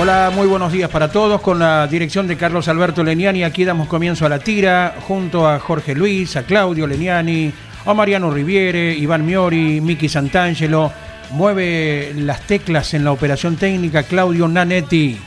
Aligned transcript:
Hola, 0.00 0.30
muy 0.32 0.46
buenos 0.46 0.70
días 0.70 0.88
para 0.90 1.10
todos. 1.10 1.40
Con 1.40 1.58
la 1.58 1.88
dirección 1.88 2.28
de 2.28 2.36
Carlos 2.36 2.68
Alberto 2.68 3.02
Leniani, 3.02 3.42
aquí 3.42 3.64
damos 3.64 3.88
comienzo 3.88 4.24
a 4.24 4.28
la 4.28 4.38
tira, 4.38 4.94
junto 5.00 5.48
a 5.48 5.58
Jorge 5.58 5.96
Luis, 5.96 6.36
a 6.36 6.44
Claudio 6.44 6.86
Leniani, 6.86 7.52
a 7.84 7.94
Mariano 7.94 8.30
Riviere, 8.30 8.94
Iván 8.94 9.26
Miori, 9.26 9.80
Miki 9.80 10.08
Santangelo. 10.08 10.92
Mueve 11.32 12.12
las 12.14 12.42
teclas 12.42 12.94
en 12.94 13.02
la 13.02 13.10
operación 13.10 13.56
técnica 13.56 14.04
Claudio 14.04 14.46
Nanetti. 14.46 15.18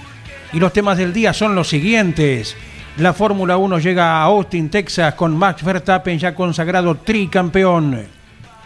Y 0.54 0.60
los 0.60 0.72
temas 0.72 0.98
del 0.98 1.12
día 1.12 1.34
son 1.34 1.54
los 1.54 1.68
siguientes. 1.68 2.56
La 2.96 3.12
Fórmula 3.12 3.58
1 3.58 3.78
llega 3.80 4.22
a 4.22 4.24
Austin, 4.24 4.70
Texas, 4.70 5.16
con 5.16 5.36
Max 5.36 5.66
Verstappen 5.66 6.18
ya 6.18 6.34
consagrado 6.34 6.96
tricampeón. 6.96 8.06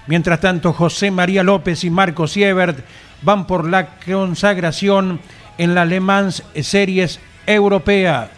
Mientras 0.05 0.39
tanto, 0.39 0.71
José 0.71 1.09
María 1.09 1.41
López 1.41 1.83
y 1.83 1.89
Marco 1.89 2.27
Siebert 2.27 2.77
van 3.23 3.47
por 3.47 3.67
la 3.67 3.97
consagración 4.05 5.19
en 5.57 5.75
la 5.75 5.85
Le 5.85 5.99
Mans 5.99 6.43
Series 6.61 7.19
Europea. 7.45 8.29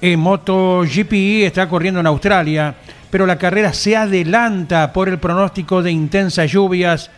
En 0.00 0.20
MotoGP 0.20 1.44
está 1.44 1.68
corriendo 1.68 2.00
en 2.00 2.06
Australia, 2.06 2.74
pero 3.10 3.26
la 3.26 3.38
carrera 3.38 3.72
se 3.72 3.96
adelanta 3.96 4.92
por 4.92 5.08
el 5.08 5.18
pronóstico 5.18 5.82
de 5.82 5.90
intensas 5.90 6.50
lluvias 6.50 7.10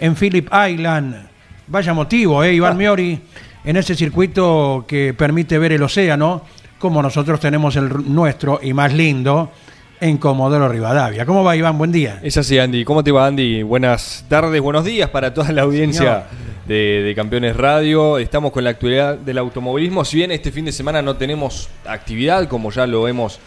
en 0.00 0.14
Phillip 0.14 0.48
Island. 0.52 1.28
Vaya 1.68 1.94
motivo, 1.94 2.42
¿eh, 2.44 2.54
Iván 2.54 2.76
Miori? 2.76 3.20
En 3.64 3.76
ese 3.76 3.94
circuito 3.94 4.84
que 4.86 5.14
permite 5.14 5.58
ver 5.58 5.72
el 5.72 5.82
océano, 5.82 6.42
como 6.78 7.02
nosotros 7.02 7.40
tenemos 7.40 7.74
el 7.76 7.88
nuestro 8.12 8.60
y 8.62 8.72
más 8.72 8.92
lindo, 8.92 9.50
en 10.00 10.18
Comodoro 10.18 10.68
Rivadavia. 10.68 11.24
¿Cómo 11.24 11.42
va, 11.42 11.56
Iván? 11.56 11.78
Buen 11.78 11.90
día. 11.90 12.20
Es 12.22 12.36
así, 12.36 12.58
Andy. 12.58 12.84
¿Cómo 12.84 13.02
te 13.02 13.12
va, 13.12 13.26
Andy? 13.26 13.62
Buenas 13.62 14.24
tardes, 14.28 14.60
buenos 14.60 14.84
días 14.84 15.08
para 15.10 15.32
toda 15.32 15.52
la 15.52 15.62
audiencia 15.62 16.26
de, 16.66 17.12
Campeones 17.14 17.56
Radio. 17.56 18.18
Estamos 18.18 18.52
con 18.52 18.64
la 18.64 18.70
actualidad 18.70 19.16
del 19.16 19.38
automovilismo. 19.38 20.04
Si 20.04 20.16
bien 20.16 20.30
este 20.30 20.50
fin 20.50 20.64
de 20.64 20.72
semana 20.72 21.02
no 21.02 21.16
tenemos 21.16 21.68
actividad, 21.84 22.48
como 22.48 22.70
ya 22.70 22.86
lo 22.86 23.06
hemos 23.08 23.38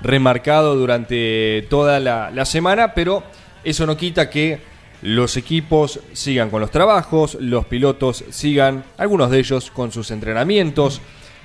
remarcado 0.00 0.76
durante 0.76 1.66
toda 1.70 2.00
la, 2.00 2.30
la 2.30 2.44
semana, 2.44 2.94
pero 2.94 3.22
eso 3.62 3.86
no 3.86 3.96
quita 3.96 4.28
que 4.28 4.58
los 5.02 5.36
equipos 5.36 6.00
sigan 6.12 6.50
con 6.50 6.60
los 6.60 6.70
trabajos, 6.70 7.36
los 7.40 7.66
pilotos 7.66 8.24
sigan, 8.30 8.84
algunos 8.96 9.30
de 9.30 9.38
ellos, 9.38 9.70
con 9.70 9.92
sus 9.92 10.10
entrenamientos. 10.10 11.00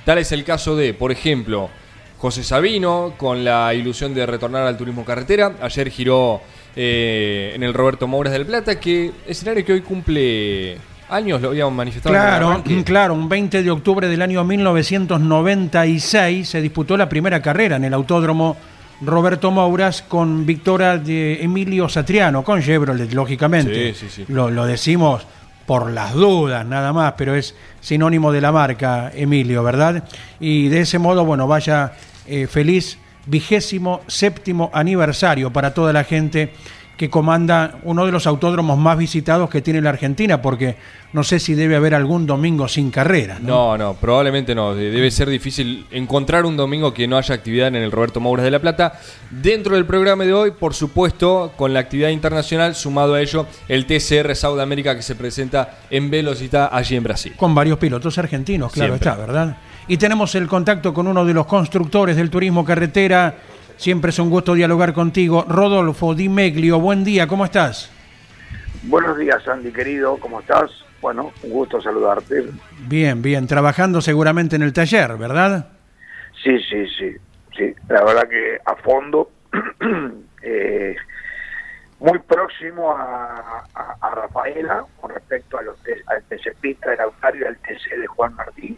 Tal 0.05 0.17
es 0.17 0.31
el 0.31 0.43
caso 0.43 0.75
de, 0.75 0.93
por 0.93 1.11
ejemplo, 1.11 1.69
José 2.17 2.43
Sabino, 2.43 3.13
con 3.17 3.43
la 3.43 3.73
ilusión 3.73 4.13
de 4.13 4.25
retornar 4.25 4.65
al 4.65 4.77
turismo 4.77 5.05
carretera. 5.05 5.55
Ayer 5.61 5.89
giró 5.89 6.41
eh, 6.75 7.51
en 7.53 7.63
el 7.63 7.73
Roberto 7.73 8.07
Mouras 8.07 8.33
del 8.33 8.45
Plata, 8.45 8.79
que 8.79 9.11
escenario 9.27 9.63
que 9.63 9.73
hoy 9.73 9.81
cumple 9.81 10.77
años, 11.09 11.41
lo 11.41 11.49
habíamos 11.49 11.73
manifestado. 11.73 12.13
Claro, 12.13 12.63
claro, 12.85 13.13
un 13.13 13.27
20 13.27 13.63
de 13.63 13.71
octubre 13.71 14.07
del 14.07 14.21
año 14.21 14.43
1996 14.43 16.47
se 16.47 16.61
disputó 16.61 16.97
la 16.97 17.09
primera 17.09 17.41
carrera 17.41 17.75
en 17.75 17.85
el 17.85 17.93
autódromo 17.93 18.55
Roberto 19.01 19.51
Mouras 19.51 20.01
con 20.01 20.45
victoria 20.45 20.97
de 20.97 21.43
Emilio 21.43 21.89
Satriano, 21.89 22.43
con 22.43 22.61
Chevrolet, 22.61 23.11
lógicamente. 23.13 23.93
Sí, 23.93 24.07
sí, 24.07 24.25
sí. 24.25 24.31
Lo, 24.31 24.49
lo 24.49 24.65
decimos 24.65 25.25
por 25.65 25.91
las 25.91 26.13
dudas 26.13 26.65
nada 26.65 26.93
más, 26.93 27.13
pero 27.15 27.35
es 27.35 27.55
sinónimo 27.79 28.31
de 28.31 28.41
la 28.41 28.51
marca 28.51 29.11
Emilio, 29.13 29.63
¿verdad? 29.63 30.03
Y 30.39 30.67
de 30.67 30.81
ese 30.81 30.97
modo, 30.97 31.25
bueno, 31.25 31.47
vaya 31.47 31.93
eh, 32.25 32.47
feliz 32.47 32.97
vigésimo 33.27 34.01
séptimo 34.07 34.71
aniversario 34.73 35.53
para 35.53 35.73
toda 35.73 35.93
la 35.93 36.03
gente 36.03 36.53
que 36.99 37.09
comanda 37.09 37.79
uno 37.83 38.05
de 38.05 38.11
los 38.11 38.27
autódromos 38.27 38.77
más 38.77 38.97
visitados 38.97 39.49
que 39.49 39.61
tiene 39.61 39.79
la 39.79 39.91
Argentina, 39.91 40.41
porque 40.41 40.75
no 41.13 41.23
sé 41.23 41.39
si 41.39 41.53
debe 41.53 41.77
haber 41.77 41.95
algún 41.95 42.25
domingo 42.25 42.67
sin 42.67 42.91
carrera. 42.91 43.39
No, 43.39 43.77
no, 43.77 43.85
no 43.85 43.93
probablemente 43.93 44.53
no. 44.53 44.75
Debe 44.75 45.09
ser 45.09 45.29
difícil 45.29 45.85
encontrar 45.91 46.45
un 46.45 46.57
domingo 46.57 46.93
que 46.93 47.07
no 47.07 47.17
haya 47.17 47.33
actividad 47.33 47.69
en 47.69 47.77
el 47.77 47.89
Roberto 47.89 48.19
Mouras 48.19 48.43
de 48.43 48.51
la 48.51 48.59
Plata. 48.59 48.99
Dentro 49.29 49.75
del 49.75 49.85
programa 49.85 50.25
de 50.25 50.33
hoy, 50.33 50.51
por 50.51 50.73
supuesto, 50.73 51.53
con 51.55 51.73
la 51.73 51.79
actividad 51.79 52.09
internacional, 52.09 52.75
sumado 52.75 53.13
a 53.13 53.21
ello 53.21 53.45
el 53.69 53.85
TCR 53.85 54.35
South 54.35 54.59
America 54.59 54.93
que 54.93 55.01
se 55.01 55.15
presenta 55.15 55.79
en 55.89 56.11
Velocita 56.11 56.67
allí 56.69 56.97
en 56.97 57.03
Brasil. 57.03 57.33
Con 57.37 57.55
varios 57.55 57.79
pilotos 57.79 58.17
argentinos, 58.17 58.73
claro 58.73 58.95
Siempre. 58.95 59.09
está, 59.09 59.21
¿verdad? 59.21 59.57
Y 59.87 59.95
tenemos 59.95 60.35
el 60.35 60.47
contacto 60.47 60.93
con 60.93 61.07
uno 61.07 61.23
de 61.23 61.33
los 61.33 61.45
constructores 61.45 62.17
del 62.17 62.29
turismo 62.29 62.65
carretera. 62.65 63.35
Siempre 63.79 64.09
es 64.09 64.19
un 64.19 64.29
gusto 64.29 64.55
dialogar 64.55 64.91
contigo. 64.91 65.45
Rodolfo 65.47 66.13
Di 66.13 66.27
Meglio, 66.27 66.81
buen 66.81 67.05
día, 67.05 67.27
¿cómo 67.27 67.45
estás? 67.45 67.89
Buenos 68.83 69.17
días, 69.17 69.47
Andy, 69.47 69.71
querido, 69.71 70.17
¿cómo 70.17 70.41
estás? 70.41 70.69
Bueno, 70.99 71.31
un 71.43 71.49
gusto 71.49 71.79
saludarte. 71.79 72.49
Bien, 72.89 73.21
bien, 73.21 73.47
trabajando 73.47 74.01
seguramente 74.01 74.57
en 74.57 74.63
el 74.63 74.73
taller, 74.73 75.15
¿verdad? 75.15 75.69
Sí, 76.43 76.59
sí, 76.69 76.87
sí, 76.89 77.15
sí, 77.57 77.73
la 77.87 78.03
verdad 78.03 78.27
que 78.27 78.57
a 78.65 78.75
fondo, 78.75 79.31
eh, 80.43 80.97
muy 82.01 82.19
próximo 82.19 82.91
a, 82.91 83.63
a, 83.73 83.95
a, 84.01 84.09
Rafaela 84.09 84.83
con 84.99 85.11
respecto 85.11 85.57
a 85.57 85.61
los 85.61 85.77
al 86.07 86.21
TC 86.23 86.53
Pista 86.59 86.89
del 86.89 86.99
Autario 86.99 87.45
y 87.45 87.47
al 87.47 87.55
TC 87.55 87.97
de 87.97 88.07
Juan 88.07 88.35
Martín. 88.35 88.77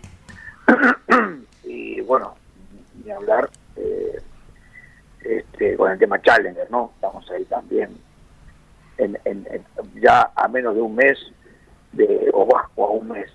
y 1.64 2.02
bueno, 2.02 2.36
ni 3.04 3.10
hablar 3.10 3.50
eh, 3.78 4.22
este, 5.24 5.76
con 5.92 5.94
el 5.94 6.00
tema 6.00 6.22
Challenger, 6.22 6.70
¿no? 6.72 6.92
Estamos 6.96 7.30
ahí 7.32 7.44
también 7.46 7.90
en, 8.98 9.18
en, 9.26 9.48
en, 9.52 9.66
ya 10.02 10.32
a 10.36 10.48
menos 10.48 10.76
de 10.76 10.82
un 10.82 10.96
mes 10.96 11.18
de, 11.92 12.30
o, 12.34 12.48
o 12.76 12.86
a 12.86 12.90
un 12.92 13.10
mes 13.10 13.30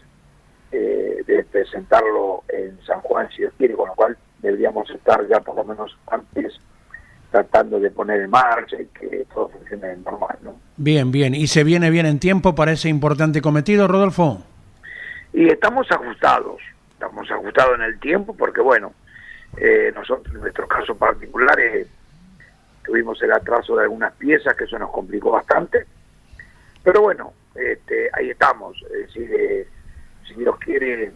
eh, 0.72 1.22
de 1.27 1.45
presentarlo 1.45 2.45
en 2.49 2.78
San 2.87 3.00
Juan, 3.03 3.28
si 3.31 3.39
Dios 3.39 3.53
quiere, 3.59 3.75
con 3.75 3.89
lo 3.89 3.95
cual 3.95 4.16
deberíamos 4.41 4.89
estar 4.91 5.27
ya 5.28 5.41
por 5.41 5.56
lo 5.56 5.65
menos 5.65 5.97
antes 6.06 6.59
tratando 7.31 7.78
de 7.78 7.91
poner 7.91 8.22
en 8.22 8.31
marcha 8.31 8.81
y 8.81 8.86
que 8.86 9.27
todo 9.34 9.48
funcione 9.48 9.97
normal, 9.97 10.39
¿no? 10.42 10.57
Bien, 10.77 11.10
bien. 11.10 11.34
¿Y 11.34 11.48
se 11.48 11.65
viene 11.65 11.91
bien 11.91 12.07
en 12.07 12.19
tiempo 12.19 12.54
para 12.54 12.72
ese 12.72 12.89
importante 12.89 13.42
cometido, 13.42 13.89
Rodolfo? 13.89 14.42
Y 15.33 15.48
estamos 15.48 15.91
ajustados, 15.91 16.63
estamos 16.92 17.31
ajustados 17.31 17.75
en 17.75 17.83
el 17.83 18.01
tiempo 18.01 18.34
porque, 18.34 18.63
bueno, 18.63 18.92
eh, 19.59 19.92
nosotros 19.95 20.34
en 20.34 20.41
nuestro 20.41 20.66
caso 20.66 20.95
particular 20.97 21.59
eh, 21.60 21.86
tuvimos 22.86 23.21
el 23.22 23.33
atraso 23.33 23.77
de 23.77 23.83
algunas 23.83 24.12
piezas 24.15 24.56
que 24.56 24.65
eso 24.65 24.78
nos 24.78 24.91
complicó 24.91 25.33
bastante, 25.33 25.86
pero 26.83 27.03
bueno, 27.03 27.33
este, 27.54 28.09
ahí 28.12 28.30
estamos, 28.30 28.80
es 28.84 29.06
decir, 29.06 29.30
eh, 29.34 29.66
si 30.27 30.34
Dios 30.34 30.56
quiere 30.59 31.12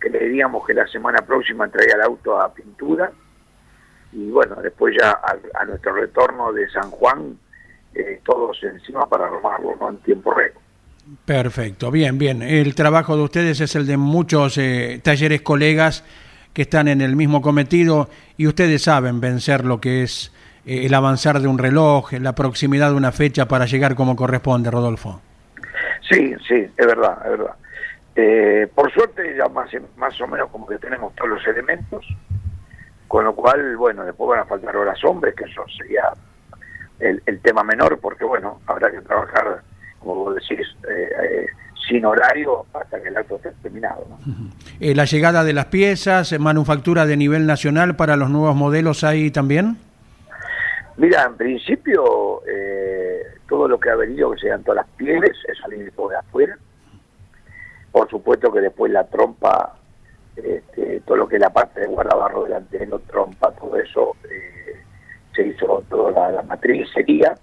que 0.00 0.10
le 0.10 0.20
diríamos 0.20 0.66
que 0.66 0.74
la 0.74 0.86
semana 0.86 1.20
próxima 1.22 1.68
traiga 1.68 1.96
el 1.96 2.02
auto 2.02 2.40
a 2.40 2.52
pintura 2.52 3.10
y 4.12 4.30
bueno, 4.30 4.56
después 4.62 4.94
ya 4.98 5.20
a, 5.54 5.64
nuestro 5.66 5.92
retorno 5.92 6.52
de 6.52 6.68
San 6.70 6.90
Juan, 6.90 7.36
eh, 7.94 8.20
todos 8.24 8.62
encima 8.62 9.06
para 9.06 9.26
armarlo 9.26 9.76
¿no? 9.78 9.90
en 9.90 9.98
tiempo 9.98 10.32
récord. 10.32 10.62
Perfecto, 11.24 11.90
bien, 11.90 12.18
bien. 12.18 12.42
El 12.42 12.74
trabajo 12.74 13.16
de 13.16 13.22
ustedes 13.22 13.60
es 13.60 13.74
el 13.74 13.86
de 13.86 13.96
muchos 13.96 14.58
eh, 14.58 15.00
talleres 15.02 15.42
colegas 15.42 16.04
que 16.52 16.62
están 16.62 16.88
en 16.88 17.00
el 17.00 17.16
mismo 17.16 17.40
cometido 17.40 18.08
y 18.36 18.46
ustedes 18.46 18.82
saben 18.82 19.20
vencer 19.20 19.64
lo 19.64 19.80
que 19.80 20.02
es 20.02 20.32
el 20.68 20.92
avanzar 20.92 21.40
de 21.40 21.48
un 21.48 21.58
reloj, 21.58 22.12
la 22.12 22.34
proximidad 22.34 22.90
de 22.90 22.96
una 22.96 23.10
fecha 23.10 23.48
para 23.48 23.64
llegar 23.64 23.94
como 23.94 24.14
corresponde, 24.14 24.70
Rodolfo. 24.70 25.22
Sí, 26.10 26.34
sí, 26.46 26.66
es 26.76 26.86
verdad, 26.86 27.18
es 27.24 27.30
verdad. 27.30 27.54
Eh, 28.14 28.68
por 28.74 28.92
suerte 28.92 29.34
ya 29.36 29.48
más, 29.48 29.70
más 29.96 30.20
o 30.20 30.26
menos 30.26 30.50
como 30.50 30.66
que 30.66 30.76
tenemos 30.78 31.14
todos 31.14 31.30
los 31.30 31.46
elementos, 31.46 32.04
con 33.06 33.24
lo 33.24 33.34
cual, 33.34 33.76
bueno, 33.76 34.04
después 34.04 34.28
van 34.28 34.40
a 34.40 34.44
faltar 34.44 34.76
horas 34.76 35.02
hombres, 35.04 35.34
que 35.34 35.44
eso 35.44 35.64
sería 35.78 36.02
el, 36.98 37.40
tema 37.40 37.62
menor, 37.62 37.98
porque 38.00 38.24
bueno, 38.24 38.60
habrá 38.66 38.90
que 38.90 39.00
trabajar, 39.00 39.62
como 40.00 40.16
vos 40.16 40.34
decís, 40.34 40.66
eh, 40.90 41.08
eh, 41.22 41.46
sin 41.88 42.04
horario 42.04 42.66
hasta 42.74 43.00
que 43.00 43.08
el 43.08 43.16
acto 43.16 43.36
esté 43.36 43.52
terminado. 43.62 44.06
la 44.80 45.04
llegada 45.06 45.44
de 45.44 45.52
las 45.54 45.66
piezas, 45.66 46.38
manufactura 46.38 47.06
de 47.06 47.16
nivel 47.16 47.46
nacional 47.46 47.96
para 47.96 48.16
los 48.16 48.28
nuevos 48.28 48.54
modelos 48.54 49.04
ahí 49.04 49.30
también. 49.30 49.78
Mira, 50.98 51.24
en 51.24 51.36
principio 51.36 52.42
todo 53.48 53.66
lo 53.66 53.80
que 53.80 53.90
ha 53.90 53.96
venido, 53.96 54.30
que 54.32 54.40
sean 54.40 54.62
todas 54.62 54.84
las 54.84 54.96
pieles, 54.96 55.36
es 55.48 55.58
salir 55.58 55.90
de 55.90 56.16
afuera 56.16 56.58
por 57.98 58.08
supuesto 58.08 58.52
que 58.52 58.60
después 58.60 58.92
la 58.92 59.04
trompa, 59.04 59.74
este, 60.36 61.00
todo 61.00 61.16
lo 61.16 61.28
que 61.28 61.36
es 61.36 61.40
la 61.40 61.50
parte 61.50 61.80
de 61.80 61.86
guardabarro 61.86 62.44
delantero, 62.44 63.00
trompa, 63.00 63.50
todo 63.52 63.76
eso, 63.76 64.16
eh, 64.30 64.82
se 65.34 65.48
hizo 65.48 65.82
toda 65.88 66.30
la, 66.30 66.42
matriz 66.42 66.88
sería 66.92 67.34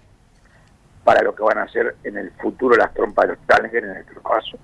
para 1.03 1.21
lo 1.23 1.35
que 1.35 1.43
van 1.43 1.57
a 1.57 1.67
ser 1.67 1.95
en 2.03 2.17
el 2.17 2.31
futuro 2.31 2.75
las 2.75 2.93
trompas 2.93 3.27
de 3.27 3.33
los 3.33 3.45
Tanger 3.45 3.83
en 3.83 3.93
nuestro 3.95 4.21
caso. 4.23 4.57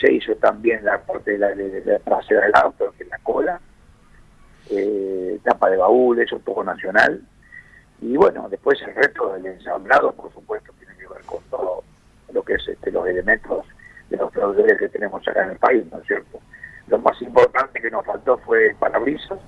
Se 0.00 0.12
hizo 0.12 0.34
también 0.36 0.84
la 0.84 0.98
parte 0.98 1.32
de 1.32 1.38
la, 1.38 1.48
de, 1.48 2.00
trasera 2.04 2.42
del 2.42 2.54
auto, 2.54 2.92
que 2.96 3.04
es 3.04 3.08
la 3.08 3.18
cola, 3.18 3.60
eh, 4.70 5.40
tapa 5.42 5.70
de 5.70 5.76
baúl, 5.76 6.20
eso 6.20 6.38
todo 6.40 6.62
nacional. 6.62 7.22
Y 8.00 8.16
bueno, 8.16 8.48
después 8.48 8.80
el 8.82 8.94
resto 8.94 9.32
del 9.32 9.46
ensamblado, 9.46 10.12
por 10.12 10.32
supuesto, 10.32 10.72
tiene 10.78 10.94
que 10.96 11.08
ver 11.08 11.22
con 11.22 11.42
todo 11.50 11.82
lo 12.32 12.42
que 12.42 12.54
es 12.54 12.68
este, 12.68 12.92
los 12.92 13.06
elementos 13.06 13.66
de 14.10 14.16
los 14.16 14.30
proveedores 14.32 14.78
que 14.78 14.88
tenemos 14.88 15.26
acá 15.26 15.44
en 15.44 15.50
el 15.50 15.58
país, 15.58 15.84
¿no 15.90 15.98
es 15.98 16.06
cierto? 16.06 16.40
Lo 16.86 16.98
más 16.98 17.20
importante 17.20 17.80
que 17.80 17.90
nos 17.90 18.04
faltó 18.06 18.38
fue 18.38 18.74
parabrisas, 18.78 19.38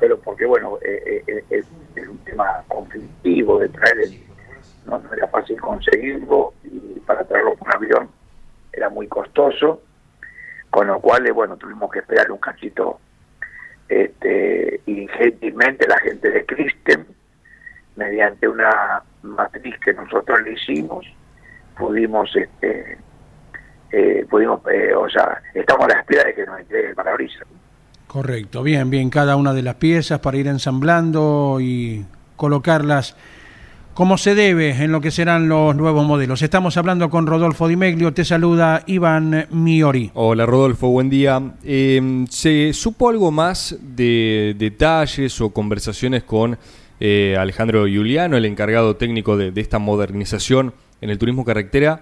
pero 0.00 0.18
porque, 0.18 0.46
bueno, 0.46 0.78
eh, 0.82 1.22
eh, 1.26 1.44
eh, 1.50 1.62
es, 1.96 2.08
un 2.08 2.18
tema 2.18 2.64
conflictivo 2.68 3.58
de 3.58 3.68
traer, 3.68 4.00
el, 4.00 4.22
¿no? 4.86 5.02
era 5.12 5.28
fácil 5.28 5.60
conseguirlo 5.60 6.54
y 6.64 7.00
para 7.00 7.24
traerlo 7.24 7.56
por 7.56 7.74
avión 7.74 8.08
era 8.72 8.88
muy 8.88 9.08
costoso, 9.08 9.82
con 10.70 10.86
lo 10.86 11.00
cual, 11.00 11.30
bueno, 11.32 11.56
tuvimos 11.56 11.90
que 11.90 11.98
esperar 12.00 12.30
un 12.30 12.38
cachito 12.38 13.00
este, 13.88 14.80
y 14.86 15.08
gentilmente 15.08 15.86
la 15.88 15.98
gente 15.98 16.30
de 16.30 16.46
Kristen, 16.46 17.06
mediante 17.98 18.48
una 18.48 19.02
matriz 19.22 19.74
que 19.84 19.92
nosotros 19.92 20.40
le 20.42 20.52
hicimos, 20.52 21.04
pudimos 21.76 22.30
este, 22.34 22.96
eh, 23.90 24.24
pudimos, 24.30 24.60
eh, 24.72 24.94
o 24.94 25.08
sea, 25.10 25.42
estamos 25.52 25.86
a 25.86 25.94
la 25.94 26.00
espera 26.00 26.24
de 26.24 26.34
que 26.34 26.46
nos 26.46 26.60
entregue 26.60 26.90
el 26.90 26.94
parabrisas. 26.94 27.46
Correcto, 28.06 28.62
bien, 28.62 28.88
bien, 28.88 29.10
cada 29.10 29.36
una 29.36 29.52
de 29.52 29.62
las 29.62 29.74
piezas 29.74 30.20
para 30.20 30.36
ir 30.36 30.46
ensamblando 30.46 31.58
y 31.60 32.06
colocarlas 32.36 33.16
como 33.92 34.16
se 34.16 34.36
debe 34.36 34.70
en 34.70 34.92
lo 34.92 35.00
que 35.00 35.10
serán 35.10 35.48
los 35.48 35.74
nuevos 35.74 36.06
modelos. 36.06 36.40
Estamos 36.42 36.76
hablando 36.76 37.10
con 37.10 37.26
Rodolfo 37.26 37.66
Di 37.66 37.74
Meglio, 37.74 38.14
te 38.14 38.24
saluda 38.24 38.84
Iván 38.86 39.48
Miori. 39.50 40.12
Hola 40.14 40.46
Rodolfo, 40.46 40.88
buen 40.88 41.10
día. 41.10 41.42
Em, 41.64 42.24
¿Se 42.28 42.72
supo 42.72 43.08
algo 43.08 43.32
más 43.32 43.76
de 43.80 44.54
detalles 44.56 45.40
o 45.40 45.50
conversaciones 45.50 46.22
con 46.22 46.56
eh, 47.00 47.36
Alejandro 47.38 47.86
Giuliano, 47.86 48.36
el 48.36 48.44
encargado 48.44 48.96
técnico 48.96 49.36
de, 49.36 49.52
esta 49.60 49.78
modernización 49.78 50.74
en 51.00 51.10
el 51.10 51.18
turismo 51.18 51.44
carretera? 51.44 52.00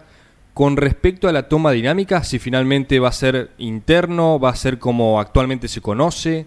Con 0.55 0.77
respecto 0.77 1.29
a 1.29 1.33
la 1.33 1.49
toma 1.49 1.73
dinámica, 1.73 2.25
si 2.25 2.39
finalmente 2.39 2.99
va 2.99 3.09
a 3.09 3.13
ser 3.13 3.51
interno, 3.59 4.41
va 4.41 4.51
a 4.51 4.57
ser 4.57 4.79
como 4.79 5.21
actualmente 5.21 5.69
se 5.69 5.83
conoce. 5.83 6.47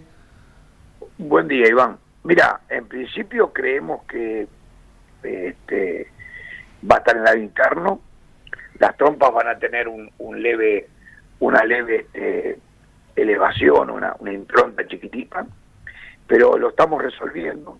Buen 1.18 1.46
día, 1.46 1.68
Iván. 1.68 1.96
Mira, 2.24 2.60
en 2.68 2.86
principio 2.86 3.52
creemos 3.52 4.04
que 4.04 4.48
este, 5.22 6.08
va 6.90 6.96
a 6.96 6.98
estar 6.98 7.16
en 7.16 7.28
el 7.28 7.44
interno. 7.44 8.00
Las 8.78 8.96
trompas 8.96 9.32
van 9.32 9.48
a 9.48 9.58
tener 9.58 9.86
un, 9.86 10.10
leve, 10.42 10.88
una 11.38 11.64
leve 11.64 12.06
este, 12.12 12.58
elevación, 13.14 13.90
una, 13.90 14.16
una 14.18 14.32
impronta 14.32 14.86
chiquitita, 14.86 15.46
pero 16.26 16.58
lo 16.58 16.70
estamos 16.70 17.02
resolviendo. 17.02 17.78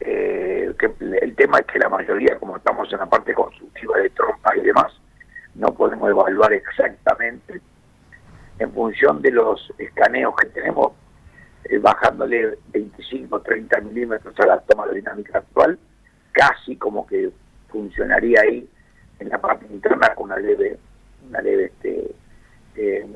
Eh, 0.00 0.74
el 1.22 1.34
tema 1.36 1.58
es 1.58 1.66
que 1.66 1.78
la 1.78 1.88
mayoría, 1.88 2.38
como 2.38 2.56
estamos 2.56 2.92
en 2.92 2.98
la 2.98 3.06
parte 3.06 3.34
constructiva 3.34 3.98
de 3.98 4.10
trompa 4.10 4.56
y 4.56 4.60
demás, 4.60 4.92
no 5.54 5.68
podemos 5.74 6.08
evaluar 6.10 6.52
exactamente 6.52 7.60
en 8.58 8.72
función 8.72 9.20
de 9.22 9.30
los 9.30 9.72
escaneos 9.78 10.34
que 10.36 10.46
tenemos, 10.48 10.92
eh, 11.64 11.78
bajándole 11.78 12.58
25 12.72 13.40
30 13.40 13.80
milímetros 13.80 14.38
a 14.40 14.46
la 14.46 14.60
toma 14.60 14.86
de 14.86 14.96
dinámica 14.96 15.38
actual, 15.38 15.78
casi 16.32 16.76
como 16.76 17.06
que 17.06 17.30
funcionaría 17.68 18.40
ahí 18.42 18.68
en 19.18 19.28
la 19.28 19.38
parte 19.38 19.66
interna 19.70 20.14
con 20.14 20.26
una 20.26 20.36
leve, 20.36 20.78
una 21.28 21.40
leve 21.40 21.64
este, 21.66 22.14
eh, 22.76 23.06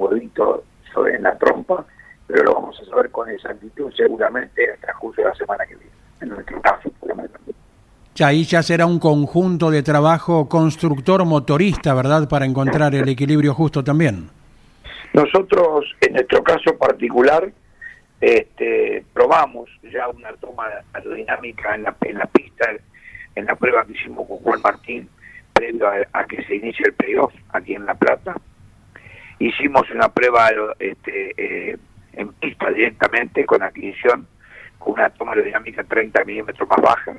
en 0.96 1.22
la 1.22 1.36
trompa, 1.38 1.84
pero 2.26 2.42
lo 2.44 2.54
vamos 2.54 2.80
a 2.80 2.84
saber 2.86 3.10
con 3.10 3.28
exactitud 3.28 3.92
seguramente 3.96 4.72
hasta 4.72 4.92
justo 4.94 5.22
la 5.22 5.34
semana 5.34 5.64
que 5.66 5.76
viene, 5.76 5.92
en 6.20 6.28
nuestro 6.28 6.60
caso, 6.60 6.90
por 6.98 7.10
lo 7.10 7.16
menos. 7.16 7.32
Ya 8.14 8.28
ahí 8.28 8.44
ya 8.44 8.62
será 8.62 8.86
un 8.86 8.98
conjunto 8.98 9.70
de 9.70 9.82
trabajo 9.82 10.48
constructor-motorista, 10.48 11.94
¿verdad? 11.94 12.28
Para 12.28 12.44
encontrar 12.44 12.94
el 12.94 13.08
equilibrio 13.08 13.54
justo 13.54 13.82
también. 13.82 14.28
Nosotros, 15.12 15.86
en 16.00 16.14
nuestro 16.14 16.42
caso 16.42 16.76
particular, 16.76 17.50
este, 18.20 19.04
probamos 19.14 19.70
ya 19.90 20.08
una 20.08 20.32
toma 20.34 20.64
aerodinámica 20.92 21.74
en 21.74 21.84
la, 21.84 21.96
en 22.02 22.18
la 22.18 22.26
pista, 22.26 22.70
en 23.34 23.44
la 23.46 23.56
prueba 23.56 23.84
que 23.86 23.92
hicimos 23.92 24.28
con 24.28 24.36
Juan 24.38 24.60
Martín, 24.62 25.08
previo 25.52 25.88
a, 26.12 26.24
que 26.24 26.44
se 26.44 26.56
inicie 26.56 26.86
el 26.86 26.92
playoff 26.94 27.32
aquí 27.52 27.74
en 27.74 27.86
La 27.86 27.94
Plata. 27.94 28.34
Hicimos 29.38 29.90
una 29.90 30.08
prueba 30.10 30.50
este, 30.78 31.32
eh, 31.36 31.78
en 32.12 32.28
pista 32.34 32.70
directamente 32.70 33.46
con 33.46 33.62
adquisición, 33.62 34.26
con 34.80 34.94
una 34.94 35.08
toma 35.10 35.32
aerodinámica 35.32 35.84
30 35.84 36.24
milímetros 36.24 36.68
más 36.68 36.80
baja 36.80 37.14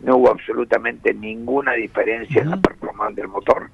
no 0.00 0.16
hubo 0.16 0.30
absolutamente 0.30 1.12
ninguna 1.12 1.72
diferencia 1.72 2.40
en 2.40 2.50
la 2.50 2.56
performance 2.56 3.16
del 3.16 3.28
motor, 3.28 3.68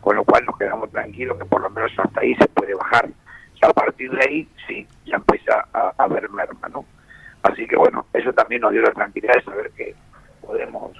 con 0.00 0.16
lo 0.16 0.24
cual 0.24 0.44
nos 0.44 0.58
quedamos 0.58 0.90
tranquilos 0.90 1.38
que 1.38 1.44
por 1.44 1.62
lo 1.62 1.70
menos 1.70 1.92
hasta 1.96 2.20
ahí 2.20 2.34
se 2.34 2.48
puede 2.48 2.74
bajar. 2.74 3.08
a 3.62 3.72
partir 3.72 4.10
de 4.10 4.24
ahí, 4.28 4.48
sí, 4.66 4.86
ya 5.06 5.16
empieza 5.16 5.66
a, 5.72 5.92
a 5.96 6.04
haber 6.04 6.28
merma, 6.30 6.68
¿no? 6.68 6.84
Así 7.42 7.66
que 7.66 7.76
bueno, 7.76 8.06
eso 8.12 8.32
también 8.32 8.60
nos 8.60 8.72
dio 8.72 8.82
la 8.82 8.90
tranquilidad 8.90 9.34
de 9.34 9.42
saber 9.42 9.70
que 9.76 9.94
podemos, 10.44 10.92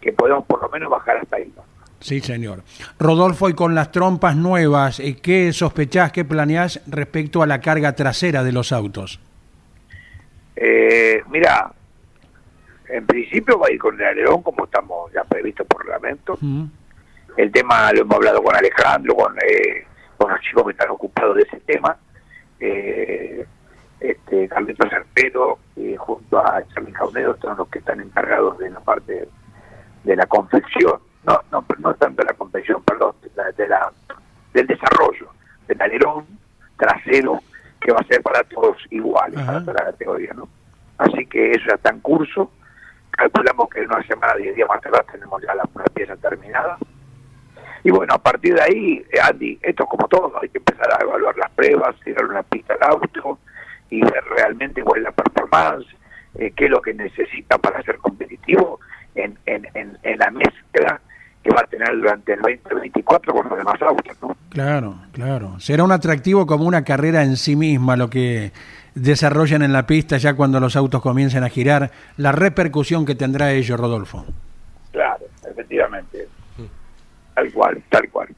que 0.00 0.12
podemos 0.12 0.44
por 0.46 0.60
lo 0.60 0.68
menos 0.68 0.90
bajar 0.90 1.18
hasta 1.18 1.36
ahí, 1.36 1.52
Sí, 2.00 2.20
señor. 2.20 2.64
Rodolfo, 2.98 3.48
y 3.48 3.54
con 3.54 3.76
las 3.76 3.92
trompas 3.92 4.34
nuevas, 4.34 4.98
eh, 4.98 5.18
¿qué 5.22 5.52
sospechás, 5.52 6.10
qué 6.10 6.24
planeás 6.24 6.80
respecto 6.88 7.44
a 7.44 7.46
la 7.46 7.60
carga 7.60 7.94
trasera 7.94 8.42
de 8.42 8.50
los 8.50 8.72
autos? 8.72 9.20
Eh, 10.64 11.24
mira, 11.28 11.72
en 12.88 13.04
principio 13.04 13.58
va 13.58 13.66
a 13.66 13.72
ir 13.72 13.80
con 13.80 14.00
el 14.00 14.06
alerón 14.06 14.44
como 14.44 14.64
estamos 14.64 15.10
ya 15.12 15.24
previstos 15.24 15.66
por 15.66 15.84
reglamento. 15.84 16.38
El 17.36 17.50
tema 17.50 17.92
lo 17.92 18.02
hemos 18.02 18.14
hablado 18.14 18.40
con 18.40 18.54
Alejandro, 18.54 19.16
con, 19.16 19.36
eh, 19.38 19.84
con 20.16 20.30
los 20.30 20.40
chicos 20.40 20.62
que 20.66 20.70
están 20.70 20.90
ocupados 20.90 21.34
de 21.34 21.42
ese 21.42 21.58
tema. 21.66 21.96
Eh, 22.60 23.44
este, 23.98 24.48
Carlitos 24.48 24.88
Cerpero, 24.88 25.58
eh, 25.74 25.96
junto 25.98 26.38
a 26.38 26.62
Charlie 26.68 26.92
Caunedo, 26.92 27.36
son 27.40 27.56
los 27.56 27.66
que 27.66 27.80
están 27.80 28.00
encargados 28.00 28.56
de 28.58 28.70
la 28.70 28.78
parte 28.78 29.28
de 30.04 30.16
la 30.16 30.26
confección, 30.26 31.00
no, 31.24 31.40
no, 31.50 31.64
no 31.78 31.94
tanto 31.94 32.22
de 32.22 32.28
la 32.28 32.34
confección, 32.34 32.84
perdón, 32.84 33.16
de 33.22 33.66
la, 33.66 33.92
del 34.52 34.66
desarrollo, 34.68 35.28
del 35.66 35.82
alerón 35.82 36.24
trasero, 36.76 37.40
que 37.84 37.92
va 37.92 37.98
a 38.00 38.06
ser 38.06 38.22
para 38.22 38.42
todos 38.44 38.76
iguales, 38.90 39.40
para 39.44 39.60
toda 39.60 39.74
la 39.74 39.84
categoría, 39.90 40.32
¿no? 40.34 40.48
Así 40.98 41.26
que 41.26 41.50
eso 41.50 41.64
ya 41.68 41.74
está 41.74 41.90
en 41.90 42.00
curso 42.00 42.50
calculamos 43.12 43.68
que 43.68 43.80
en 43.80 43.86
una 43.86 44.02
semana, 44.02 44.34
diez 44.34 44.56
días 44.56 44.68
más 44.68 44.80
tarde 44.80 44.98
tenemos 45.12 45.40
ya 45.42 45.54
la, 45.54 45.62
una 45.74 45.84
pieza 45.84 46.16
terminada. 46.16 46.78
Y 47.84 47.90
bueno, 47.90 48.14
a 48.14 48.18
partir 48.18 48.54
de 48.54 48.62
ahí, 48.62 49.06
eh, 49.12 49.20
Andy, 49.20 49.58
esto 49.62 49.84
es 49.84 49.88
como 49.88 50.08
todo, 50.08 50.32
hay 50.40 50.48
que 50.48 50.58
empezar 50.58 50.92
a 50.92 51.02
evaluar 51.02 51.36
las 51.36 51.50
pruebas, 51.50 51.96
tirar 52.04 52.24
una 52.24 52.42
pista 52.42 52.74
al 52.74 52.90
auto 52.90 53.38
y 53.90 54.00
ver 54.00 54.24
realmente 54.36 54.82
cuál 54.82 55.00
es 55.00 55.04
la 55.04 55.12
performance, 55.12 55.86
eh, 56.36 56.52
qué 56.56 56.64
es 56.66 56.70
lo 56.70 56.80
que 56.80 56.94
necesita 56.94 57.58
para 57.58 57.82
ser 57.82 57.98
competitivo 57.98 58.80
en, 59.14 59.36
en, 59.46 59.68
en, 59.74 59.98
en 60.02 60.18
la 60.18 60.30
mezcla 60.30 61.00
que 61.42 61.50
va 61.50 61.60
a 61.60 61.66
tener 61.66 61.96
durante 61.96 62.34
el 62.34 62.40
2024 62.40 63.32
con 63.32 63.48
los 63.48 63.58
demás 63.58 63.82
autos, 63.82 64.16
¿no? 64.22 64.36
Claro, 64.50 64.96
claro. 65.12 65.58
Será 65.58 65.82
un 65.82 65.92
atractivo 65.92 66.46
como 66.46 66.64
una 66.64 66.84
carrera 66.84 67.22
en 67.22 67.36
sí 67.36 67.56
misma 67.56 67.96
lo 67.96 68.08
que 68.08 68.52
desarrollan 68.94 69.62
en 69.62 69.72
la 69.72 69.86
pista 69.86 70.18
ya 70.18 70.34
cuando 70.34 70.60
los 70.60 70.76
autos 70.76 71.02
comiencen 71.02 71.42
a 71.44 71.48
girar, 71.48 71.90
la 72.16 72.32
repercusión 72.32 73.06
que 73.06 73.14
tendrá 73.14 73.52
ello, 73.52 73.76
Rodolfo. 73.76 74.24
Claro, 74.92 75.24
efectivamente. 75.50 76.28
Tal 77.34 77.52
cual, 77.52 77.82
tal 77.88 78.08
cual. 78.10 78.28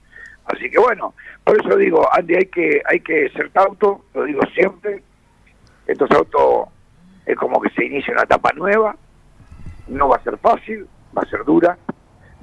Así 0.47 0.71
que 0.71 0.79
bueno, 0.79 1.15
por 1.43 1.61
eso 1.61 1.77
digo, 1.77 2.07
Andy, 2.13 2.35
hay 2.37 2.47
que, 2.47 2.83
hay 2.87 3.01
que 3.01 3.29
ser 3.31 3.51
cauto, 3.51 4.05
lo 4.15 4.25
digo 4.25 4.43
siempre. 4.55 5.03
Estos 5.87 6.11
autos 6.13 6.69
es 7.27 7.37
como 7.37 7.61
que 7.61 7.71
se 7.71 7.85
inicia 7.85 8.13
una 8.13 8.23
etapa 8.23 8.53
nueva, 8.55 8.95
no 9.89 10.09
va 10.09 10.17
a 10.17 10.23
ser 10.23 10.39
fácil, 10.39 10.87
va 11.17 11.23
a 11.23 11.29
ser 11.29 11.45
dura, 11.45 11.77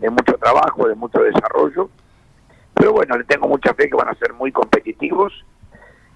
de 0.02 0.10
mucho 0.10 0.34
trabajo, 0.34 0.88
de 0.88 0.96
mucho 0.96 1.20
desarrollo, 1.20 1.90
pero 2.74 2.92
bueno, 2.94 3.18
le 3.18 3.24
tengo 3.24 3.48
mucha 3.48 3.74
fe 3.74 3.88
que 3.88 3.96
van 3.96 4.10
a 4.10 4.16
ser 4.16 4.34
muy 4.34 4.52
competitivos. 4.52 5.34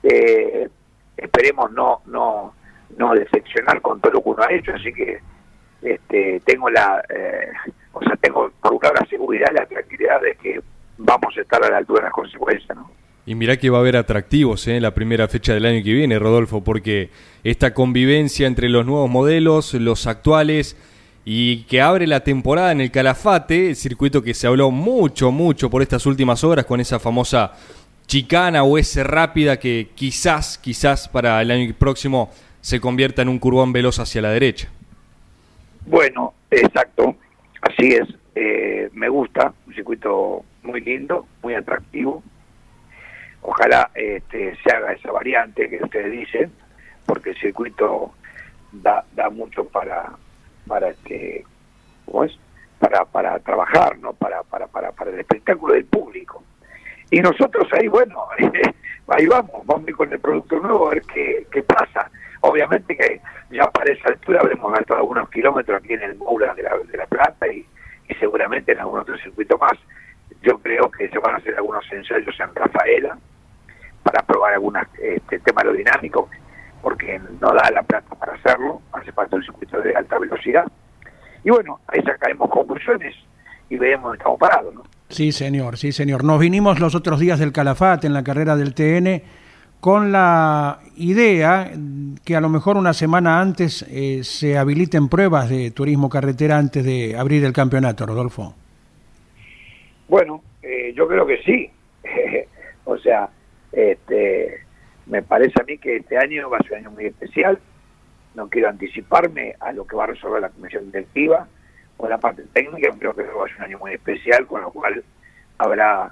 Eh, 0.04 0.68
esperemos 1.16 1.72
no, 1.72 2.02
no, 2.08 2.54
no 2.98 3.14
decepcionar 3.14 3.82
con 3.82 4.02
todo 4.02 4.14
lo 4.14 4.24
que 4.24 4.30
uno 4.30 4.44
ha 4.44 4.52
hecho, 4.52 4.74
así 4.74 4.92
que 4.92 5.20
este, 5.82 6.42
tengo 6.46 6.70
la, 6.70 7.04
eh, 7.10 7.52
o 7.94 8.02
sea, 8.02 8.16
tengo 8.16 8.52
por 8.62 8.74
un 8.74 8.80
lado 8.82 8.96
la 9.00 9.06
seguridad 9.08 9.48
la 9.54 9.66
tranquilidad 9.68 10.20
de 10.22 10.36
que 10.36 10.62
vamos 10.98 11.38
a 11.38 11.42
estar 11.42 11.64
a 11.64 11.70
la 11.70 11.78
altura 11.78 12.00
de 12.00 12.06
las 12.06 12.14
consecuencias, 12.14 12.76
¿no? 12.76 12.92
Y 13.28 13.34
mirá 13.34 13.58
que 13.58 13.72
va 13.72 13.80
a 13.80 13.82
haber 13.82 13.98
atractivos 13.98 14.68
¿eh? 14.68 14.78
en 14.78 14.84
la 14.84 14.94
primera 14.94 15.28
fecha 15.28 15.54
del 15.54 15.66
año 15.66 15.84
que 15.84 15.94
viene, 15.94 16.20
Rodolfo, 16.20 16.64
porque 16.64 17.10
esta 17.44 17.74
convivencia 17.74 18.46
entre 18.46 18.70
los 18.70 18.86
nuevos 18.86 19.10
modelos, 19.10 19.74
los 19.74 20.06
actuales, 20.06 20.78
y 21.28 21.64
que 21.64 21.82
abre 21.82 22.06
la 22.06 22.20
temporada 22.20 22.72
en 22.72 22.82
el 22.82 22.92
Calafate, 22.92 23.70
el 23.70 23.76
circuito 23.76 24.22
que 24.22 24.36
se 24.36 24.46
habló 24.46 24.70
mucho, 24.70 25.32
mucho 25.32 25.72
por 25.72 25.82
estas 25.82 26.06
últimas 26.06 26.44
horas 26.44 26.66
con 26.66 26.80
esa 26.80 27.00
famosa 27.00 27.54
chicana 28.06 28.64
o 28.64 28.78
ese 28.78 29.04
rápida 29.04 29.58
que 29.60 29.90
quizás, 29.96 30.60
quizás 30.60 31.10
para 31.10 31.42
el 31.42 31.50
año 31.50 31.74
próximo 31.74 32.32
se 32.62 32.80
convierta 32.80 33.24
en 33.24 33.30
un 33.30 33.40
curbón 33.40 33.74
veloz 33.74 33.98
hacia 33.98 34.22
la 34.22 34.30
derecha. 34.30 34.70
Bueno, 35.88 36.36
exacto, 36.52 37.16
así 37.62 37.88
es. 37.88 38.08
Eh, 38.36 38.90
me 38.94 39.10
gusta, 39.10 39.52
un 39.66 39.74
circuito 39.74 40.44
muy 40.62 40.82
lindo, 40.82 41.26
muy 41.42 41.56
atractivo. 41.56 42.22
Ojalá 43.42 43.90
este, 43.96 44.56
se 44.64 44.76
haga 44.76 44.94
esa 44.94 45.12
variante 45.12 45.70
que 45.70 45.84
ustedes 45.84 46.12
dicen, 46.12 46.52
porque 47.08 47.32
el 47.32 47.38
circuito 47.38 48.12
da, 48.72 49.06
da 49.16 49.30
mucho 49.30 49.66
para, 49.66 50.14
para 50.68 50.90
este 50.90 51.46
¿cómo 52.06 52.26
para 52.80 53.06
para 53.06 53.40
trabajar 53.40 53.98
no 54.00 54.14
para 54.14 54.44
para 54.44 54.68
para 54.68 54.92
para 54.92 55.12
el 55.12 55.20
espectáculo 55.20 55.74
del 55.74 55.86
público. 55.86 56.44
Y 57.12 57.20
nosotros 57.20 57.68
ahí 57.74 57.88
bueno 57.88 58.28
ahí 59.08 59.26
vamos 59.28 59.66
vamos 59.66 59.90
con 59.96 60.12
el 60.12 60.20
producto 60.20 60.60
nuevo 60.60 60.88
a 60.88 60.92
ver 60.92 61.02
qué, 61.04 61.48
qué 61.52 61.64
pasa. 61.64 62.10
Obviamente 62.42 62.96
que 62.96 63.22
ya 63.50 63.70
para 63.72 63.92
esa 63.92 64.10
altura 64.10 64.42
habremos 64.42 64.72
gastado 64.72 65.00
algunos 65.00 65.30
kilómetros 65.30 65.82
aquí 65.82 65.94
en 65.94 66.04
el 66.04 66.16
Moura 66.16 66.54
de 66.54 66.64
la, 66.64 66.78
de 66.78 66.98
la 66.98 67.08
Plata 67.08 67.48
y, 67.48 67.66
y 68.08 68.14
seguramente 68.16 68.72
en 68.72 68.80
algún 68.80 69.00
otro 69.00 69.18
circuito 69.18 69.58
más. 69.58 69.74
Yo 70.42 70.60
creo 70.60 70.92
que 70.92 71.10
se 71.10 71.18
van 71.18 71.36
a 71.36 71.38
hacer 71.38 71.56
algunos 71.56 71.84
ensayos 71.92 72.40
en 72.40 72.54
Rafaela 72.54 73.18
para 74.04 74.22
probar 74.22 74.54
algunos 74.54 74.84
este, 75.00 75.40
tema 75.40 75.62
aerodinámico 75.62 76.30
porque 76.86 77.20
no 77.42 77.48
da 77.48 77.72
la 77.72 77.82
plata 77.82 78.14
para 78.14 78.34
hacerlo, 78.34 78.80
hace 78.94 79.12
falta 79.12 79.38
un 79.38 79.44
circuito 79.44 79.82
de 79.82 79.96
alta 79.96 80.20
velocidad. 80.20 80.68
Y 81.44 81.50
bueno, 81.50 81.80
ahí 81.88 82.00
sacaremos 82.04 82.48
conclusiones 82.52 83.16
y 83.72 83.78
veremos 83.78 84.04
dónde 84.04 84.18
estamos 84.20 84.40
parados, 84.40 84.76
¿no? 84.76 84.84
Sí, 85.10 85.32
señor, 85.32 85.78
sí, 85.78 85.92
señor. 85.92 86.24
Nos 86.24 86.40
vinimos 86.40 86.80
los 86.80 86.94
otros 86.94 87.20
días 87.20 87.40
del 87.40 87.52
Calafate 87.52 88.06
en 88.06 88.14
la 88.14 88.24
carrera 88.24 88.56
del 88.56 88.76
TN 88.76 89.24
con 89.80 90.12
la 90.12 90.78
idea 90.96 91.72
que 92.24 92.36
a 92.36 92.42
lo 92.42 92.50
mejor 92.50 92.78
una 92.78 92.94
semana 92.94 93.42
antes 93.42 93.84
eh, 93.90 94.24
se 94.24 94.56
habiliten 94.56 95.10
pruebas 95.10 95.50
de 95.50 95.72
turismo 95.72 96.08
carretera 96.08 96.60
antes 96.60 96.86
de 96.86 97.18
abrir 97.18 97.44
el 97.46 97.54
campeonato, 97.54 98.06
Rodolfo. 98.06 98.54
Bueno, 100.08 100.44
eh, 100.62 100.94
yo 100.96 101.08
creo 101.08 101.26
que 101.26 101.42
sí. 101.42 101.68
o 102.86 102.96
sea, 103.00 103.28
este, 103.72 104.65
me 105.08 105.22
parece 105.22 105.54
a 105.62 105.64
mí 105.64 105.78
que 105.78 105.98
este 105.98 106.18
año 106.18 106.50
va 106.50 106.58
a 106.58 106.64
ser 106.64 106.74
un 106.74 106.78
año 106.80 106.92
muy 106.92 107.06
especial. 107.06 107.60
No 108.34 108.50
quiero 108.50 108.70
anticiparme 108.70 109.56
a 109.60 109.72
lo 109.72 109.86
que 109.86 109.96
va 109.96 110.06
a 110.06 110.08
resolver 110.08 110.42
la 110.42 110.50
comisión 110.50 110.86
directiva 110.92 111.48
o 111.98 112.10
la 112.10 112.18
parte 112.18 112.44
técnica, 112.54 112.90
creo 112.98 113.16
que 113.16 113.24
va 113.24 113.46
a 113.46 113.48
ser 113.48 113.58
un 113.58 113.64
año 113.64 113.80
muy 113.80 113.94
especial, 113.94 114.46
con 114.46 114.62
lo 114.62 114.72
cual 114.72 115.04
habrá 115.58 116.12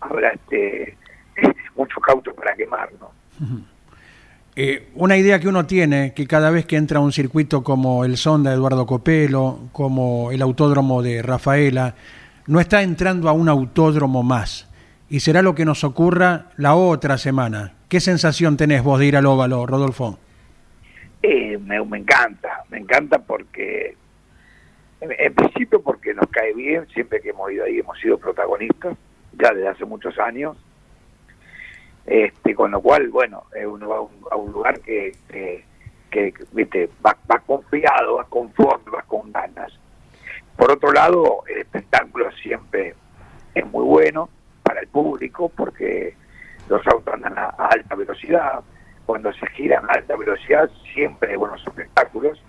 habrá 0.00 0.30
este 0.30 0.96
mucho 1.76 2.00
cauto 2.00 2.34
para 2.34 2.54
quemar. 2.54 2.90
Eh, 4.54 4.90
una 4.94 5.16
idea 5.16 5.40
que 5.40 5.48
uno 5.48 5.64
tiene, 5.64 6.12
que 6.12 6.26
cada 6.26 6.50
vez 6.50 6.66
que 6.66 6.76
entra 6.76 6.98
a 6.98 7.02
un 7.02 7.12
circuito 7.12 7.62
como 7.62 8.04
el 8.04 8.16
Sonda 8.16 8.52
Eduardo 8.52 8.84
Copelo, 8.84 9.60
como 9.72 10.30
el 10.30 10.42
autódromo 10.42 11.02
de 11.02 11.22
Rafaela, 11.22 11.94
no 12.46 12.60
está 12.60 12.82
entrando 12.82 13.28
a 13.28 13.32
un 13.32 13.48
autódromo 13.48 14.22
más. 14.22 14.68
Y 15.12 15.20
será 15.20 15.42
lo 15.42 15.54
que 15.54 15.66
nos 15.66 15.84
ocurra 15.84 16.46
la 16.56 16.74
otra 16.74 17.18
semana. 17.18 17.74
¿Qué 17.90 18.00
sensación 18.00 18.56
tenés 18.56 18.82
vos 18.82 18.98
de 18.98 19.04
ir 19.04 19.16
al 19.18 19.26
óvalo, 19.26 19.66
Rodolfo? 19.66 20.18
Eh, 21.22 21.58
me, 21.58 21.76
encanta, 21.98 22.64
me 22.70 22.78
encanta 22.78 23.18
porque, 23.18 23.94
en, 25.02 25.34
principio 25.34 25.82
porque 25.82 26.14
nos 26.14 26.30
cae 26.30 26.54
bien, 26.54 26.88
siempre 26.94 27.20
que 27.20 27.28
hemos 27.28 27.52
ido 27.52 27.66
ahí 27.66 27.80
hemos 27.80 28.00
sido 28.00 28.16
protagonistas, 28.16 28.96
ya 29.38 29.52
desde 29.52 29.68
hace 29.68 29.84
muchos 29.84 30.18
años, 30.18 30.56
este, 32.06 32.54
con 32.54 32.70
lo 32.70 32.80
cual, 32.80 33.10
bueno, 33.10 33.44
uno 33.66 33.88
va 33.90 33.96
a 34.30 34.36
un, 34.36 34.50
lugar 34.50 34.80
que, 34.80 35.12
que, 35.28 36.32
viste, 36.52 36.88
va, 37.04 37.14
va 37.30 37.38
confiado, 37.40 38.14
va 38.14 38.24
conforme, 38.24 38.90
va 38.90 39.02
con 39.02 39.30
ganas. 39.30 39.78
Por 40.56 40.70
otro 40.70 40.90
lado, 40.90 41.42
el 41.48 41.58
espectáculo 41.58 42.32
siempre 42.42 42.94
es 43.54 43.66
muy 43.66 43.84
bueno 43.84 44.30
para 44.72 44.80
el 44.80 44.88
público 44.88 45.50
porque 45.54 46.14
los 46.70 46.86
autos 46.86 47.12
andan 47.12 47.36
a, 47.36 47.48
alta 47.58 47.94
velocidad, 47.94 48.60
cuando 49.04 49.30
se 49.34 49.46
giran 49.48 49.84
a 49.84 49.92
alta 49.92 50.16
velocidad 50.16 50.70
siempre 50.94 51.32
hay 51.32 51.36
buenos 51.36 51.62
espectáculos. 51.66 52.42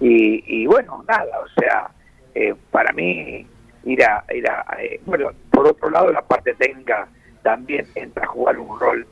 Y, 0.00 0.66
bueno, 0.66 1.04
nada, 1.06 1.38
o 1.38 1.60
sea, 1.60 1.88
eh, 2.34 2.56
para 2.72 2.92
mí 2.92 3.46
ir 3.84 4.04
a, 4.04 4.24
eh, 4.30 5.00
bueno, 5.06 5.30
por 5.52 5.68
otro 5.68 5.90
lado 5.90 6.10
la 6.10 6.22
parte 6.22 6.54
técnica 6.54 7.06
también 7.44 7.86
entra 7.94 8.24
a 8.24 8.28
jugar 8.28 8.58
un 8.58 8.80
rol 8.80 9.06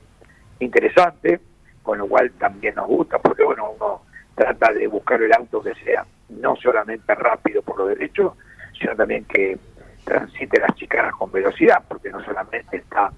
interesante, 0.58 1.38
con 1.84 1.98
lo 1.98 2.08
cual 2.08 2.32
también 2.40 2.74
nos 2.74 2.88
gusta, 2.88 3.20
porque 3.20 3.44
bueno, 3.44 3.70
uno 3.76 4.02
trata 4.34 4.72
de 4.72 4.88
buscar 4.88 5.22
el 5.22 5.32
auto 5.32 5.62
que 5.62 5.74
sea 5.76 6.04
no 6.28 6.56
solamente 6.56 7.14
rápido 7.14 7.62
por 7.62 7.78
lo 7.78 7.86
derecho, 7.86 8.36
sino 8.76 8.96
también 8.96 9.24
que 9.26 9.56
transite 10.04 10.58
las 10.60 10.74
chicanas 10.76 11.14
con 11.14 11.30
velocidad, 11.30 11.82
porque 11.88 12.10
no 12.10 12.24
solamente 12.24 12.76
está 12.76 13.10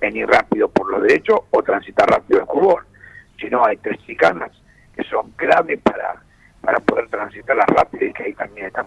en 0.00 0.16
ir 0.16 0.26
rápido 0.26 0.68
por 0.68 0.90
los 0.90 1.02
derechos 1.02 1.40
o 1.50 1.62
transitar 1.62 2.08
rápido 2.08 2.40
el 2.40 2.46
curbón, 2.46 2.84
sino 3.38 3.64
hay 3.64 3.76
tres 3.78 3.98
chicanas 4.06 4.50
que 4.94 5.02
son 5.04 5.30
clave 5.32 5.78
para, 5.78 6.16
para 6.60 6.78
poder 6.80 7.08
transitarlas 7.08 7.66
rápido 7.68 8.06
y 8.06 8.12
que 8.12 8.22
ahí 8.24 8.32
también 8.34 8.66
están 8.66 8.86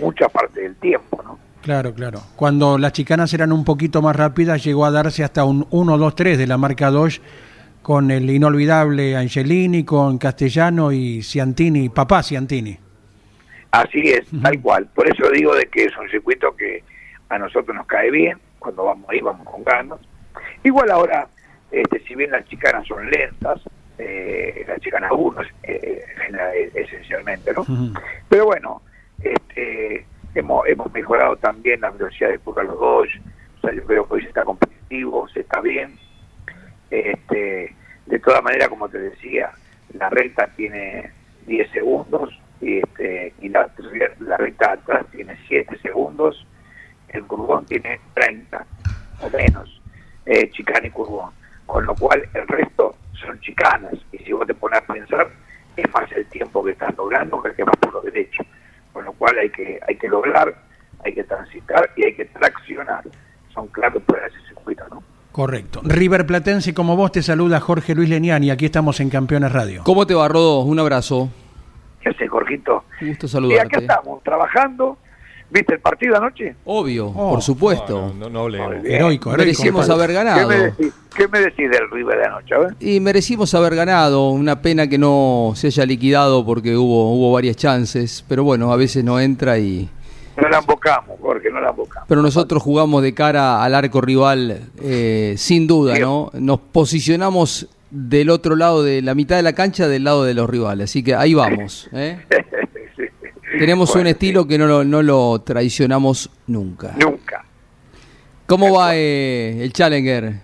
mucha 0.00 0.28
parte 0.28 0.60
del 0.60 0.76
tiempo, 0.76 1.22
¿no? 1.22 1.38
Claro, 1.62 1.92
claro. 1.92 2.22
Cuando 2.36 2.78
las 2.78 2.92
chicanas 2.92 3.34
eran 3.34 3.52
un 3.52 3.64
poquito 3.64 4.00
más 4.00 4.16
rápidas, 4.16 4.64
llegó 4.64 4.86
a 4.86 4.90
darse 4.90 5.24
hasta 5.24 5.44
un 5.44 5.66
1, 5.70 5.98
2, 5.98 6.14
3 6.14 6.38
de 6.38 6.46
la 6.46 6.56
marca 6.56 6.90
Dodge 6.90 7.20
con 7.82 8.10
el 8.10 8.30
inolvidable 8.30 9.16
Angelini, 9.16 9.84
con 9.84 10.16
Castellano 10.18 10.92
y 10.92 11.22
Ciantini, 11.22 11.88
papá 11.90 12.22
Ciantini. 12.22 12.78
Así 13.70 14.10
es, 14.10 14.26
tal 14.42 14.60
cual. 14.60 14.88
Por 14.94 15.08
eso 15.08 15.30
digo 15.30 15.54
de 15.54 15.66
que 15.66 15.84
es 15.84 15.96
un 15.96 16.08
circuito 16.10 16.54
que 16.56 16.82
a 17.28 17.38
nosotros 17.38 17.76
nos 17.76 17.86
cae 17.86 18.10
bien, 18.10 18.38
cuando 18.58 18.84
vamos 18.84 19.08
ahí 19.08 19.20
vamos 19.20 19.46
con 19.48 19.62
ganas, 19.64 20.00
Igual 20.62 20.90
ahora, 20.90 21.26
este, 21.70 22.00
si 22.00 22.14
bien 22.14 22.30
las 22.30 22.46
chicanas 22.46 22.86
son 22.86 23.10
lentas, 23.10 23.60
eh, 23.98 24.64
las 24.68 24.80
chicanas 24.80 25.10
1 25.14 25.42
eh, 25.62 26.04
esencialmente, 26.74 27.52
¿no? 27.54 27.64
Pero 28.28 28.46
bueno, 28.46 28.82
este, 29.22 30.04
hemos, 30.34 30.66
hemos 30.66 30.92
mejorado 30.92 31.36
también 31.36 31.80
la 31.80 31.90
velocidad 31.90 32.30
de 32.30 32.38
curva 32.38 32.62
los 32.62 32.78
dos, 32.78 33.08
o 33.58 33.60
sea, 33.60 33.74
yo 33.74 33.84
creo 33.84 34.06
que 34.06 34.14
hoy 34.14 34.22
se 34.22 34.28
está 34.28 34.44
competitivo, 34.44 35.28
se 35.28 35.40
está 35.40 35.60
bien. 35.60 35.98
Este, 36.90 37.74
de 38.06 38.18
todas 38.18 38.42
maneras, 38.42 38.68
como 38.68 38.88
te 38.88 38.98
decía, 38.98 39.50
la 39.94 40.10
recta 40.10 40.48
tiene 40.56 41.10
10 41.46 41.70
segundos 41.70 42.38
este, 42.60 43.32
y 43.40 43.48
la, 43.48 43.70
la 44.20 44.36
recta 44.36 44.72
atrás 44.72 45.06
tiene 45.10 45.36
7 45.48 45.78
segundos, 45.82 46.46
el 47.08 47.24
curbón 47.24 47.64
tiene 47.66 48.00
30 48.14 48.66
o 49.22 49.30
menos 49.30 49.80
eh, 50.26 50.50
chicana 50.50 50.86
y 50.86 50.90
curbón. 50.90 51.30
Con 51.66 51.86
lo 51.86 51.94
cual 51.94 52.28
el 52.34 52.48
resto 52.48 52.96
son 53.20 53.40
chicanas. 53.40 53.94
Y 54.12 54.18
si 54.18 54.32
vos 54.32 54.46
te 54.46 54.54
pones 54.54 54.78
a 54.78 54.92
pensar, 54.92 55.28
es 55.76 55.92
más 55.92 56.10
el 56.12 56.26
tiempo 56.26 56.64
que 56.64 56.72
estás 56.72 56.96
logrando 56.96 57.42
que 57.42 57.50
el 57.50 57.54
que 57.54 57.64
vas 57.64 57.76
por 57.76 57.92
lo 57.92 58.00
derecho. 58.02 58.42
Con 58.92 59.04
lo 59.04 59.12
cual 59.12 59.38
hay 59.38 59.50
que, 59.50 59.78
hay 59.86 59.96
que 59.96 60.08
lograr, 60.08 60.54
hay 61.04 61.14
que 61.14 61.24
transitar 61.24 61.90
y 61.96 62.04
hay 62.04 62.14
que 62.14 62.24
traccionar. 62.26 63.04
Son 63.54 63.66
claves 63.68 64.02
para 64.04 64.26
ese 64.26 64.40
Correcto. 65.32 65.80
River 65.84 66.26
Platense, 66.26 66.74
como 66.74 66.96
vos, 66.96 67.12
te 67.12 67.22
saluda 67.22 67.60
Jorge 67.60 67.94
Luis 67.94 68.08
Leniani. 68.08 68.50
Aquí 68.50 68.66
estamos 68.66 69.00
en 69.00 69.10
Campeones 69.10 69.52
Radio. 69.52 69.82
¿Cómo 69.84 70.06
te 70.06 70.14
va, 70.14 70.28
Rodo? 70.28 70.60
Un 70.60 70.78
abrazo. 70.80 71.30
¿Qué 72.02 72.08
hace, 72.10 72.26
Jorgito? 72.28 72.84
Un 73.02 73.08
gusto 73.08 73.26
Y 73.26 73.28
saludarte. 73.28 73.76
acá 73.76 73.78
estamos, 73.80 74.22
trabajando. 74.22 74.96
¿Viste 75.52 75.74
el 75.74 75.80
partido 75.80 76.16
anoche? 76.16 76.54
Obvio, 76.64 77.08
Oh, 77.08 77.30
por 77.30 77.42
supuesto. 77.42 78.12
No, 78.14 78.14
no, 78.14 78.30
no 78.30 78.40
hablemos. 78.42 78.70
Heroico, 78.84 78.90
heroico. 78.92 79.30
Merecimos 79.32 79.86
¿Qué 79.86 79.92
haber 79.92 80.06
¿Qué 80.10 80.14
ganado. 80.14 80.48
me, 80.48 80.56
decís, 80.56 80.92
¿Qué 81.16 81.26
me 81.26 81.40
decís 81.40 81.68
del 81.70 81.90
River 81.90 82.18
de 82.18 82.24
anoche? 82.24 82.54
A 82.54 82.58
ver? 82.58 82.74
Y 82.78 83.00
merecimos 83.00 83.52
haber 83.54 83.74
ganado. 83.74 84.30
Una 84.30 84.62
pena 84.62 84.86
que 84.86 84.96
no 84.96 85.52
se 85.56 85.66
haya 85.66 85.84
liquidado 85.86 86.46
porque 86.46 86.76
hubo, 86.76 87.12
hubo 87.16 87.32
varias 87.32 87.56
chances. 87.56 88.24
Pero 88.28 88.44
bueno, 88.44 88.72
a 88.72 88.76
veces 88.76 89.02
no 89.02 89.18
entra 89.18 89.58
y. 89.58 89.88
No 90.40 90.48
la 90.48 90.58
embocamos, 90.58 91.18
Jorge, 91.20 91.50
no 91.50 91.60
la 91.60 91.70
embocamos. 91.70 92.06
Pero 92.08 92.22
nosotros 92.22 92.62
jugamos 92.62 93.02
de 93.02 93.12
cara 93.12 93.62
al 93.64 93.74
arco 93.74 94.00
rival, 94.00 94.70
eh, 94.80 95.34
sin 95.36 95.66
duda, 95.66 95.98
¿no? 95.98 96.30
Nos 96.32 96.60
posicionamos 96.60 97.66
del 97.90 98.30
otro 98.30 98.56
lado 98.56 98.82
de 98.82 99.02
la 99.02 99.14
mitad 99.14 99.36
de 99.36 99.42
la 99.42 99.52
cancha, 99.52 99.88
del 99.88 100.04
lado 100.04 100.24
de 100.24 100.34
los 100.34 100.48
rivales. 100.48 100.90
Así 100.90 101.02
que 101.02 101.14
ahí 101.14 101.34
vamos. 101.34 101.88
¿eh? 101.92 102.18
Sí. 102.96 103.04
Tenemos 103.58 103.94
un 103.96 104.06
estilo 104.06 104.46
que 104.46 104.58
no 104.58 104.66
lo, 104.66 104.84
no 104.84 105.02
lo 105.02 105.40
traicionamos 105.40 106.30
nunca. 106.46 106.94
Nunca. 106.98 107.44
¿Cómo 108.46 108.72
va 108.74 108.96
eh, 108.96 109.62
el 109.62 109.72
Challenger? 109.72 110.34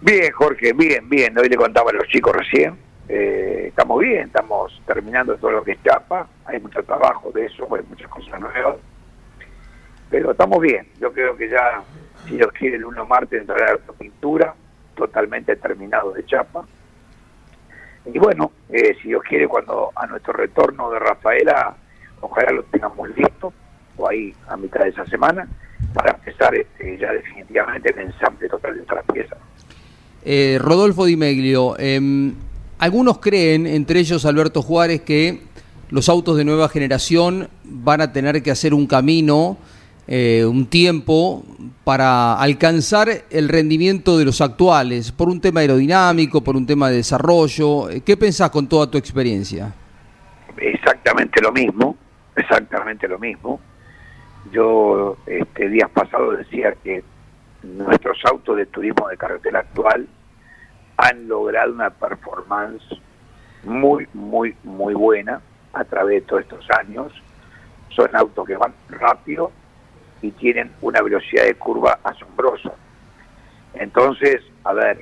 Bien, 0.00 0.32
Jorge, 0.32 0.72
bien, 0.72 1.08
bien. 1.08 1.36
Hoy 1.38 1.48
le 1.48 1.56
contaba 1.56 1.90
a 1.90 1.94
los 1.94 2.06
chicos 2.08 2.34
recién. 2.34 2.76
eh, 3.08 3.66
estamos 3.68 4.00
bien, 4.00 4.26
estamos 4.26 4.80
terminando 4.86 5.36
todo 5.36 5.50
lo 5.52 5.64
que 5.64 5.72
es 5.72 5.82
chapa. 5.82 6.28
Hay 6.44 6.60
mucho 6.60 6.82
trabajo 6.82 7.30
de 7.32 7.46
eso, 7.46 7.66
hay 7.74 7.82
muchas 7.88 8.08
cosas 8.08 8.40
nuevas. 8.40 8.76
Pero 10.10 10.32
estamos 10.32 10.60
bien. 10.60 10.86
Yo 11.00 11.12
creo 11.12 11.36
que 11.36 11.48
ya, 11.48 11.82
si 12.26 12.36
Dios 12.36 12.50
quiere, 12.52 12.76
el 12.76 12.84
1 12.84 13.06
martes 13.06 13.40
entrará 13.40 13.72
la 13.86 13.92
pintura 13.94 14.54
totalmente 14.94 15.56
terminado 15.56 16.12
de 16.12 16.24
chapa. 16.26 16.64
Y 18.04 18.18
bueno, 18.18 18.52
eh, 18.68 18.96
si 19.00 19.08
Dios 19.08 19.22
quiere, 19.28 19.46
cuando 19.46 19.90
a 19.94 20.06
nuestro 20.06 20.32
retorno 20.32 20.90
de 20.90 20.98
Rafaela, 20.98 21.76
ojalá 22.20 22.52
lo 22.52 22.62
tengamos 22.64 23.08
listo, 23.16 23.52
o 23.96 24.08
ahí 24.08 24.34
a 24.48 24.56
mitad 24.56 24.80
de 24.80 24.90
esa 24.90 25.06
semana, 25.06 25.48
para 25.94 26.12
empezar 26.12 26.54
este, 26.54 26.98
ya 26.98 27.12
definitivamente 27.12 27.92
el 27.92 28.00
ensamble 28.00 28.48
total 28.48 28.74
de 28.76 28.82
otras 28.82 29.04
piezas. 29.12 29.38
Eh, 30.24 30.58
Rodolfo 30.60 31.04
Di 31.04 31.16
Meglio, 31.16 31.76
em, 31.78 32.34
algunos 32.78 33.18
creen, 33.18 33.66
entre 33.66 34.00
ellos 34.00 34.24
Alberto 34.24 34.62
Juárez, 34.62 35.02
que 35.02 35.42
los 35.90 36.08
autos 36.08 36.36
de 36.36 36.44
nueva 36.44 36.68
generación 36.68 37.48
van 37.64 38.00
a 38.00 38.12
tener 38.12 38.42
que 38.42 38.50
hacer 38.50 38.72
un 38.72 38.86
camino, 38.86 39.58
eh, 40.06 40.44
un 40.44 40.66
tiempo, 40.66 41.44
para 41.84 42.34
alcanzar 42.34 43.08
el 43.30 43.48
rendimiento 43.48 44.18
de 44.18 44.24
los 44.24 44.40
actuales, 44.40 45.12
por 45.12 45.28
un 45.28 45.40
tema 45.40 45.60
aerodinámico, 45.60 46.42
por 46.42 46.56
un 46.56 46.66
tema 46.66 46.90
de 46.90 46.96
desarrollo. 46.96 47.90
Eh, 47.90 48.00
¿Qué 48.00 48.16
pensás 48.16 48.50
con 48.50 48.68
toda 48.68 48.90
tu 48.90 48.98
experiencia? 48.98 49.74
exactamente 50.58 51.40
lo 51.42 51.52
mismo, 51.52 51.96
exactamente 52.36 53.08
lo 53.08 53.18
mismo. 53.18 53.60
Yo 54.52 55.16
este 55.26 55.68
días 55.68 55.90
pasados 55.90 56.38
decía 56.38 56.74
que 56.82 57.02
nuestros 57.62 58.18
autos 58.24 58.56
de 58.56 58.66
turismo 58.66 59.08
de 59.08 59.16
carretera 59.16 59.60
actual 59.60 60.06
han 60.96 61.28
logrado 61.28 61.72
una 61.72 61.90
performance 61.90 62.82
muy, 63.64 64.06
muy, 64.12 64.54
muy 64.64 64.94
buena 64.94 65.40
a 65.72 65.84
través 65.84 66.22
de 66.22 66.26
todos 66.28 66.42
estos 66.42 66.66
años. 66.78 67.12
Son 67.90 68.14
autos 68.14 68.46
que 68.46 68.56
van 68.56 68.74
rápido 68.88 69.52
y 70.22 70.30
tienen 70.30 70.70
una 70.80 71.02
velocidad 71.02 71.44
de 71.44 71.56
curva 71.56 71.98
asombrosa. 72.02 72.72
Entonces, 73.74 74.42
a 74.64 74.72
ver, 74.72 75.00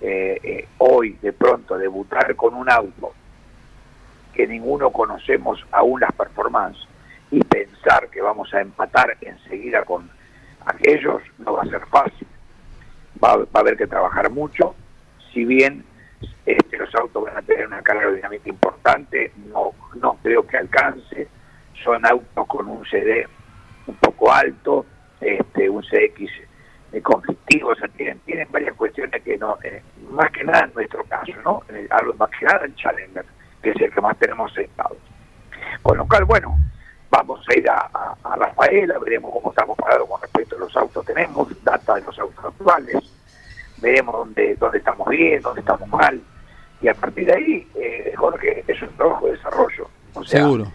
eh, 0.00 0.40
eh, 0.42 0.68
hoy 0.78 1.18
de 1.22 1.32
pronto 1.32 1.76
debutar 1.76 2.34
con 2.34 2.54
un 2.54 2.70
auto 2.70 3.12
que 4.32 4.46
ninguno 4.46 4.90
conocemos 4.90 5.64
aún 5.70 6.00
las 6.00 6.12
performances 6.12 6.86
y 7.30 7.40
pensar 7.40 8.08
que 8.10 8.20
vamos 8.20 8.52
a 8.54 8.60
empatar 8.60 9.16
enseguida 9.20 9.84
con 9.84 10.10
aquellos 10.64 11.22
no 11.38 11.54
va 11.54 11.62
a 11.62 11.66
ser 11.66 11.84
fácil. 11.86 12.26
Va, 13.22 13.36
va 13.36 13.46
a 13.54 13.58
haber 13.60 13.76
que 13.76 13.86
trabajar 13.86 14.30
mucho, 14.30 14.74
si 15.32 15.44
bien 15.44 15.84
este, 16.44 16.78
los 16.78 16.94
autos 16.94 17.24
van 17.24 17.36
a 17.36 17.42
tener 17.42 17.66
una 17.66 17.82
carga 17.82 18.02
aerodinámica 18.02 18.48
importante, 18.48 19.32
no, 19.52 19.72
no 20.00 20.18
creo 20.22 20.46
que 20.46 20.56
alcance, 20.56 21.28
son 21.82 22.06
autos 22.06 22.46
con 22.46 22.68
un 22.68 22.84
CD 22.86 23.26
un 23.86 23.94
poco 23.96 24.32
alto, 24.32 24.86
este, 25.20 25.68
un 25.68 25.82
CX 25.82 26.30
de 26.92 27.02
conflictivo, 27.02 27.70
o 27.70 27.74
sea, 27.74 27.88
tienen, 27.88 28.18
tienen 28.20 28.48
varias 28.50 28.74
cuestiones 28.74 29.22
que 29.22 29.36
no, 29.36 29.58
eh, 29.62 29.82
más 30.10 30.30
que 30.30 30.44
nada 30.44 30.64
en 30.64 30.74
nuestro 30.74 31.04
caso, 31.04 31.32
¿no? 31.44 31.62
Eh, 31.68 31.86
hablo 31.90 32.14
más 32.14 32.30
que 32.30 32.46
nada 32.46 32.64
el 32.64 32.74
Challenger, 32.76 33.24
que 33.62 33.70
es 33.70 33.80
el 33.80 33.92
que 33.92 34.00
más 34.00 34.16
tenemos 34.18 34.52
sentado. 34.52 34.96
Con 35.82 35.98
lo 35.98 36.06
cual, 36.06 36.24
bueno, 36.24 36.56
vamos 37.10 37.44
a 37.48 37.58
ir 37.58 37.68
a, 37.68 37.90
a, 37.92 38.16
a 38.22 38.36
Rafaela, 38.36 38.98
veremos 38.98 39.32
cómo 39.32 39.50
estamos 39.50 39.76
parados 39.76 40.08
con 40.08 40.20
respecto 40.20 40.56
a 40.56 40.58
los 40.60 40.76
autos, 40.76 41.04
tenemos 41.04 41.64
data 41.64 41.94
de 41.94 42.02
los 42.02 42.18
autos 42.18 42.44
actuales, 42.44 42.96
veremos 43.78 44.14
dónde, 44.14 44.54
dónde 44.56 44.78
estamos 44.78 45.08
bien, 45.08 45.42
dónde 45.42 45.60
estamos 45.60 45.88
mal, 45.88 46.20
y 46.80 46.88
a 46.88 46.94
partir 46.94 47.26
de 47.26 47.34
ahí, 47.34 47.68
eh, 47.74 48.12
Jorge, 48.16 48.64
es 48.66 48.82
un 48.82 48.88
trabajo 48.96 49.26
de 49.26 49.32
desarrollo. 49.32 49.88
O 50.14 50.24
sea, 50.24 50.40
Seguro. 50.40 50.66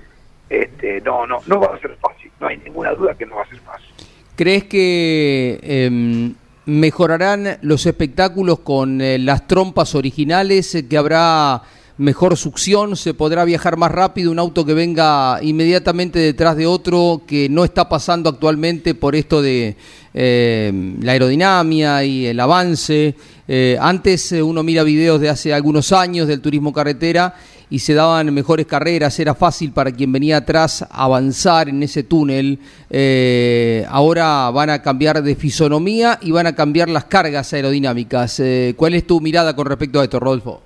Este, 0.50 1.00
no, 1.02 1.26
no, 1.26 1.40
no 1.46 1.60
va 1.60 1.76
a 1.76 1.80
ser 1.80 1.96
fácil, 1.98 2.31
no 2.42 2.48
hay 2.48 2.58
ninguna 2.58 2.92
duda 2.94 3.16
que 3.16 3.26
no 3.26 3.36
va 3.36 3.44
a 3.44 3.48
ser 3.48 3.60
fácil. 3.60 3.88
¿Crees 4.36 4.64
que 4.66 5.60
em, 5.62 6.34
mejorarán 6.66 7.60
los 7.62 7.86
espectáculos 7.86 8.60
con 8.60 9.00
eh, 9.00 9.20
las 9.20 9.48
trompas 9.48 9.94
originales? 9.94 10.84
¿Que 10.90 10.98
habrá 10.98 11.62
mejor 11.98 12.36
succión? 12.36 12.96
¿Se 12.96 13.14
podrá 13.14 13.46
viajar 13.46 13.78
más 13.78 13.92
rápido? 13.92 14.32
¿Un 14.32 14.40
auto 14.40 14.66
que 14.66 14.74
venga 14.74 15.38
inmediatamente 15.44 16.18
detrás 16.18 16.58
de 16.58 16.66
otro 16.66 17.22
que 17.28 17.48
no 17.50 17.64
está 17.64 17.88
pasando 17.88 18.30
actualmente 18.30 18.96
por 18.96 19.16
esto 19.16 19.42
de 19.42 19.76
eh, 20.14 20.96
la 21.02 21.12
aerodinámica 21.12 22.04
y 22.04 22.26
el 22.26 22.40
avance? 22.40 23.16
Eh, 23.48 23.78
antes 23.80 24.32
eh, 24.32 24.42
uno 24.42 24.64
mira 24.64 24.82
videos 24.84 25.20
de 25.20 25.30
hace 25.30 25.54
algunos 25.54 25.92
años 25.92 26.28
del 26.28 26.42
turismo 26.42 26.72
carretera 26.72 27.36
y 27.72 27.80
se 27.80 27.94
daban 27.94 28.34
mejores 28.34 28.66
carreras, 28.66 29.18
era 29.18 29.34
fácil 29.34 29.72
para 29.72 29.94
quien 29.94 30.12
venía 30.12 30.38
atrás 30.38 30.86
avanzar 30.92 31.70
en 31.70 31.82
ese 31.82 32.04
túnel. 32.04 32.60
Eh, 32.90 33.86
ahora 33.90 34.52
van 34.52 34.70
a 34.70 34.82
cambiar 34.82 35.24
de 35.24 35.36
fisonomía 35.36 36.20
y 36.22 36.34
van 36.34 36.48
a 36.48 36.54
cambiar 36.54 36.90
las 36.90 37.06
cargas 37.06 37.54
aerodinámicas. 37.54 38.42
Eh, 38.42 38.74
¿Cuál 38.76 38.96
es 38.96 39.08
tu 39.08 39.22
mirada 39.22 39.56
con 39.56 39.68
respecto 39.68 40.02
a 40.02 40.04
esto, 40.04 40.20
Rodolfo? 40.20 40.62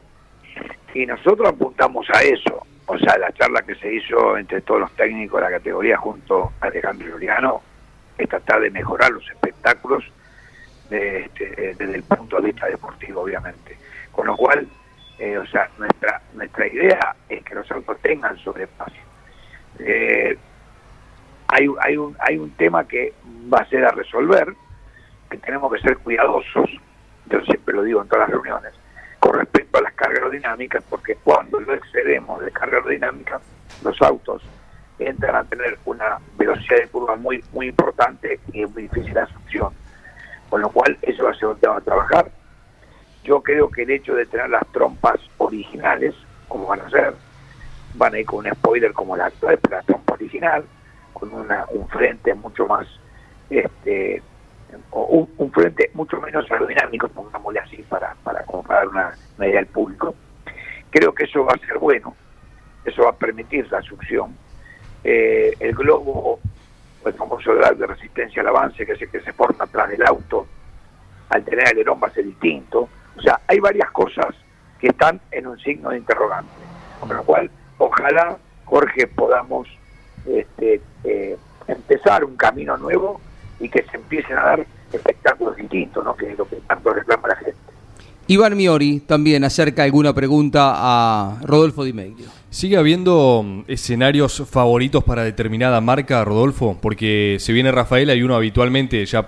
Y 0.96 1.06
nosotros 1.06 1.48
apuntamos 1.48 2.08
a 2.12 2.24
eso. 2.24 2.65
O 2.88 2.98
sea, 2.98 3.20
la 3.20 3.32
charla 3.34 3.62
que 3.62 3.76
se 3.76 3.94
hizo 3.94 4.36
entre 4.36 4.62
todos 4.62 4.80
los 4.80 4.91
técnicos 4.94 5.39
de 5.39 5.46
la 5.46 5.58
categoría 5.58 5.98
junto 5.98 6.54
a 6.60 6.65
Alejandro 6.65 7.13
Juliano 7.13 7.62
es 8.18 8.28
tratar 8.28 8.62
de 8.62 8.72
mejorar 8.72 9.12
los 9.12 9.30
espectáculos 9.30 10.04
de, 10.89 11.20
este, 11.20 11.76
desde 11.78 11.96
el 11.96 12.04
punto 12.04 12.38
de 12.38 12.48
vista 12.48 12.65
deportivo, 12.65 13.22
obviamente. 13.22 13.78
Con 14.12 14.26
lo 14.26 14.36
cual, 14.36 14.68
eh, 15.19 15.38
o 15.38 15.45
sea, 15.47 15.69
nuestra 15.78 16.21
nuestra 16.34 16.67
idea 16.67 17.15
es 17.30 17.43
que 17.43 17.56
los 17.56 17.69
autos 17.71 17.97
tengan 18.01 18.38
sobrepaso. 18.39 18.95
Eh, 19.80 20.38
hay, 21.47 21.67
hay, 21.82 21.97
un, 21.97 22.15
hay 22.19 22.38
un 22.38 22.51
tema 22.51 22.88
que 22.88 23.13
va 23.54 23.60
a 23.60 23.69
ser 23.69 23.86
a 23.86 23.91
resolver, 23.91 24.54
que 25.30 25.38
tenemos 25.38 25.71
que 25.73 25.80
ser 25.80 25.97
cuidadosos, 25.97 26.69
yo 27.28 27.41
siempre 27.41 27.75
lo 27.75 27.84
digo 27.84 28.01
en 28.01 28.08
todas 28.08 28.30
las 28.30 28.32
reuniones, 28.32 28.73
con 29.19 29.34
respecto 29.34 29.78
a 29.78 29.82
las 29.82 29.93
cargas 29.93 30.19
aerodinámicas, 30.19 30.84
porque 30.89 31.15
cuando 31.23 31.60
lo 31.60 31.73
excedemos 31.73 32.43
de 32.43 32.51
carga 32.51 32.78
aerodinámica, 32.78 33.39
los 33.84 34.01
autos 34.01 34.43
entran 34.99 35.36
a 35.36 35.43
tener 35.43 35.78
una 35.86 36.19
velocidad 36.38 36.78
de 36.78 36.88
curva 36.88 37.15
muy 37.15 37.43
muy 37.51 37.67
importante 37.67 38.39
y 38.54 38.63
es 38.63 38.71
muy 38.71 38.84
difícil 38.84 39.13
la 39.13 39.25
succión. 39.28 39.73
Con 40.49 40.62
lo 40.62 40.69
cual, 40.69 40.97
eso 41.01 41.23
va 41.23 41.32
a 41.32 41.36
ser 41.36 41.49
un 41.49 41.60
tema 41.60 41.78
a 41.78 41.82
trabajar. 41.82 42.32
Yo 43.26 43.42
creo 43.42 43.70
que 43.70 43.82
el 43.82 43.90
hecho 43.90 44.14
de 44.14 44.28
tener 44.28 44.50
las 44.50 44.66
trompas 44.68 45.20
originales, 45.40 46.14
como 46.48 46.68
van 46.68 46.82
a 46.82 46.90
ser, 46.92 47.16
van 47.96 48.14
a 48.14 48.20
ir 48.20 48.26
con 48.26 48.46
un 48.46 48.54
spoiler 48.54 48.94
como 48.94 49.18
la 49.18 49.26
actual, 49.26 49.58
pero 49.62 49.78
la 49.78 49.82
trompa 49.82 50.14
original, 50.14 50.64
con 51.12 51.34
una, 51.34 51.66
un 51.72 51.88
frente 51.88 52.36
mucho 52.36 52.68
más, 52.68 52.88
este, 53.50 54.22
un, 54.92 55.52
frente 55.52 55.90
mucho 55.96 56.22
menos 56.22 56.50
aerodinámico, 56.52 57.08
pongámosle 57.08 57.60
así, 57.60 57.78
para, 57.90 58.16
para 58.24 58.46
comparar 58.46 58.88
una, 58.90 59.14
idea 59.40 59.60
al 59.60 59.66
público. 59.66 60.14
Creo 60.92 61.14
que 61.14 61.24
eso 61.24 61.44
va 61.44 61.54
a 61.54 61.66
ser 61.66 61.80
bueno, 61.80 62.16
eso 62.86 63.04
va 63.04 63.10
a 63.10 63.16
permitir 63.16 63.68
la 63.72 63.82
succión. 63.82 64.38
Eh, 65.04 65.52
el 65.60 65.74
globo, 65.74 66.40
el 67.04 67.14
famoso 67.14 67.56
drive 67.56 67.76
de 67.76 67.88
resistencia 67.88 68.44
al 68.44 68.50
avance, 68.50 68.86
que 68.86 68.92
es 68.92 69.02
el 69.02 69.10
que 69.10 69.22
se 69.22 69.34
forma 69.34 69.66
atrás 69.66 69.90
del 69.90 70.06
auto, 70.06 70.46
al 71.30 71.44
tener 71.44 71.68
alerón 71.68 72.00
va 72.02 72.08
a 72.08 72.12
ser 72.12 72.26
distinto. 72.26 72.88
O 73.17 73.21
sea, 73.21 73.39
hay 73.47 73.60
varias 73.60 73.89
cosas 73.91 74.28
que 74.80 74.88
están 74.88 75.19
en 75.32 75.47
un 75.47 75.58
signo 75.60 75.89
de 75.89 75.97
interrogante. 75.97 76.51
Con 76.99 77.10
lo 77.10 77.23
cual, 77.23 77.49
ojalá, 77.78 78.38
Jorge, 78.65 79.08
podamos 79.08 79.67
este, 80.25 80.82
eh, 81.04 81.38
empezar 81.67 82.23
un 82.23 82.36
camino 82.36 82.78
nuevo 82.78 83.21
y 83.60 83.69
que 83.69 83.84
se 83.84 83.97
empiecen 83.97 84.38
a 84.38 84.43
dar 84.43 84.65
espectáculos 84.91 85.56
distintos, 85.56 86.04
¿no? 86.04 86.15
que 86.15 86.32
es 86.32 86.38
lo 86.38 86.47
que 86.47 86.58
tanto 86.67 86.93
reclama 86.93 87.28
la 87.30 87.36
gente. 87.36 87.56
Iván 88.28 88.58
Miori 88.58 89.01
también 89.01 89.43
acerca 89.43 89.84
alguna 89.84 90.13
pregunta 90.13 90.73
a 90.75 91.38
Rodolfo 91.43 91.84
Di 91.84 91.93
Meglio. 91.93 92.25
¿Sigue 92.49 92.78
habiendo 92.78 93.43
mm, 93.43 93.65
escenarios 93.67 94.43
favoritos 94.49 95.04
para 95.04 95.23
determinada 95.23 95.80
marca, 95.80 96.23
Rodolfo? 96.25 96.78
Porque 96.82 97.38
se 97.39 97.54
viene 97.54 97.71
Rafaela 97.71 98.15
y 98.15 98.23
uno 98.23 98.36
habitualmente 98.36 99.06
ya 99.06 99.28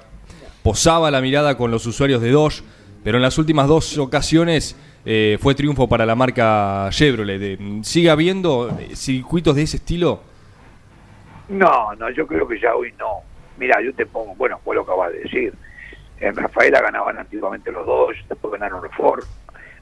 posaba 0.63 1.11
la 1.11 1.21
mirada 1.21 1.57
con 1.57 1.69
los 1.69 1.85
usuarios 1.85 2.21
de 2.21 2.31
Dodge, 2.31 2.63
pero 3.07 3.19
en 3.19 3.21
las 3.21 3.37
últimas 3.37 3.69
dos 3.69 3.97
ocasiones 3.99 4.75
eh, 5.05 5.37
fue 5.39 5.55
triunfo 5.55 5.87
para 5.87 6.05
la 6.05 6.13
marca 6.13 6.89
Chevrolet. 6.89 7.57
¿Sigue 7.81 8.09
habiendo 8.09 8.67
eh, 8.77 8.97
circuitos 8.97 9.55
de 9.55 9.61
ese 9.61 9.77
estilo? 9.77 10.19
No, 11.47 11.95
no, 11.95 12.09
yo 12.09 12.27
creo 12.27 12.45
que 12.45 12.59
ya 12.59 12.75
hoy 12.75 12.93
no. 12.99 13.21
Mira, 13.57 13.81
yo 13.81 13.93
te 13.93 14.05
pongo, 14.05 14.35
bueno, 14.35 14.59
fue 14.61 14.75
lo 14.75 14.85
que 14.85 14.91
acabas 14.91 15.13
de 15.13 15.19
decir. 15.19 15.53
En 16.19 16.35
Rafaela 16.35 16.81
ganaban 16.81 17.17
antiguamente 17.17 17.71
los 17.71 17.85
dos, 17.85 18.13
después 18.27 18.51
ganaron 18.51 18.83
los 18.83 18.93
Ford, 18.93 19.23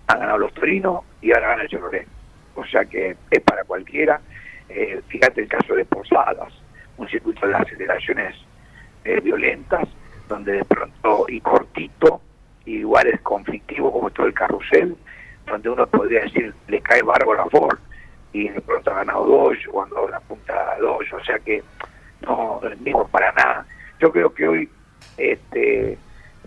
han 0.06 0.20
ganado 0.20 0.38
los 0.38 0.54
Torino 0.54 1.04
y 1.20 1.34
ahora 1.34 1.48
gana 1.48 1.64
el 1.64 1.70
Chevrolet. 1.70 2.08
O 2.54 2.64
sea 2.64 2.86
que 2.86 3.18
es 3.32 3.42
para 3.42 3.64
cualquiera. 3.64 4.22
Eh, 4.70 5.02
fíjate 5.08 5.42
el 5.42 5.48
caso 5.48 5.74
de 5.74 5.84
Posadas, 5.86 6.54
un 6.98 7.10
circuito 7.10 7.48
de 7.48 7.56
aceleraciones 7.56 8.36
eh, 9.04 9.20
violentas, 9.20 9.88
donde 10.30 10.52
de 10.52 10.66
pronto 10.66 11.26
y 11.28 11.42
cortito, 11.42 12.22
igual 12.66 13.08
es 13.08 13.22
conflictivo 13.22 13.92
como 13.92 14.10
todo 14.10 14.28
el 14.28 14.34
carrusel, 14.34 14.96
donde 15.46 15.70
uno 15.70 15.86
podría 15.88 16.22
decir 16.22 16.54
le 16.68 16.82
cae 16.82 17.02
bárbaro 17.02 17.44
a 17.44 17.50
Ford 17.50 17.78
y 18.34 18.50
de 18.50 18.62
pronto 18.62 18.92
ha 18.92 18.96
ganado 18.96 19.26
dos 19.26 19.58
cuando 19.72 20.08
la 20.10 20.20
punta 20.20 20.78
dos, 20.80 21.06
o 21.14 21.24
sea 21.24 21.40
que 21.40 21.64
no 22.22 22.62
mismo 22.80 23.08
para 23.08 23.32
nada. 23.34 23.66
Yo 24.00 24.12
creo 24.12 24.34
que 24.34 24.48
hoy 24.48 24.70
este 25.18 25.98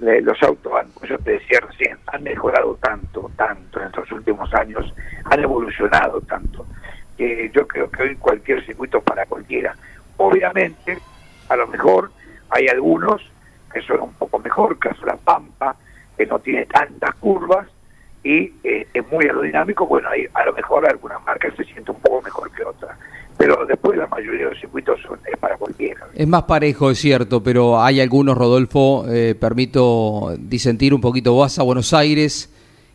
los 0.01 0.41
autos, 0.43 0.73
yo 1.09 1.19
te 1.19 1.33
decía 1.33 1.59
recién, 1.61 1.99
han 2.07 2.23
mejorado 2.23 2.77
tanto, 2.77 3.31
tanto 3.37 3.81
en 3.81 3.87
estos 3.87 4.13
últimos 4.13 4.53
años, 4.55 4.95
han 5.25 5.43
evolucionado 5.43 6.21
tanto, 6.21 6.65
que 7.17 7.51
yo 7.53 7.67
creo 7.67 7.91
que 7.91 8.03
hoy 8.03 8.15
cualquier 8.17 8.65
circuito 8.65 9.01
para 9.01 9.27
cualquiera. 9.27 9.75
Obviamente, 10.17 10.99
a 11.49 11.57
lo 11.57 11.67
mejor 11.67 12.13
hay 12.51 12.69
algunos 12.69 13.23
que 13.73 13.83
son 13.83 14.01
un 14.01 14.13
poco 14.15 14.39
mejor, 14.39 14.79
caso 14.79 15.05
La 15.05 15.17
Pampa, 15.17 15.75
que 16.19 16.27
no 16.27 16.39
tiene 16.41 16.67
tantas 16.67 17.15
curvas, 17.15 17.67
y 18.25 18.53
eh, 18.65 18.87
es 18.93 19.11
muy 19.11 19.25
aerodinámico, 19.25 19.87
bueno, 19.87 20.09
ahí 20.11 20.27
a 20.35 20.45
lo 20.45 20.53
mejor 20.53 20.87
algunas 20.87 21.25
marcas 21.25 21.55
se 21.57 21.65
siente 21.65 21.91
un 21.91 22.01
poco 22.01 22.21
mejor 22.23 22.51
que 22.51 22.65
otras. 22.65 22.99
Pero 23.39 23.65
después 23.65 23.97
la 23.97 24.09
mayoría 24.09 24.47
de 24.47 24.51
los 24.51 24.61
circuitos 24.61 25.01
son 25.01 25.19
para 25.39 25.57
cualquiera. 25.57 26.09
Es 26.13 26.27
más 26.27 26.43
parejo, 26.43 26.91
es 26.91 26.99
cierto, 26.99 27.41
pero 27.41 27.81
hay 27.81 28.01
algunos, 28.01 28.37
Rodolfo, 28.37 29.07
eh, 29.09 29.37
permito 29.39 30.35
disentir 30.37 30.93
un 30.93 31.01
poquito, 31.01 31.37
vas 31.37 31.59
a 31.61 31.63
Buenos 31.63 31.95
Aires 31.95 32.53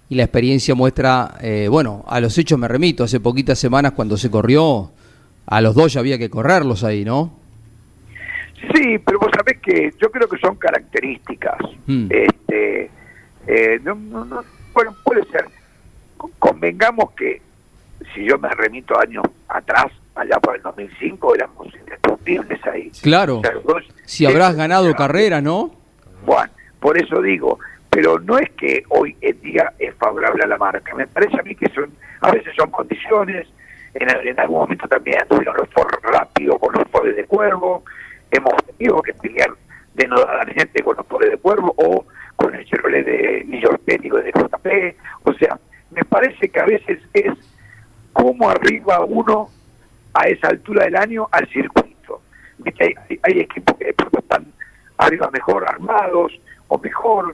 y 0.09 0.15
la 0.15 0.23
experiencia 0.23 0.75
muestra, 0.75 1.35
eh, 1.41 1.67
bueno, 1.69 2.03
a 2.07 2.19
los 2.19 2.37
hechos 2.37 2.59
me 2.59 2.67
remito, 2.67 3.05
hace 3.05 3.21
poquitas 3.21 3.57
semanas 3.57 3.93
cuando 3.93 4.17
se 4.17 4.29
corrió, 4.29 4.91
a 5.45 5.61
los 5.61 5.73
dos 5.73 5.93
ya 5.93 6.01
había 6.01 6.17
que 6.17 6.29
correrlos 6.29 6.83
ahí, 6.83 7.05
¿no? 7.05 7.39
Sí, 8.73 8.97
pero 8.99 9.19
vos 9.19 9.31
sabés 9.35 9.59
que 9.59 9.93
yo 9.99 10.11
creo 10.11 10.27
que 10.27 10.37
son 10.37 10.55
características. 10.55 11.57
Hmm. 11.87 12.07
Este, 12.09 12.89
no, 13.83 13.95
no 14.25 14.43
bueno, 14.73 14.95
puede 15.03 15.23
ser. 15.25 15.45
Convengamos 16.39 17.11
que 17.11 17.41
si 18.13 18.25
yo 18.25 18.37
me 18.37 18.49
remito 18.49 18.99
años 18.99 19.23
atrás, 19.47 19.87
allá 20.15 20.39
por 20.39 20.55
el 20.55 20.61
2005, 20.61 21.35
éramos 21.35 21.73
indestructibles 21.73 22.65
ahí. 22.65 22.91
Claro. 23.01 23.41
si 24.05 24.25
habrás 24.25 24.55
ganado 24.55 24.93
carrera, 24.95 25.41
¿no? 25.41 25.71
Bueno, 26.25 26.51
por 26.79 26.97
eso 26.97 27.21
digo, 27.21 27.59
pero 27.89 28.19
no 28.19 28.37
es 28.39 28.49
que 28.51 28.83
hoy 28.89 29.15
en 29.21 29.39
día 29.41 29.73
es 29.79 29.93
favorable 29.95 30.43
a 30.43 30.47
la 30.47 30.57
marca. 30.57 30.95
Me 30.95 31.07
parece 31.07 31.39
a 31.39 31.43
mí 31.43 31.55
que 31.55 31.69
son, 31.69 31.91
a 32.21 32.31
veces 32.31 32.53
son 32.55 32.71
condiciones. 32.71 33.47
En, 33.93 34.39
algún 34.39 34.59
momento 34.59 34.87
también 34.87 35.19
tuvieron 35.29 35.55
los 35.55 35.69
foros 35.69 36.01
rápidos 36.01 36.57
con 36.59 36.73
los 36.73 36.87
poderes 36.89 37.15
de 37.15 37.25
cuervo. 37.25 37.83
Hemos 38.31 38.53
tenido 38.65 39.01
que 39.03 39.13
pelear 39.13 39.51
de 39.93 40.07
no 40.07 40.19
dar 40.19 40.51
gente 40.51 40.81
con 40.81 40.97
los 40.97 41.05
poderes 41.05 41.33
de 41.33 41.37
cuervo 41.37 41.75
o 41.77 42.05
con 42.43 42.53
el 42.55 42.65
Chevrolet 42.65 43.05
de 43.05 43.43
New 43.45 43.61
York 43.61 43.81
y 43.87 44.09
de 44.09 44.31
JP. 44.31 44.97
O 45.23 45.33
sea, 45.35 45.57
me 45.91 46.03
parece 46.03 46.49
que 46.49 46.59
a 46.59 46.65
veces 46.65 46.99
es 47.13 47.31
cómo 48.11 48.49
arriba 48.49 49.05
uno 49.05 49.49
a 50.13 50.27
esa 50.27 50.49
altura 50.49 50.83
del 50.83 50.97
año 50.97 51.29
al 51.31 51.47
circuito. 51.47 52.21
Hay, 52.81 52.95
hay, 53.23 53.39
equipos 53.39 53.77
que 53.77 53.95
están 54.19 54.45
arriba 54.97 55.29
mejor 55.31 55.65
armados 55.65 56.33
o 56.67 56.77
mejor. 56.77 57.33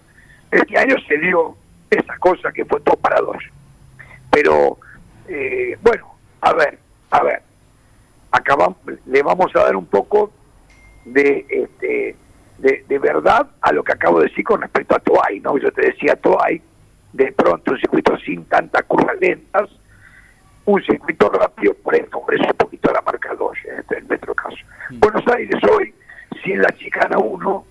Este 0.51 0.77
año 0.77 0.95
se 1.07 1.17
dio 1.17 1.55
esa 1.89 2.15
cosa 2.17 2.51
que 2.51 2.65
fue 2.65 2.79
todo 2.81 2.95
para 2.97 3.19
dos. 3.19 3.37
Pero, 4.29 4.77
eh, 5.27 5.75
bueno, 5.81 6.05
a 6.41 6.53
ver, 6.53 6.77
a 7.09 7.23
ver, 7.23 7.41
acabamos, 8.29 8.77
le 9.07 9.23
vamos 9.23 9.55
a 9.55 9.61
dar 9.61 9.75
un 9.75 9.87
poco 9.87 10.31
de 11.05 11.47
este 11.49 12.15
de, 12.59 12.99
verdad 12.99 13.47
a 13.61 13.71
lo 13.71 13.83
que 13.83 13.93
acabo 13.93 14.19
de 14.19 14.27
decir 14.27 14.43
con 14.43 14.61
respecto 14.61 14.95
a 14.95 14.99
Toay, 14.99 15.39
¿no? 15.39 15.57
Yo 15.57 15.71
te 15.71 15.87
decía 15.87 16.15
Toay, 16.15 16.61
de 17.13 17.31
pronto 17.31 17.71
un 17.71 17.79
circuito 17.79 18.17
sin 18.17 18.45
tantas 18.45 18.83
curvas 18.83 19.15
lentas, 19.19 19.69
un 20.65 20.81
circuito 20.83 21.29
rápido, 21.29 21.73
por 21.75 21.95
eso 21.95 22.05
un 22.45 22.57
poquito 22.57 22.91
la 22.91 23.01
marca 23.01 23.33
2, 23.33 23.57
este 23.79 23.97
en 23.97 24.07
nuestro 24.07 24.35
caso. 24.35 24.57
Mm. 24.89 24.99
Buenos 24.99 25.27
Aires 25.27 25.63
hoy, 25.71 25.93
sin 26.43 26.61
la 26.61 26.71
chicana 26.73 27.17
1, 27.17 27.65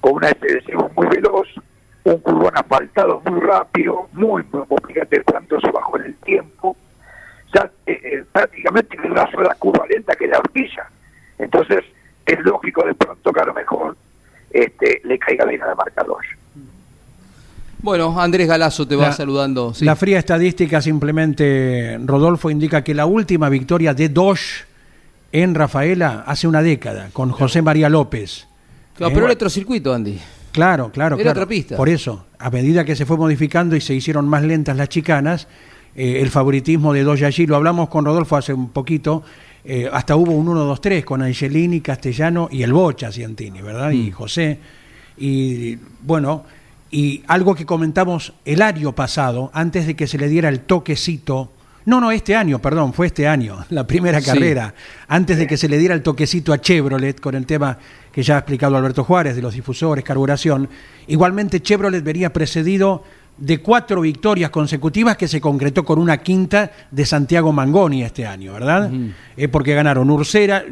con 0.00 0.12
una 0.14 0.28
SDC 0.28 0.74
muy 0.96 1.06
veloz, 1.06 1.48
un 2.04 2.18
curvón 2.18 2.56
asfaltado 2.56 3.22
muy 3.24 3.40
rápido, 3.40 4.08
muy, 4.12 4.44
muy, 4.52 4.64
fíjate 4.86 5.22
cuánto 5.22 5.60
se 5.60 5.70
bajó 5.70 5.96
en 5.98 6.06
el 6.06 6.14
tiempo, 6.16 6.76
ya 7.54 7.70
eh, 7.86 8.00
eh, 8.02 8.24
prácticamente 8.30 8.96
en 8.96 9.12
una 9.12 9.30
sola 9.30 9.54
curva 9.54 9.86
lenta 9.86 10.14
que 10.16 10.26
la 10.26 10.38
horquilla. 10.38 10.88
Entonces, 11.38 11.84
es 12.26 12.38
lógico 12.40 12.82
de 12.84 12.94
pronto 12.94 13.32
que 13.32 13.40
a 13.40 13.44
lo 13.44 13.54
mejor 13.54 13.96
este, 14.54 15.00
le 15.04 15.18
caiga 15.18 15.44
bien 15.44 15.60
al 15.62 15.76
marcador. 15.76 16.24
Bueno, 17.82 18.18
Andrés 18.18 18.48
Galazo 18.48 18.88
te 18.88 18.96
va 18.96 19.12
saludando. 19.12 19.74
La 19.80 19.94
fría 19.94 20.18
estadística 20.18 20.80
simplemente, 20.80 21.98
Rodolfo, 22.02 22.48
indica 22.48 22.82
que 22.82 22.94
la 22.94 23.04
última 23.04 23.50
victoria 23.50 23.92
de 23.92 24.08
Dodge 24.08 24.64
en 25.32 25.54
Rafaela 25.54 26.24
hace 26.26 26.46
una 26.46 26.62
década, 26.62 27.10
con 27.12 27.30
José 27.30 27.60
María 27.60 27.90
López. 27.90 28.46
pero 28.96 29.24
era 29.24 29.32
otro 29.32 29.50
circuito, 29.50 29.92
Andy. 29.92 30.18
Claro, 30.52 30.90
claro. 30.92 31.18
Era 31.18 31.32
otra 31.32 31.46
pista. 31.46 31.76
Por 31.76 31.88
eso, 31.88 32.24
a 32.38 32.48
medida 32.48 32.84
que 32.84 32.96
se 32.96 33.04
fue 33.04 33.18
modificando 33.18 33.74
y 33.76 33.80
se 33.80 33.92
hicieron 33.92 34.28
más 34.28 34.44
lentas 34.44 34.76
las 34.76 34.88
chicanas, 34.88 35.48
eh, 35.96 36.20
el 36.22 36.30
favoritismo 36.30 36.92
de 36.92 37.02
Dodge 37.02 37.24
allí, 37.24 37.46
lo 37.46 37.56
hablamos 37.56 37.88
con 37.88 38.04
Rodolfo 38.04 38.36
hace 38.36 38.54
un 38.54 38.70
poquito, 38.70 39.24
eh, 39.64 39.88
hasta 39.90 40.16
hubo 40.16 40.32
un 40.32 40.46
1-2-3 40.46 41.04
con 41.04 41.22
Angelini, 41.22 41.80
Castellano 41.80 42.48
y 42.50 42.62
el 42.62 42.72
Bocha 42.72 43.10
Ciantini, 43.10 43.62
¿verdad? 43.62 43.90
Y 43.92 44.10
mm. 44.10 44.12
José. 44.12 44.58
Y 45.16 45.76
bueno, 46.02 46.44
y 46.90 47.22
algo 47.26 47.54
que 47.54 47.64
comentamos 47.64 48.34
el 48.44 48.60
año 48.60 48.92
pasado, 48.92 49.50
antes 49.54 49.86
de 49.86 49.96
que 49.96 50.06
se 50.06 50.18
le 50.18 50.28
diera 50.28 50.48
el 50.48 50.60
toquecito. 50.60 51.50
No, 51.86 52.00
no, 52.00 52.10
este 52.10 52.34
año, 52.36 52.60
perdón, 52.60 52.92
fue 52.92 53.08
este 53.08 53.26
año, 53.26 53.64
la 53.70 53.86
primera 53.86 54.20
carrera, 54.20 54.74
antes 55.08 55.38
de 55.38 55.46
que 55.46 55.56
se 55.56 55.68
le 55.68 55.78
diera 55.78 55.94
el 55.94 56.02
toquecito 56.02 56.52
a 56.52 56.60
Chevrolet 56.60 57.18
con 57.20 57.34
el 57.34 57.46
tema 57.46 57.78
que 58.12 58.22
ya 58.22 58.36
ha 58.36 58.38
explicado 58.38 58.76
Alberto 58.76 59.02
Juárez 59.02 59.34
de 59.34 59.42
los 59.42 59.54
difusores, 59.54 60.04
carburación. 60.04 60.68
Igualmente 61.06 61.60
Chevrolet 61.60 62.04
venía 62.04 62.32
precedido 62.32 63.02
de 63.36 63.58
cuatro 63.58 64.00
victorias 64.00 64.50
consecutivas 64.50 65.16
que 65.16 65.28
se 65.28 65.40
concretó 65.40 65.84
con 65.84 65.98
una 65.98 66.18
quinta 66.18 66.70
de 66.90 67.04
Santiago 67.04 67.52
Mangoni 67.52 68.02
este 68.02 68.26
año, 68.26 68.52
¿verdad? 68.52 68.90
Eh, 69.36 69.48
porque 69.48 69.74
ganaron 69.74 70.10
Ursera, 70.10 70.64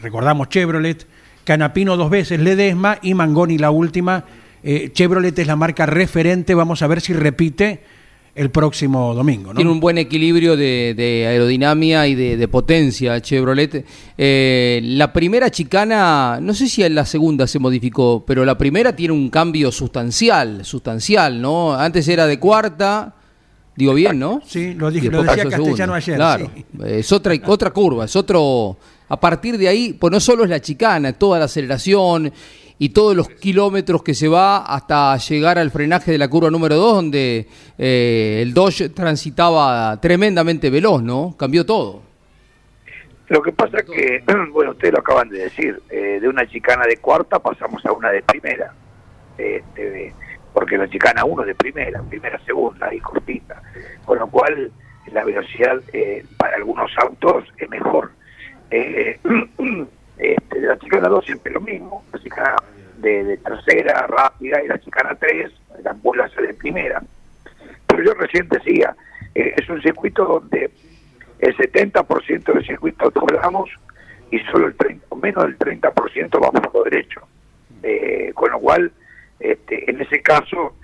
recordamos 0.00 0.48
Chevrolet, 0.48 1.06
Canapino 1.44 1.96
dos 1.96 2.10
veces, 2.10 2.40
Ledesma 2.40 2.98
y 3.02 3.14
Mangoni 3.14 3.58
la 3.58 3.70
última. 3.70 4.24
Eh, 4.62 4.90
Chevrolet 4.92 5.38
es 5.38 5.46
la 5.46 5.56
marca 5.56 5.86
referente, 5.86 6.54
vamos 6.54 6.82
a 6.82 6.86
ver 6.86 7.00
si 7.00 7.12
repite 7.12 7.82
el 8.34 8.50
próximo 8.50 9.14
domingo. 9.14 9.52
¿no? 9.52 9.56
Tiene 9.56 9.70
un 9.70 9.80
buen 9.80 9.98
equilibrio 9.98 10.56
de, 10.56 11.24
aerodinámica 11.28 12.06
y 12.06 12.14
de, 12.14 12.48
potencia 12.48 13.20
Chevrolet. 13.20 13.84
Eh, 14.18 14.80
la 14.82 15.12
primera 15.12 15.50
chicana, 15.50 16.38
no 16.40 16.54
sé 16.54 16.68
si 16.68 16.82
en 16.82 16.94
la 16.94 17.06
segunda 17.06 17.46
se 17.46 17.58
modificó, 17.58 18.24
pero 18.26 18.44
la 18.44 18.58
primera 18.58 18.94
tiene 18.94 19.14
un 19.14 19.30
cambio 19.30 19.70
sustancial, 19.70 20.64
sustancial, 20.64 21.40
¿no? 21.40 21.74
Antes 21.74 22.08
era 22.08 22.26
de 22.26 22.38
cuarta. 22.38 23.14
Digo 23.76 23.94
bien, 23.94 24.20
¿no? 24.20 24.40
Sí, 24.46 24.72
lo, 24.74 24.88
dije, 24.90 25.10
lo 25.10 25.24
decía 25.24 25.48
Castellano 25.48 25.94
ayer. 25.94 26.14
Claro, 26.14 26.50
es 26.84 27.10
otra, 27.10 27.34
otra 27.46 27.70
curva, 27.70 28.04
es 28.04 28.14
otro... 28.14 28.76
A 29.08 29.20
partir 29.20 29.58
de 29.58 29.68
ahí, 29.68 29.92
pues 29.92 30.10
no 30.10 30.20
solo 30.20 30.44
es 30.44 30.50
la 30.50 30.60
chicana, 30.60 31.12
toda 31.12 31.38
la 31.38 31.44
aceleración 31.44 32.32
y 32.78 32.88
todos 32.88 33.14
los 33.14 33.28
kilómetros 33.28 34.02
que 34.02 34.14
se 34.14 34.28
va 34.28 34.64
hasta 34.64 35.16
llegar 35.18 35.58
al 35.58 35.70
frenaje 35.70 36.10
de 36.12 36.18
la 36.18 36.28
curva 36.28 36.50
número 36.50 36.76
2, 36.76 36.94
donde 36.94 37.46
eh, 37.78 38.40
el 38.42 38.54
Dodge 38.54 38.88
transitaba 38.90 40.00
tremendamente 40.00 40.70
veloz, 40.70 41.02
¿no? 41.02 41.36
Cambió 41.38 41.64
todo. 41.64 42.02
Lo 43.28 43.42
que 43.42 43.52
pasa 43.52 43.78
es 43.78 43.84
que, 43.84 44.22
bueno, 44.52 44.72
ustedes 44.72 44.92
lo 44.92 45.00
acaban 45.00 45.28
de 45.28 45.38
decir, 45.44 45.80
eh, 45.90 46.18
de 46.20 46.28
una 46.28 46.46
chicana 46.46 46.84
de 46.86 46.96
cuarta 46.96 47.38
pasamos 47.38 47.84
a 47.86 47.92
una 47.92 48.10
de 48.10 48.22
primera. 48.22 48.72
este, 49.38 50.12
porque 50.54 50.78
la 50.78 50.88
chicana 50.88 51.24
1 51.24 51.42
de 51.42 51.54
primera, 51.56 52.00
primera, 52.02 52.38
segunda 52.44 52.94
y 52.94 53.00
cortita, 53.00 53.60
con 54.04 54.20
lo 54.20 54.28
cual 54.28 54.70
la 55.12 55.24
velocidad 55.24 55.82
eh, 55.92 56.24
para 56.38 56.56
algunos 56.56 56.90
autos 56.96 57.44
es 57.58 57.68
mejor. 57.68 58.12
Eh, 58.70 59.18
este, 60.18 60.60
la 60.60 60.78
chicana 60.78 61.08
2 61.08 61.24
siempre 61.24 61.52
lo 61.52 61.60
mismo, 61.60 62.04
la 62.12 62.18
chicana 62.20 62.56
de, 62.98 63.36
tercera 63.38 64.06
rápida 64.06 64.62
y 64.62 64.68
la 64.68 64.78
chicana 64.78 65.14
3, 65.14 65.52
la 65.82 65.92
bolas 65.92 66.34
de 66.36 66.54
primera. 66.54 67.02
Pero 67.86 68.02
yo 68.02 68.14
recién 68.14 68.48
decía, 68.48 68.94
eh, 69.34 69.54
es 69.56 69.68
un 69.68 69.82
circuito 69.82 70.24
donde 70.24 70.70
el 71.38 71.56
70% 71.56 72.52
del 72.52 72.66
circuito 72.66 73.10
doblamos 73.10 73.70
y 74.30 74.38
solo 74.50 74.68
el 74.68 74.74
30, 74.74 75.06
menos 75.16 75.44
del 75.44 75.58
30% 75.58 76.40
vamos 76.40 76.60
por 76.60 76.74
lo 76.74 76.84
derecho. 76.84 77.20
Eh, 77.82 78.32
con 78.34 78.50
lo 78.50 78.58
cual, 78.60 78.90
este, 79.38 79.90
en 79.90 80.00
ese 80.00 80.22
caso, 80.22 80.74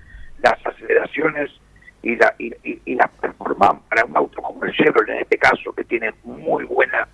las 0.43 0.55
aceleraciones 0.67 1.51
y, 2.03 2.17
la, 2.17 2.35
y, 2.39 2.53
y, 2.85 2.95
las 2.95 3.11
performance 3.13 3.81
para 3.89 4.05
un 4.05 4.17
auto 4.17 4.43
como 4.43 4.65
el 4.65 4.73
Chevrolet, 4.73 5.17
en 5.17 5.23
este 5.23 5.39
caso, 5.39 5.73
que 5.73 5.85
tiene 5.85 6.13
muy 6.25 6.65
buena 6.65 7.09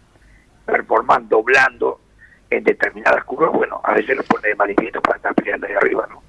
performance 0.66 1.28
doblando 1.28 2.00
en 2.50 2.64
determinadas 2.64 3.24
curvas, 3.24 3.52
bueno, 3.52 3.80
a 3.82 3.94
veces 3.94 4.16
lo 4.16 4.22
pone 4.24 4.48
de 4.48 4.54
manifiesto 4.54 5.00
para 5.00 5.16
estar 5.16 5.34
peleando 5.34 5.66
ahí 5.66 5.72
arriba, 5.74 6.06
¿no? 6.10 6.22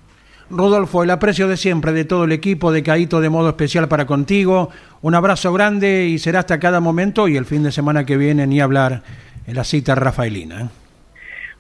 Rodolfo, 0.50 1.04
el 1.04 1.10
aprecio 1.10 1.50
de 1.50 1.58
siempre 1.58 1.92
de 1.92 2.06
todo 2.06 2.24
el 2.24 2.32
equipo 2.32 2.72
de 2.72 2.82
Caíto 2.82 3.20
de 3.20 3.30
modo 3.30 3.50
especial 3.50 3.90
para 3.90 4.06
contigo. 4.06 4.70
Un 5.02 5.14
abrazo 5.14 5.52
grande 5.52 6.06
y 6.06 6.20
será 6.20 6.40
hasta 6.40 6.58
cada 6.58 6.80
momento 6.80 7.28
y 7.28 7.36
el 7.36 7.46
fin 7.46 7.64
de 7.64 7.72
semana 7.72 8.06
que 8.06 8.16
viene 8.16 8.48
ni 8.48 8.62
hablar 8.62 9.04
en 9.46 9.56
la 9.56 9.66
cita 9.66 9.94
rafaelina. 9.94 10.62
¿eh? 10.62 10.68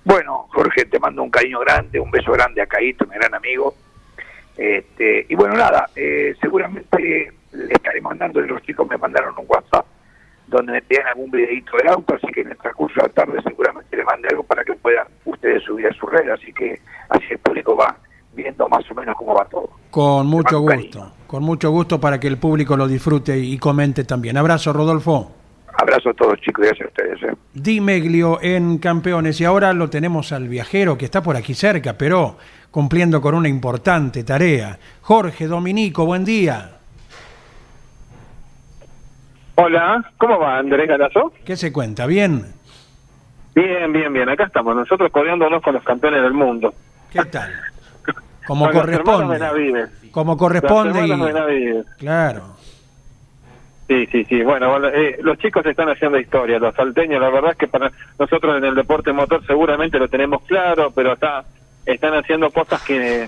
Bueno, 0.05 0.47
Jorge, 0.53 0.85
te 0.85 0.99
mando 0.99 1.21
un 1.21 1.29
cariño 1.29 1.59
grande, 1.59 1.99
un 1.99 2.09
beso 2.09 2.31
grande 2.31 2.61
a 2.61 2.65
Caíto, 2.65 3.05
mi 3.07 3.15
gran 3.15 3.35
amigo. 3.35 3.75
Este, 4.55 5.25
y 5.27 5.35
bueno, 5.35 5.55
nada, 5.55 5.89
eh, 5.93 6.33
seguramente 6.39 7.33
le 7.51 7.73
estaré 7.73 7.99
mandando, 7.99 8.39
los 8.39 8.61
chicos 8.63 8.87
me 8.89 8.97
mandaron 8.97 9.35
un 9.37 9.45
WhatsApp 9.47 9.85
donde 10.47 10.71
me 10.71 10.81
piden 10.81 11.07
algún 11.07 11.29
videito 11.29 11.77
del 11.77 11.89
auto, 11.89 12.15
así 12.15 12.27
que 12.27 12.41
en 12.41 12.51
el 12.51 12.57
transcurso 12.57 12.95
de 13.01 13.07
la 13.07 13.13
tarde 13.13 13.39
seguramente 13.43 13.97
le 13.97 14.03
mande 14.03 14.27
algo 14.29 14.43
para 14.43 14.63
que 14.63 14.73
puedan 14.73 15.07
ustedes 15.25 15.63
subir 15.63 15.87
a 15.87 15.93
su 15.93 16.05
red, 16.07 16.29
así 16.29 16.53
que 16.53 16.79
así 17.09 17.25
el 17.29 17.39
público 17.39 17.75
va 17.75 17.97
viendo 18.33 18.67
más 18.69 18.89
o 18.89 18.95
menos 18.95 19.15
cómo 19.17 19.35
va 19.35 19.45
todo. 19.45 19.69
Con 19.91 20.27
mucho 20.27 20.59
gusto, 20.59 21.13
con 21.27 21.43
mucho 21.43 21.71
gusto 21.71 21.99
para 21.99 22.19
que 22.19 22.27
el 22.27 22.37
público 22.37 22.77
lo 22.77 22.87
disfrute 22.87 23.37
y 23.37 23.57
comente 23.57 24.03
también. 24.03 24.37
Abrazo, 24.37 24.71
Rodolfo. 24.71 25.31
Abrazo 25.79 26.09
a 26.09 26.13
todos 26.13 26.39
chicos 26.41 26.65
y 26.65 26.67
gracias 26.67 26.85
a 26.85 26.89
ustedes. 26.89 27.23
¿eh? 27.23 27.35
Dimeglio 27.53 28.39
en 28.41 28.77
Campeones 28.77 29.39
y 29.41 29.45
ahora 29.45 29.73
lo 29.73 29.89
tenemos 29.89 30.31
al 30.31 30.47
viajero 30.47 30.97
que 30.97 31.05
está 31.05 31.21
por 31.21 31.35
aquí 31.35 31.53
cerca, 31.53 31.97
pero 31.97 32.37
cumpliendo 32.71 33.21
con 33.21 33.35
una 33.35 33.49
importante 33.49 34.23
tarea. 34.23 34.79
Jorge 35.01 35.47
Dominico, 35.47 36.05
buen 36.05 36.25
día. 36.25 36.76
Hola, 39.59 40.05
¿cómo 40.19 40.37
va 40.37 40.59
Andrés 40.59 40.87
Galazo? 40.87 41.33
¿Qué 41.43 41.55
se 41.55 41.73
cuenta? 41.73 42.05
¿Bien? 42.05 42.45
Bien, 43.55 43.91
bien, 43.91 44.13
bien. 44.13 44.29
Acá 44.29 44.43
estamos, 44.43 44.75
nosotros 44.75 45.11
codeándonos 45.11 45.63
con 45.63 45.73
los 45.73 45.83
campeones 45.83 46.21
del 46.21 46.33
mundo. 46.33 46.75
¿Qué 47.11 47.25
tal? 47.25 47.51
Como 48.45 48.69
corresponde. 48.71 49.39
Como 50.11 50.37
corresponde. 50.37 51.07
Y... 51.07 51.97
Claro. 51.97 52.55
Sí, 53.87 54.05
sí, 54.11 54.25
sí. 54.25 54.43
Bueno, 54.43 54.77
eh, 54.89 55.17
los 55.23 55.39
chicos 55.39 55.65
están 55.65 55.89
haciendo 55.89 56.19
historia, 56.19 56.59
los 56.59 56.75
salteños. 56.75 57.19
La 57.19 57.31
verdad 57.31 57.53
es 57.53 57.57
que 57.57 57.67
para 57.67 57.91
nosotros 58.19 58.57
en 58.57 58.65
el 58.65 58.75
deporte 58.75 59.11
motor 59.11 59.43
seguramente 59.47 59.97
lo 59.97 60.07
tenemos 60.07 60.43
claro, 60.43 60.91
pero 60.91 61.13
está, 61.13 61.45
están 61.83 62.13
haciendo 62.13 62.51
cosas 62.51 62.83
que, 62.83 63.27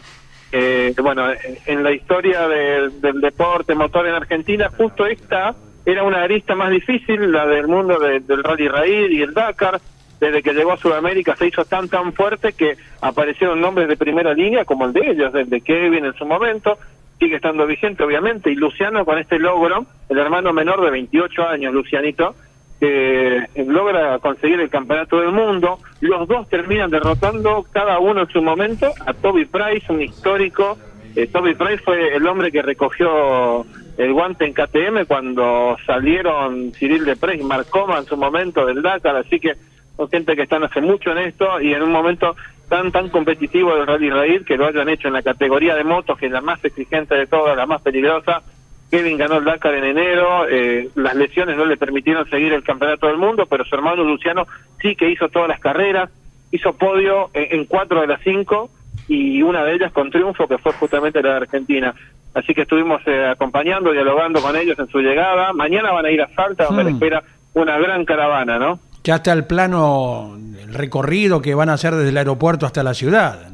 bueno, 1.02 1.26
en 1.65 1.84
la 1.84 1.92
historia 1.92 2.48
del 2.48 3.20
deporte 3.20 3.74
motor 3.74 4.06
en 4.06 4.13
Argentina, 4.13 4.70
justo 4.78 5.08
esta 5.08 5.56
era 5.91 6.04
una 6.04 6.23
arista 6.23 6.56
más 6.56 6.71
difícil, 6.71 7.32
la 7.32 7.45
del 7.45 7.67
mundo 7.67 7.97
del 7.99 8.43
rally 8.43 8.67
raíz 8.67 9.12
y 9.12 9.21
el 9.21 9.34
Dakar. 9.34 9.80
Desde 10.19 10.43
que 10.43 10.54
llegó 10.54 10.73
a 10.73 10.78
Sudamérica 10.78 11.36
se 11.38 11.47
hizo 11.47 11.63
tan 11.63 11.88
tan 11.88 12.12
fuerte 12.12 12.52
que 12.52 12.75
aparecieron 12.99 13.62
nombres 13.62 13.88
de 13.88 13.95
primera 13.95 14.34
línea 14.34 14.65
como 14.65 14.86
el 14.86 14.91
de 14.91 15.12
ellos, 15.12 15.34
el 15.34 15.49
de 15.49 15.62
Kevin 15.62 16.04
en 16.04 16.13
su 16.13 16.25
momento, 16.25 16.78
sigue 17.17 17.38
estando 17.38 17.65
vigente 17.65 18.04
obviamente, 18.04 18.52
y 18.52 18.56
Luciano 18.56 19.06
con 19.06 19.17
este 19.17 19.39
logro, 19.39 19.86
el 20.10 20.17
hermano 20.17 20.52
menor 20.52 20.82
de 20.84 20.91
28 20.91 21.43
años, 21.47 21.73
Lucianito, 21.73 22.36
que 22.82 23.45
logra 23.65 24.19
conseguir 24.19 24.60
el 24.60 24.69
campeonato 24.69 25.19
del 25.19 25.32
mundo, 25.32 25.80
los 26.02 26.28
dos 26.28 26.49
terminan 26.49 26.89
derrotando 26.89 27.65
cada 27.71 27.99
uno 27.99 28.21
en 28.21 28.30
su 28.30 28.41
momento 28.41 28.91
a 29.06 29.13
Toby 29.13 29.45
Price, 29.45 29.91
un 29.91 30.02
histórico, 30.02 30.78
eh, 31.15 31.28
Toby 31.28 31.56
Price 31.56 31.80
fue 31.84 32.15
el 32.15 32.25
hombre 32.28 32.52
que 32.52 32.62
recogió 32.62 33.65
el 33.99 34.13
guante 34.13 34.45
en 34.45 34.53
KTM 34.53 35.05
cuando 35.07 35.75
salieron 35.85 36.71
Cyril 36.71 37.03
de 37.03 37.17
Prey 37.17 37.41
y 37.41 37.43
Marcoma 37.43 37.97
en 37.97 38.05
su 38.05 38.15
momento 38.15 38.65
del 38.65 38.81
Dakar, 38.81 39.17
así 39.17 39.41
que 39.41 39.55
son 39.97 40.09
gente 40.09 40.38
que 40.38 40.43
están 40.43 40.63
hace 40.63 40.79
mucho 40.79 41.12
en 41.12 41.17
esto 41.17 41.59
y 41.59 41.73
en 41.73 41.83
un 41.83 41.91
momento 41.91 42.33
tan 42.69 42.93
tan 42.93 43.09
competitivo 43.09 43.75
del 43.75 43.88
Rally 43.88 44.09
Raid 44.09 44.45
que 44.45 44.55
lo 44.55 44.67
hayan 44.67 44.88
hecho 44.88 45.09
en 45.09 45.15
la 45.15 45.21
categoría 45.21 45.75
de 45.75 45.83
motos, 45.83 46.17
que 46.17 46.27
es 46.27 46.31
la 46.31 46.39
más 46.39 46.63
exigente 46.63 47.13
de 47.13 47.27
todas, 47.27 47.57
la 47.57 47.65
más 47.65 47.81
peligrosa. 47.81 48.41
Kevin 48.89 49.17
ganó 49.17 49.35
el 49.39 49.43
Dakar 49.43 49.73
en 49.75 49.83
enero, 49.83 50.47
eh, 50.47 50.88
las 50.95 51.15
lesiones 51.15 51.57
no 51.57 51.65
le 51.65 51.75
permitieron 51.75 52.27
seguir 52.29 52.53
el 52.53 52.63
campeonato 52.63 53.07
del 53.07 53.17
mundo, 53.17 53.47
pero 53.47 53.65
su 53.65 53.75
hermano 53.75 54.05
Luciano 54.05 54.47
sí 54.81 54.95
que 54.95 55.09
hizo 55.09 55.27
todas 55.27 55.49
las 55.49 55.59
carreras, 55.59 56.09
hizo 56.51 56.71
podio 56.71 57.31
en, 57.33 57.65
cuatro 57.65 57.99
de 57.99 58.07
las 58.07 58.21
cinco 58.21 58.69
y 59.09 59.41
una 59.41 59.65
de 59.65 59.73
ellas 59.73 59.91
con 59.91 60.09
triunfo 60.09 60.47
que 60.47 60.57
fue 60.57 60.71
justamente 60.71 61.21
la 61.21 61.31
de 61.31 61.35
Argentina. 61.35 61.93
Así 62.34 62.54
que 62.54 62.62
estuvimos 62.62 63.02
eh, 63.06 63.28
acompañando, 63.28 63.92
dialogando 63.92 64.42
con 64.42 64.56
ellos 64.56 64.78
en 64.78 64.88
su 64.88 65.00
llegada. 65.00 65.54
Mañana 65.54 65.92
van 65.92 66.06
a 66.06 66.12
ir 66.12 66.22
a 66.22 66.30
Salta, 66.36 66.65
donde 66.65 66.84
le 66.84 66.92
hmm. 66.92 66.96
espera 66.96 67.24
una 67.54 67.78
gran 67.78 68.06
caravana, 68.06 68.60
¿no? 68.60 68.80
ya 69.04 69.15
está 69.15 69.34
el 69.34 69.46
plano, 69.46 70.38
el 70.62 70.74
recorrido 70.74 71.42
que 71.42 71.56
van 71.56 71.70
a 71.70 71.74
hacer 71.74 71.96
desde 71.96 72.10
el 72.10 72.18
aeropuerto 72.18 72.65
hasta 72.65 72.84
la 72.84 72.94
ciudad. 72.94 73.50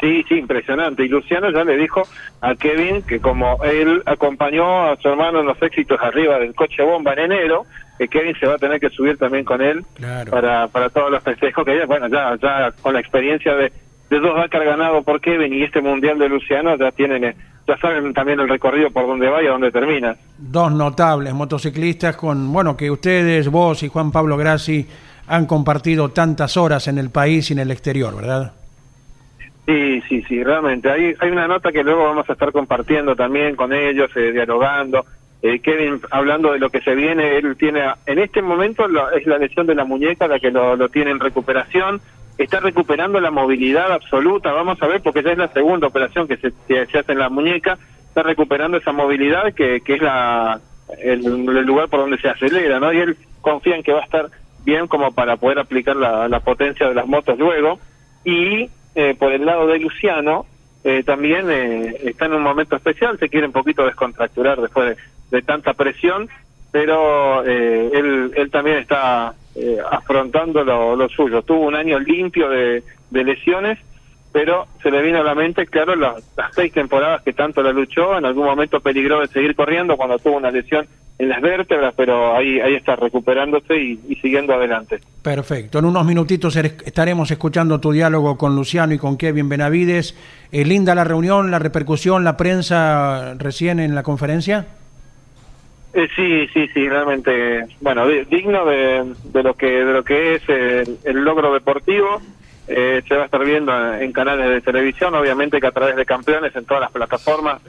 Sí, 0.00 0.24
sí, 0.28 0.34
impresionante. 0.34 1.04
Y 1.04 1.08
Luciano 1.08 1.50
ya 1.50 1.62
le 1.62 1.76
dijo 1.76 2.02
a 2.40 2.56
Kevin 2.56 3.02
que 3.02 3.20
como 3.20 3.62
él 3.62 4.02
acompañó 4.04 4.90
a 4.90 4.96
su 4.96 5.08
hermano 5.08 5.40
en 5.40 5.46
los 5.46 5.62
éxitos 5.62 6.00
arriba 6.00 6.40
del 6.40 6.54
coche 6.56 6.82
bomba 6.82 7.12
en 7.12 7.20
enero, 7.20 7.66
que 7.98 8.08
Kevin 8.08 8.34
se 8.40 8.46
va 8.46 8.54
a 8.54 8.58
tener 8.58 8.80
que 8.80 8.90
subir 8.90 9.16
también 9.16 9.44
con 9.44 9.62
él 9.62 9.84
para, 10.28 10.66
para 10.68 10.90
todos 10.90 11.10
los 11.10 11.22
festejos 11.22 11.64
que 11.64 11.84
bueno, 11.86 12.08
ya, 12.08 12.36
ya 12.42 12.72
con 12.82 12.94
la 12.94 13.00
experiencia 13.00 13.54
de, 13.54 13.72
de 14.10 14.18
dos 14.18 14.34
Dakar 14.34 14.64
ganado 14.64 15.04
por 15.04 15.20
Kevin 15.20 15.54
y 15.54 15.62
este 15.62 15.80
Mundial 15.80 16.18
de 16.18 16.28
Luciano 16.28 16.76
ya 16.76 16.90
tienen 16.90 17.22
eh, 17.22 17.36
ya 17.66 17.76
saben 17.78 18.12
también 18.12 18.40
el 18.40 18.48
recorrido 18.48 18.90
por 18.90 19.06
dónde 19.06 19.28
va 19.28 19.42
y 19.42 19.46
a 19.46 19.50
dónde 19.50 19.70
termina. 19.70 20.16
Dos 20.38 20.72
notables 20.72 21.32
motociclistas 21.32 22.16
con, 22.16 22.52
bueno, 22.52 22.76
que 22.76 22.90
ustedes, 22.90 23.48
vos 23.48 23.82
y 23.82 23.88
Juan 23.88 24.10
Pablo 24.10 24.36
Grassi 24.36 24.86
han 25.28 25.46
compartido 25.46 26.10
tantas 26.10 26.56
horas 26.56 26.88
en 26.88 26.98
el 26.98 27.10
país 27.10 27.50
y 27.50 27.52
en 27.52 27.60
el 27.60 27.70
exterior, 27.70 28.14
¿verdad? 28.16 28.52
Sí, 29.66 30.02
sí, 30.08 30.22
sí, 30.28 30.42
realmente. 30.42 30.90
Hay, 30.90 31.14
hay 31.20 31.30
una 31.30 31.46
nota 31.46 31.70
que 31.70 31.84
luego 31.84 32.04
vamos 32.04 32.28
a 32.28 32.32
estar 32.32 32.50
compartiendo 32.50 33.14
también 33.14 33.54
con 33.54 33.72
ellos, 33.72 34.10
eh, 34.16 34.32
dialogando. 34.32 35.04
Eh, 35.40 35.60
Kevin, 35.60 36.00
hablando 36.10 36.52
de 36.52 36.58
lo 36.58 36.70
que 36.70 36.80
se 36.80 36.94
viene, 36.94 37.36
él 37.36 37.56
tiene, 37.56 37.82
en 38.06 38.18
este 38.18 38.42
momento 38.42 38.86
es 39.16 39.26
la 39.26 39.38
lesión 39.38 39.66
de 39.66 39.74
la 39.74 39.84
muñeca 39.84 40.26
la 40.26 40.40
que 40.40 40.50
lo, 40.50 40.76
lo 40.76 40.88
tiene 40.88 41.12
en 41.12 41.20
recuperación 41.20 42.00
está 42.38 42.60
recuperando 42.60 43.20
la 43.20 43.30
movilidad 43.30 43.92
absoluta, 43.92 44.52
vamos 44.52 44.80
a 44.82 44.86
ver, 44.86 45.02
porque 45.02 45.22
ya 45.22 45.32
es 45.32 45.38
la 45.38 45.52
segunda 45.52 45.86
operación 45.86 46.26
que 46.26 46.36
se, 46.36 46.52
hace 46.80 47.12
en 47.12 47.18
la 47.18 47.28
muñeca, 47.28 47.78
está 48.08 48.22
recuperando 48.22 48.78
esa 48.78 48.92
movilidad 48.92 49.52
que, 49.54 49.80
que 49.80 49.94
es 49.94 50.02
la 50.02 50.60
el, 50.98 51.22
lugar 51.64 51.88
por 51.88 52.00
donde 52.00 52.18
se 52.18 52.28
acelera, 52.28 52.80
¿no? 52.80 52.92
Y 52.92 52.98
él 52.98 53.16
confía 53.40 53.76
en 53.76 53.82
que 53.82 53.92
va 53.92 54.00
a 54.00 54.04
estar 54.04 54.26
bien 54.64 54.86
como 54.86 55.12
para 55.12 55.36
poder 55.36 55.58
aplicar 55.58 55.96
la, 55.96 56.40
potencia 56.40 56.88
de 56.88 56.94
las 56.94 57.06
motos 57.06 57.38
luego. 57.38 57.78
Y 58.24 58.68
eh, 58.94 59.14
por 59.18 59.32
el 59.32 59.44
lado 59.44 59.66
de 59.66 59.78
Luciano, 59.78 60.46
eh, 60.84 61.02
también 61.04 61.50
eh, 61.50 61.96
está 62.04 62.26
en 62.26 62.34
un 62.34 62.42
momento 62.42 62.76
especial, 62.76 63.18
se 63.18 63.28
quiere 63.28 63.46
un 63.46 63.52
poquito 63.52 63.84
descontracturar 63.84 64.60
después 64.60 64.96
de, 64.96 65.36
de 65.36 65.42
tanta 65.42 65.74
presión, 65.74 66.28
pero 66.70 67.44
él, 67.44 68.32
él 68.34 68.50
también 68.50 68.78
está 68.78 69.34
eh, 69.54 69.78
afrontando 69.90 70.64
lo, 70.64 71.08
suyo. 71.08 71.42
Tuvo 71.42 71.66
un 71.66 71.74
año 71.74 71.98
limpio 71.98 72.48
de, 72.48 72.82
lesiones, 73.10 73.78
pero 74.32 74.66
se 74.82 74.90
le 74.90 75.02
vino 75.02 75.20
a 75.20 75.22
la 75.22 75.34
mente, 75.34 75.66
claro, 75.66 75.94
las, 75.94 76.24
seis 76.54 76.72
temporadas 76.72 77.22
que 77.22 77.32
tanto 77.32 77.62
la 77.62 77.72
luchó, 77.72 78.16
en 78.16 78.24
algún 78.24 78.46
momento 78.46 78.80
peligró 78.80 79.20
de 79.20 79.28
seguir 79.28 79.54
corriendo 79.54 79.96
cuando 79.96 80.18
tuvo 80.18 80.36
una 80.36 80.50
lesión 80.50 80.86
en 81.18 81.28
las 81.28 81.42
vértebras, 81.42 81.92
pero 81.96 82.34
ahí, 82.34 82.58
ahí 82.60 82.74
está 82.74 82.96
recuperándose 82.96 83.76
y, 83.76 83.96
siguiendo 84.22 84.54
adelante. 84.54 85.00
Perfecto. 85.22 85.78
En 85.78 85.84
unos 85.84 86.04
minutitos 86.06 86.56
estaremos 86.56 87.30
escuchando 87.30 87.78
tu 87.78 87.92
diálogo 87.92 88.38
con 88.38 88.56
Luciano 88.56 88.94
y 88.94 88.98
con 88.98 89.18
Kevin 89.18 89.48
Benavides. 89.48 90.16
Eh, 90.50 90.64
linda 90.64 90.94
la 90.94 91.04
reunión, 91.04 91.50
la 91.50 91.58
repercusión, 91.58 92.24
la 92.24 92.36
prensa 92.36 93.34
recién 93.34 93.78
en 93.78 93.94
la 93.94 94.02
conferencia. 94.02 94.66
Eh, 95.94 96.08
sí, 96.16 96.46
sí, 96.54 96.68
sí, 96.72 96.88
realmente, 96.88 97.66
bueno, 97.80 98.06
digno 98.06 98.64
de, 98.64 99.12
de, 99.24 99.42
lo 99.42 99.54
que 99.54 99.66
de 99.66 99.92
lo 99.92 100.02
que 100.02 100.36
es 100.36 100.48
el, 100.48 101.24
logro 101.24 101.52
deportivo. 101.52 102.20
eh, 102.68 103.02
se 103.06 103.14
va 103.14 103.22
a 103.22 103.24
estar 103.26 103.44
viendo 103.44 103.72
en 103.94 104.12
canales 104.12 104.48
de 104.48 104.60
televisión, 104.60 105.14
obviamente 105.14 105.60
que 105.60 105.66
a 105.66 105.72
través 105.72 105.96
de 105.96 106.06
campeones 106.06 106.54
en 106.56 106.64
todas 106.64 106.80
las 106.80 106.92
plataformas 106.92 107.60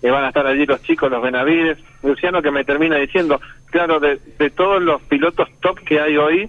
que 0.00 0.10
van 0.10 0.24
a 0.24 0.28
estar 0.28 0.46
allí 0.46 0.64
los 0.66 0.82
chicos, 0.82 1.10
los 1.10 1.22
Benavides. 1.22 1.78
Luciano 2.02 2.40
que 2.40 2.50
me 2.50 2.64
termina 2.64 2.96
diciendo, 2.96 3.40
claro, 3.66 4.00
de, 4.00 4.18
de 4.38 4.50
todos 4.50 4.82
los 4.82 5.02
pilotos 5.02 5.48
top 5.60 5.78
que 5.80 6.00
hay 6.00 6.16
hoy, 6.16 6.48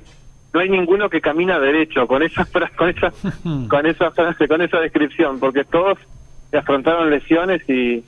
no 0.53 0.59
hay 0.59 0.69
ninguno 0.69 1.09
que 1.09 1.21
camina 1.21 1.59
derecho 1.59 2.07
con 2.07 2.23
esa 2.23 2.47
con 2.75 2.89
esa 2.89 3.11
con 3.69 3.85
esa 3.85 4.11
frase, 4.11 4.47
con 4.47 4.61
esa 4.61 4.79
descripción, 4.79 5.39
porque 5.39 5.63
todos 5.63 5.97
afrontaron 6.53 7.09
lesiones 7.09 7.67
y 7.69 8.03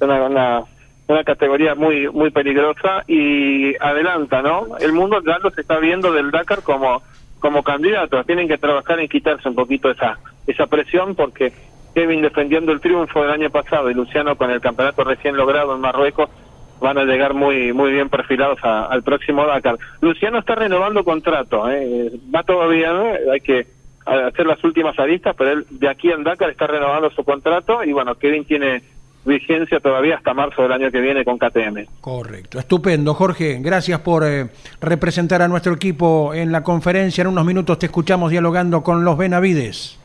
una, 0.00 0.24
una, 0.24 0.62
una 1.10 1.24
categoría 1.24 1.74
muy 1.74 2.08
muy 2.08 2.30
peligrosa 2.30 3.02
y 3.06 3.74
adelanta, 3.82 4.42
¿no? 4.42 4.76
El 4.78 4.92
mundo 4.92 5.20
ya 5.26 5.38
se 5.54 5.60
está 5.60 5.78
viendo 5.78 6.12
del 6.12 6.30
Dakar 6.30 6.62
como 6.62 7.02
como 7.40 7.62
candidatos, 7.62 8.26
tienen 8.26 8.48
que 8.48 8.58
trabajar 8.58 9.00
en 9.00 9.08
quitarse 9.08 9.48
un 9.48 9.54
poquito 9.54 9.90
esa 9.90 10.18
esa 10.46 10.66
presión 10.66 11.14
porque 11.14 11.52
Kevin 11.94 12.22
defendiendo 12.22 12.72
el 12.72 12.80
triunfo 12.80 13.22
del 13.22 13.32
año 13.32 13.50
pasado 13.50 13.90
y 13.90 13.94
Luciano 13.94 14.36
con 14.36 14.50
el 14.50 14.60
campeonato 14.60 15.04
recién 15.04 15.36
logrado 15.36 15.74
en 15.74 15.80
Marruecos 15.80 16.30
van 16.80 16.98
a 16.98 17.04
llegar 17.04 17.34
muy 17.34 17.72
muy 17.72 17.90
bien 17.90 18.08
perfilados 18.08 18.58
al 18.62 19.02
próximo 19.02 19.46
Dakar. 19.46 19.78
Luciano 20.00 20.38
está 20.38 20.54
renovando 20.54 21.04
contrato, 21.04 21.68
¿eh? 21.70 22.10
va 22.34 22.42
todavía, 22.42 22.92
hay 23.32 23.40
que 23.40 23.66
hacer 24.06 24.46
las 24.46 24.62
últimas 24.64 24.98
aristas, 24.98 25.34
pero 25.36 25.50
él 25.50 25.66
de 25.70 25.88
aquí 25.88 26.10
en 26.10 26.24
Dakar 26.24 26.50
está 26.50 26.66
renovando 26.66 27.10
su 27.10 27.24
contrato 27.24 27.84
y 27.84 27.92
bueno, 27.92 28.14
Kevin 28.14 28.44
tiene 28.44 28.82
vigencia 29.24 29.80
todavía 29.80 30.16
hasta 30.16 30.34
marzo 30.34 30.62
del 30.62 30.72
año 30.72 30.90
que 30.90 31.00
viene 31.00 31.24
con 31.24 31.38
KTM. 31.38 31.86
Correcto, 32.00 32.58
estupendo. 32.58 33.14
Jorge, 33.14 33.58
gracias 33.60 34.00
por 34.00 34.24
eh, 34.24 34.48
representar 34.80 35.42
a 35.42 35.48
nuestro 35.48 35.74
equipo 35.74 36.32
en 36.34 36.52
la 36.52 36.62
conferencia. 36.62 37.22
En 37.22 37.28
unos 37.28 37.44
minutos 37.44 37.78
te 37.78 37.86
escuchamos 37.86 38.30
dialogando 38.30 38.82
con 38.82 39.04
los 39.04 39.16
Benavides. 39.16 39.98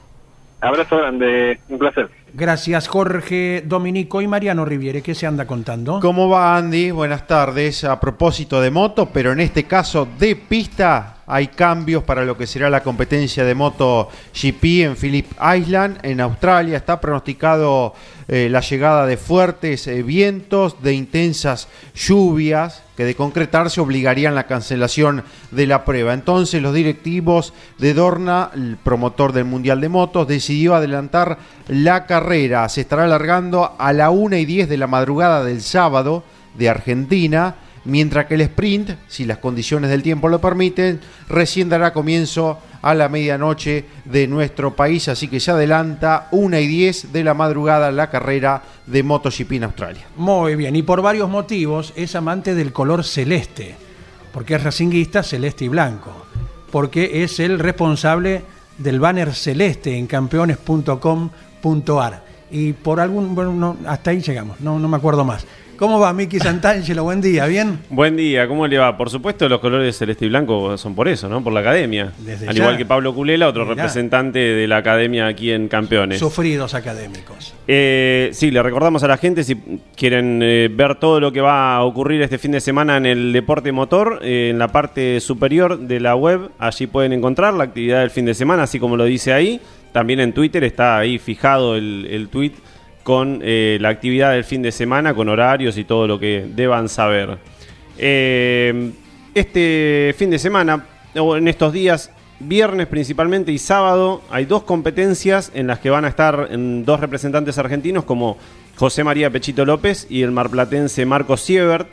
Abrazo 0.62 0.97
grande, 0.97 1.60
un 1.69 1.78
placer. 1.78 2.10
Gracias 2.34 2.88
Jorge, 2.88 3.63
Dominico 3.65 4.21
y 4.21 4.28
Mariano 4.28 4.65
Riviere. 4.65 5.01
¿Qué 5.01 5.13
se 5.13 5.28
anda 5.28 5.45
contando? 5.45 5.99
¿Cómo 6.01 6.28
va 6.28 6.58
Andy? 6.58 6.91
Buenas 6.91 7.28
tardes. 7.28 7.84
A 7.84 7.99
propósito 7.99 8.60
de 8.60 8.71
moto, 8.71 9.10
pero 9.13 9.32
en 9.32 9.41
este 9.41 9.65
caso 9.65 10.08
de 10.17 10.36
pista, 10.36 11.17
hay 11.27 11.47
cambios 11.47 12.03
para 12.03 12.23
lo 12.23 12.38
que 12.38 12.45
será 12.45 12.69
la 12.69 12.83
competencia 12.83 13.43
de 13.43 13.55
moto 13.55 14.09
GP 14.33 14.83
en 14.83 14.95
Phillip 14.95 15.31
Island, 15.57 15.97
en 16.03 16.21
Australia. 16.21 16.77
Está 16.77 17.01
pronosticado 17.01 17.95
eh, 18.27 18.47
la 18.49 18.59
llegada 18.59 19.07
de 19.07 19.17
fuertes 19.17 19.88
eh, 19.88 20.03
vientos, 20.03 20.81
de 20.83 20.93
intensas 20.93 21.67
lluvias, 21.95 22.83
que 22.95 23.05
de 23.05 23.15
concretarse 23.15 23.81
obligarían 23.81 24.35
la 24.35 24.45
cancelación 24.45 25.23
de 25.49 25.65
la 25.65 25.83
prueba. 25.83 26.13
Entonces 26.13 26.61
los 26.61 26.73
directivos 26.73 27.53
de 27.79 27.95
Dorna, 27.95 28.51
el 28.53 28.77
promotor 28.77 29.33
del 29.33 29.45
Mundial 29.45 29.81
de 29.81 29.89
Motos, 29.89 30.27
decidió 30.27 30.75
adelantar 30.75 31.39
la 31.67 32.05
carrera. 32.05 32.69
Se 32.69 32.81
estará 32.81 33.05
alargando 33.05 33.75
a 33.79 33.93
la 33.93 34.11
1 34.11 34.38
y 34.38 34.45
10 34.45 34.69
de 34.69 34.77
la 34.77 34.88
madrugada 34.88 35.43
del 35.43 35.61
sábado 35.61 36.23
de 36.55 36.69
Argentina 36.69 37.55
mientras 37.86 38.26
que 38.26 38.36
el 38.36 38.41
sprint, 38.41 38.91
si 39.08 39.26
las 39.26 39.38
condiciones 39.38 39.89
del 39.89 40.04
tiempo 40.04 40.28
lo 40.28 40.41
permiten, 40.41 41.00
recién 41.30 41.69
dará 41.69 41.93
comienzo 41.93 42.60
a 42.82 42.93
la 42.93 43.10
medianoche 43.10 43.86
de 44.06 44.28
nuestro 44.28 44.76
país, 44.76 45.08
así 45.08 45.28
que 45.28 45.39
se 45.39 45.52
adelanta 45.52 46.28
una 46.32 46.60
y 46.60 46.67
10 46.67 47.13
de 47.13 47.24
la 47.24 47.34
madrugada 47.34 47.91
la 47.91 48.10
carrera 48.10 48.62
de 48.86 49.02
MotoGP 49.02 49.63
Australia. 49.63 50.06
Muy 50.17 50.56
bien, 50.56 50.76
y 50.76 50.84
por 50.84 51.02
varios 51.02 51.30
motivos 51.30 51.93
es 51.95 52.15
amante 52.15 52.54
del 52.54 52.74
color 52.74 53.04
celeste, 53.04 53.76
porque 54.34 54.56
es 54.56 54.63
racinguista 54.63 55.24
celeste 55.24 55.65
y 55.65 55.69
blanco, 55.69 56.26
porque 56.71 57.24
es 57.24 57.39
el 57.39 57.60
responsable 57.60 58.43
del 58.78 59.00
banner 59.00 59.34
celeste 59.34 59.98
en 59.98 60.08
campeones.com.ar. 60.08 62.26
Y 62.52 62.74
por 62.74 63.00
algún, 63.00 63.34
bueno, 63.34 63.78
hasta 63.88 64.12
ahí 64.12 64.21
llegamos, 64.21 64.62
no, 64.62 64.78
no 64.78 64.88
me 64.88 64.98
acuerdo 64.98 65.26
más. 65.26 65.48
¿Cómo 65.77 65.99
va 65.99 66.13
Miki 66.13 66.39
Santangelo? 66.39 67.03
Buen 67.03 67.19
día, 67.19 67.45
¿bien? 67.47 67.79
Buen 67.89 68.15
día, 68.15 68.47
¿cómo 68.47 68.65
le 68.65 68.77
va? 68.77 68.95
Por 68.95 69.09
supuesto, 69.09 69.49
los 69.49 69.59
colores 69.59 69.97
celeste 69.97 70.25
y 70.25 70.29
blanco 70.29 70.77
son 70.77 70.95
por 70.95 71.09
eso, 71.09 71.27
¿no? 71.27 71.43
Por 71.43 71.51
la 71.51 71.59
academia. 71.59 72.13
Al 72.47 72.55
igual 72.55 72.77
que 72.77 72.85
Pablo 72.85 73.13
Culela, 73.13 73.49
otro 73.49 73.65
representante 73.65 74.39
de 74.39 74.67
la 74.67 74.77
academia 74.77 75.27
aquí 75.27 75.51
en 75.51 75.67
Campeones. 75.67 76.19
Sufridos 76.19 76.73
académicos. 76.73 77.53
Eh, 77.67 78.29
sí, 78.31 78.51
le 78.51 78.63
recordamos 78.63 79.03
a 79.03 79.09
la 79.09 79.17
gente, 79.17 79.43
si 79.43 79.55
quieren 79.97 80.39
eh, 80.41 80.69
ver 80.71 80.95
todo 80.95 81.19
lo 81.19 81.33
que 81.33 81.41
va 81.41 81.75
a 81.75 81.83
ocurrir 81.83 82.21
este 82.21 82.38
fin 82.38 82.51
de 82.51 82.61
semana 82.61 82.95
en 82.95 83.05
el 83.05 83.33
deporte 83.33 83.73
motor, 83.73 84.19
eh, 84.21 84.49
en 84.51 84.59
la 84.59 84.69
parte 84.69 85.19
superior 85.19 85.77
de 85.77 85.99
la 85.99 86.15
web, 86.15 86.51
allí 86.57 86.88
pueden 86.88 87.11
encontrar 87.11 87.53
la 87.53 87.65
actividad 87.65 87.99
del 87.99 88.11
fin 88.11 88.25
de 88.25 88.33
semana, 88.33 88.63
así 88.63 88.79
como 88.79 88.95
lo 88.95 89.03
dice 89.03 89.33
ahí. 89.33 89.59
También 89.91 90.21
en 90.21 90.33
Twitter 90.33 90.63
está 90.63 90.97
ahí 90.97 91.19
fijado 91.19 91.75
el, 91.75 92.07
el 92.09 92.29
tweet 92.29 92.53
con 93.05 93.39
eh, 93.43 93.77
la 93.81 93.89
actividad 93.89 94.31
del 94.31 94.43
fin 94.43 94.63
de 94.63 94.71
semana, 94.71 95.13
con 95.13 95.29
horarios 95.29 95.77
y 95.77 95.83
todo 95.83 96.07
lo 96.07 96.17
que 96.19 96.47
deban 96.55 96.89
saber. 96.89 97.37
Eh, 97.99 98.93
este 99.35 100.15
fin 100.17 100.31
de 100.31 100.39
semana, 100.39 100.87
o 101.15 101.37
en 101.37 101.47
estos 101.47 101.71
días, 101.71 102.09
viernes 102.39 102.87
principalmente 102.87 103.51
y 103.51 103.59
sábado, 103.59 104.23
hay 104.31 104.45
dos 104.45 104.63
competencias 104.63 105.51
en 105.53 105.67
las 105.67 105.77
que 105.77 105.91
van 105.91 106.03
a 106.03 106.07
estar 106.07 106.49
dos 106.49 106.99
representantes 106.99 107.59
argentinos 107.59 108.05
como 108.05 108.39
José 108.75 109.03
María 109.03 109.29
Pechito 109.29 109.65
López 109.65 110.07
y 110.09 110.23
el 110.23 110.31
marplatense 110.31 111.05
Marco 111.05 111.37
Siebert 111.37 111.87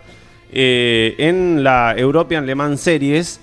eh, 0.51 1.15
en 1.19 1.63
la 1.63 1.95
European 1.95 2.47
Le 2.47 2.55
Mans 2.55 2.81
Series 2.81 3.39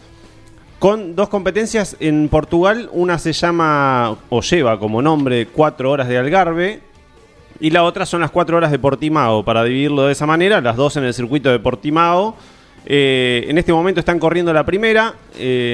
con 0.79 1.15
dos 1.15 1.29
competencias 1.29 1.97
en 1.99 2.29
Portugal. 2.29 2.89
Una 2.93 3.19
se 3.19 3.31
llama, 3.31 4.17
o 4.29 4.41
lleva 4.41 4.79
como 4.79 5.03
nombre, 5.03 5.45
Cuatro 5.45 5.91
Horas 5.91 6.07
de 6.07 6.17
Algarve, 6.17 6.88
y 7.59 7.69
la 7.71 7.83
otra 7.83 8.05
son 8.05 8.21
las 8.21 8.31
cuatro 8.31 8.57
horas 8.57 8.71
de 8.71 8.79
Portimao, 8.79 9.43
para 9.43 9.63
dividirlo 9.63 10.05
de 10.05 10.13
esa 10.13 10.25
manera, 10.25 10.61
las 10.61 10.75
dos 10.75 10.95
en 10.97 11.03
el 11.03 11.13
circuito 11.13 11.49
de 11.51 11.59
Portimao. 11.59 12.35
Eh, 12.85 13.45
en 13.47 13.57
este 13.57 13.73
momento 13.73 13.99
están 13.99 14.19
corriendo 14.19 14.53
la 14.53 14.65
primera, 14.65 15.13
eh, 15.37 15.73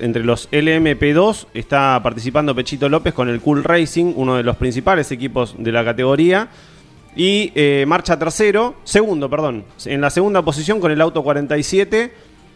entre 0.00 0.24
los 0.24 0.48
LMP2 0.50 1.48
está 1.52 2.00
participando 2.02 2.54
Pechito 2.54 2.88
López 2.88 3.12
con 3.12 3.28
el 3.28 3.40
Cool 3.40 3.64
Racing, 3.64 4.12
uno 4.14 4.36
de 4.36 4.42
los 4.42 4.56
principales 4.56 5.10
equipos 5.10 5.54
de 5.58 5.72
la 5.72 5.84
categoría. 5.84 6.48
Y 7.16 7.50
eh, 7.54 7.84
marcha 7.88 8.18
tercero, 8.18 8.74
segundo, 8.84 9.28
perdón, 9.28 9.64
en 9.86 10.00
la 10.00 10.10
segunda 10.10 10.42
posición 10.42 10.80
con 10.80 10.92
el 10.92 11.00
auto 11.00 11.22
47. 11.22 12.12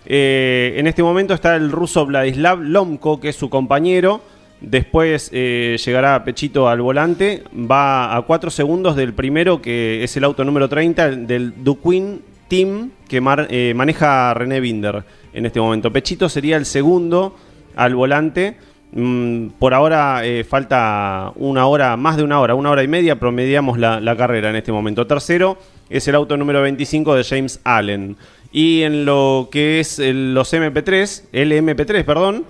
en 0.07 0.87
este 0.87 1.03
momento 1.03 1.35
está 1.35 1.57
el 1.57 1.73
ruso 1.73 2.07
Vladislav 2.07 2.61
Lomko, 2.61 3.21
que 3.21 3.31
es 3.31 3.37
su 3.37 3.51
compañero. 3.51 4.21
Después 4.61 5.31
eh, 5.33 5.79
llegará 5.85 6.23
Pechito 6.25 6.69
al 6.69 6.83
volante. 6.83 7.45
Va 7.55 8.15
a 8.15 8.23
4 8.23 8.51
segundos 8.51 8.95
del 8.95 9.15
primero, 9.15 9.63
que 9.63 10.05
es 10.05 10.17
el 10.17 10.25
auto 10.25 10.45
número 10.45 10.69
30, 10.69 11.11
del 11.11 11.65
Duquin 11.65 12.21
Team, 12.49 12.91
que 13.09 13.23
eh, 13.49 13.75
maneja 13.75 14.35
René 14.35 14.61
Binder 14.61 15.05
en 15.33 15.47
este 15.47 15.61
momento. 15.61 15.93
Pechito 15.93 16.29
sería 16.29 16.57
el 16.57 16.67
segundo 16.67 17.37
al 17.75 17.95
volante. 17.95 18.57
Mm, 18.93 19.51
por 19.59 19.73
ahora 19.73 20.27
eh, 20.27 20.45
falta 20.45 21.33
una 21.37 21.67
hora, 21.67 21.97
más 21.97 22.17
de 22.17 22.25
una 22.25 22.41
hora, 22.41 22.55
una 22.55 22.71
hora 22.71 22.83
y 22.83 22.89
media, 22.89 23.19
promediamos 23.19 23.79
la, 23.79 24.17
carrera 24.17 24.51
en 24.51 24.57
este 24.57 24.73
momento. 24.73 25.07
Tercero 25.07 25.57
es 25.89 26.07
el 26.09 26.17
auto 26.17 26.37
número 26.37 26.61
25 26.61 27.15
de 27.15 27.25
James 27.25 27.61
Allen. 27.65 28.17
Y 28.53 28.83
en 28.83 29.05
lo 29.05 29.49
que 29.51 29.81
es 29.81 30.01
los 30.01 30.53
MP3, 30.53 31.23
el 31.33 31.53
MP3, 31.53 32.05
perdón, 32.05 32.45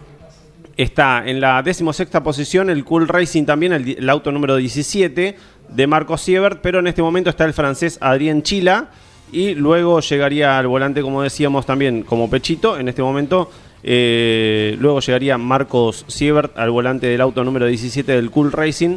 Está 0.80 1.24
en 1.26 1.42
la 1.42 1.62
decimosexta 1.62 2.22
posición 2.22 2.70
el 2.70 2.86
Cool 2.86 3.06
Racing 3.06 3.44
también, 3.44 3.74
el, 3.74 4.08
auto 4.08 4.32
número 4.32 4.56
17 4.56 5.36
de 5.68 5.86
Marco 5.86 6.16
Siebert, 6.16 6.62
pero 6.62 6.78
en 6.78 6.86
este 6.86 7.02
momento 7.02 7.28
está 7.28 7.44
el 7.44 7.52
francés 7.52 7.98
Adrien 8.00 8.42
Chila 8.42 8.88
y 9.30 9.54
luego 9.54 10.00
llegaría 10.00 10.58
al 10.58 10.68
volante, 10.68 11.02
como 11.02 11.20
decíamos 11.20 11.66
también, 11.66 12.02
como 12.02 12.30
Pechito, 12.30 12.78
en 12.78 12.88
este 12.88 13.02
momento. 13.02 13.50
Eh, 13.82 14.74
luego 14.80 15.00
llegaría 15.00 15.36
Marcos 15.36 16.06
Siebert 16.08 16.56
al 16.56 16.70
volante 16.70 17.08
del 17.08 17.20
auto 17.20 17.44
número 17.44 17.66
17 17.66 18.12
del 18.12 18.30
Cool 18.30 18.50
Racing. 18.50 18.96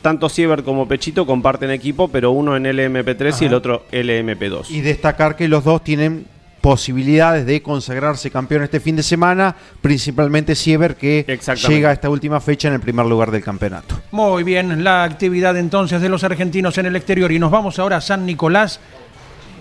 Tanto 0.00 0.30
Siebert 0.30 0.64
como 0.64 0.88
Pechito 0.88 1.26
comparten 1.26 1.72
equipo, 1.72 2.08
pero 2.08 2.30
uno 2.30 2.56
en 2.56 2.64
LMP3 2.64 3.42
y 3.42 3.44
el 3.44 3.52
otro 3.52 3.84
LMP2. 3.92 4.70
Y 4.70 4.80
destacar 4.80 5.36
que 5.36 5.46
los 5.46 5.62
dos 5.62 5.84
tienen 5.84 6.24
posibilidades 6.66 7.46
de 7.46 7.62
consagrarse 7.62 8.28
campeón 8.28 8.64
este 8.64 8.80
fin 8.80 8.96
de 8.96 9.04
semana, 9.04 9.54
principalmente 9.80 10.56
Siever 10.56 10.96
que 10.96 11.24
llega 11.68 11.90
a 11.90 11.92
esta 11.92 12.10
última 12.10 12.40
fecha 12.40 12.66
en 12.66 12.74
el 12.74 12.80
primer 12.80 13.06
lugar 13.06 13.30
del 13.30 13.40
campeonato. 13.40 13.94
Muy 14.10 14.42
bien, 14.42 14.82
la 14.82 15.04
actividad 15.04 15.56
entonces 15.56 16.02
de 16.02 16.08
los 16.08 16.24
argentinos 16.24 16.76
en 16.78 16.86
el 16.86 16.96
exterior 16.96 17.30
y 17.30 17.38
nos 17.38 17.52
vamos 17.52 17.78
ahora 17.78 17.98
a 17.98 18.00
San 18.00 18.26
Nicolás 18.26 18.80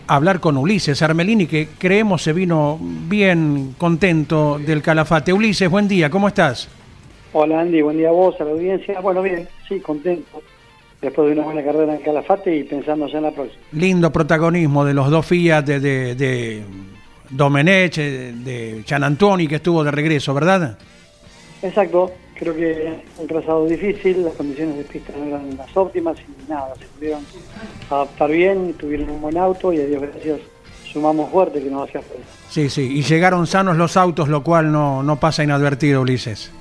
a 0.08 0.16
hablar 0.16 0.40
con 0.40 0.58
Ulises 0.58 1.00
Armelini 1.04 1.46
que 1.46 1.68
creemos 1.78 2.24
se 2.24 2.34
vino 2.34 2.80
bien 2.82 3.76
contento 3.78 4.58
del 4.58 4.82
Calafate. 4.82 5.32
Ulises, 5.32 5.70
buen 5.70 5.88
día, 5.88 6.10
¿cómo 6.10 6.28
estás? 6.28 6.68
Hola 7.34 7.60
Andy, 7.60 7.84
buen 7.84 7.98
día 7.98 8.10
a 8.10 8.14
vos, 8.14 8.34
a 8.42 8.46
la 8.46 8.50
audiencia. 8.50 9.00
Bueno, 9.00 9.22
bien, 9.22 9.48
sí, 9.70 9.80
contento 9.80 10.42
después 11.04 11.28
de 11.28 11.34
una 11.34 11.44
buena 11.44 11.64
carrera 11.64 11.94
en 11.94 12.02
Calafate 12.02 12.56
y 12.56 12.64
pensando 12.64 13.08
ya 13.08 13.20
en 13.20 13.26
la 13.26 13.32
próxima. 13.32 13.62
Lindo 13.74 14.12
protagonismo 14.12 14.84
de 14.84 14.96
los 14.96 15.12
dos 15.12 15.24
Fiat 15.24 15.66
de, 15.66 15.80
de 16.16 16.64
Domenech, 17.30 17.96
de 17.96 18.84
Antoni 18.90 19.48
que 19.48 19.56
estuvo 19.56 19.84
de 19.84 19.92
regreso, 19.92 20.34
¿verdad? 20.34 20.78
Exacto, 21.62 22.12
creo 22.36 22.56
que 22.56 23.00
un 23.18 23.28
trazado 23.28 23.66
difícil, 23.66 24.24
las 24.24 24.34
condiciones 24.34 24.78
de 24.78 24.84
pista 24.84 25.14
no 25.18 25.26
eran 25.26 25.58
las 25.58 25.76
óptimas 25.76 26.18
y 26.20 26.50
nada, 26.50 26.74
se 26.80 26.86
pudieron 26.86 27.26
adaptar 27.90 28.30
bien, 28.30 28.74
tuvieron 28.74 29.10
un 29.10 29.22
buen 29.22 29.38
auto 29.38 29.74
y 29.74 29.82
a 29.82 29.86
Dios 29.86 30.02
gracias 30.02 30.40
sumamos 30.92 31.30
fuerte 31.30 31.62
que 31.62 31.70
nos 31.70 31.90
hacía 31.90 32.02
falta. 32.02 32.24
Sí, 32.50 32.70
sí, 32.70 33.00
y 33.00 33.04
llegaron 33.04 33.48
sanos 33.48 33.76
los 33.76 33.98
autos, 33.98 34.30
lo 34.30 34.44
cual 34.44 34.72
no, 34.72 35.04
no 35.04 35.20
pasa 35.20 35.44
inadvertido, 35.44 36.02
Ulises. 36.02 36.52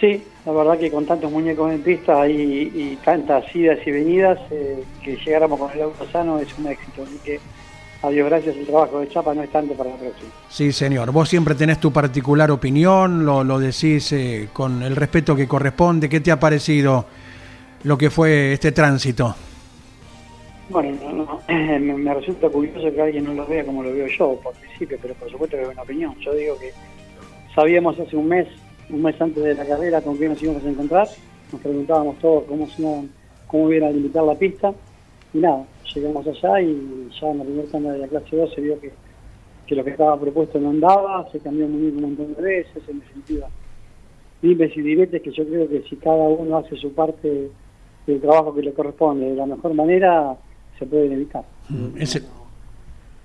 Sí, 0.00 0.24
la 0.46 0.52
verdad 0.52 0.78
que 0.78 0.90
con 0.90 1.04
tantos 1.04 1.30
muñecos 1.30 1.70
en 1.70 1.82
pista 1.82 2.26
y, 2.26 2.72
y 2.74 2.98
tantas 3.04 3.44
idas 3.54 3.78
y 3.86 3.90
venidas, 3.90 4.38
eh, 4.50 4.82
que 5.04 5.16
llegáramos 5.16 5.60
con 5.60 5.70
el 5.72 5.82
auto 5.82 6.06
sano 6.10 6.38
es 6.38 6.48
un 6.58 6.66
éxito. 6.68 7.02
Así 7.02 7.18
que, 7.22 7.38
a 8.02 8.08
Dios 8.08 8.28
gracias, 8.28 8.56
el 8.56 8.66
trabajo 8.66 9.00
de 9.00 9.08
Chapa 9.08 9.34
no 9.34 9.42
es 9.42 9.50
tanto 9.50 9.74
para 9.74 9.90
la 9.90 9.96
próxima. 9.96 10.30
Sí, 10.48 10.72
señor. 10.72 11.12
Vos 11.12 11.28
siempre 11.28 11.54
tenés 11.54 11.78
tu 11.78 11.92
particular 11.92 12.50
opinión, 12.50 13.26
lo, 13.26 13.44
lo 13.44 13.58
decís 13.58 14.12
eh, 14.12 14.48
con 14.52 14.82
el 14.82 14.96
respeto 14.96 15.36
que 15.36 15.46
corresponde. 15.46 16.08
¿Qué 16.08 16.20
te 16.20 16.32
ha 16.32 16.40
parecido 16.40 17.04
lo 17.84 17.98
que 17.98 18.08
fue 18.08 18.54
este 18.54 18.72
tránsito? 18.72 19.34
Bueno, 20.70 20.96
no, 21.02 21.12
no, 21.12 21.40
me, 21.48 21.78
me 21.78 22.14
resulta 22.14 22.48
curioso 22.48 22.94
que 22.94 23.02
alguien 23.02 23.24
no 23.24 23.34
lo 23.34 23.46
vea 23.46 23.64
como 23.66 23.82
lo 23.82 23.92
veo 23.92 24.06
yo 24.06 24.40
por 24.42 24.54
principio, 24.54 24.96
pero 25.02 25.14
por 25.14 25.30
supuesto 25.30 25.56
que 25.56 25.64
es 25.64 25.68
una 25.68 25.82
opinión. 25.82 26.14
Yo 26.20 26.32
digo 26.32 26.56
que 26.58 26.72
sabíamos 27.54 27.98
hace 27.98 28.16
un 28.16 28.28
mes, 28.28 28.46
un 28.88 29.02
mes 29.02 29.20
antes 29.20 29.42
de 29.42 29.54
la 29.54 29.66
carrera, 29.66 30.00
con 30.00 30.16
quién 30.16 30.30
nos 30.30 30.42
íbamos 30.42 30.64
a 30.64 30.70
encontrar. 30.70 31.08
Nos 31.52 31.60
preguntábamos 31.60 32.18
todos 32.18 32.44
cómo, 32.44 32.66
cómo 33.46 33.72
iban 33.72 33.90
a 33.90 33.92
limitar 33.92 34.22
la 34.22 34.36
pista. 34.36 34.72
Y 35.34 35.38
nada, 35.38 35.64
llegamos 35.94 36.26
allá 36.26 36.60
y 36.60 37.08
ya 37.20 37.30
en 37.30 37.38
la 37.38 37.44
primera 37.44 37.68
tanda 37.70 37.92
de 37.92 37.98
la 37.98 38.08
clase 38.08 38.36
2 38.36 38.52
se 38.54 38.60
vio 38.60 38.80
que, 38.80 38.92
que 39.66 39.74
lo 39.74 39.84
que 39.84 39.90
estaba 39.90 40.18
propuesto 40.18 40.58
no 40.58 40.70
andaba, 40.70 41.28
se 41.30 41.40
cambió 41.40 41.66
muy 41.68 41.82
bien 41.82 41.96
un 41.96 42.02
montón 42.02 42.34
de 42.34 42.42
veces, 42.42 42.82
en 42.88 43.00
definitiva. 43.00 43.48
Dimes 44.42 44.76
y 44.76 44.80
diretes 44.80 45.22
que 45.22 45.30
yo 45.32 45.46
creo 45.46 45.68
que 45.68 45.82
si 45.88 45.96
cada 45.96 46.16
uno 46.28 46.56
hace 46.58 46.76
su 46.76 46.92
parte 46.94 47.50
del 48.06 48.20
trabajo 48.20 48.54
que 48.54 48.62
le 48.62 48.72
corresponde 48.72 49.26
de 49.30 49.36
la 49.36 49.46
mejor 49.46 49.74
manera, 49.74 50.34
se 50.78 50.86
pueden 50.86 51.12
evitar. 51.12 51.44
Ese- 51.96 52.22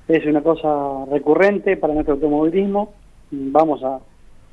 Es 0.08 0.24
una 0.26 0.44
cosa 0.44 1.06
recurrente 1.10 1.78
para 1.78 1.94
nuestro 1.94 2.14
automovilismo. 2.16 2.94
Vamos 3.32 3.82
a, 3.84 4.00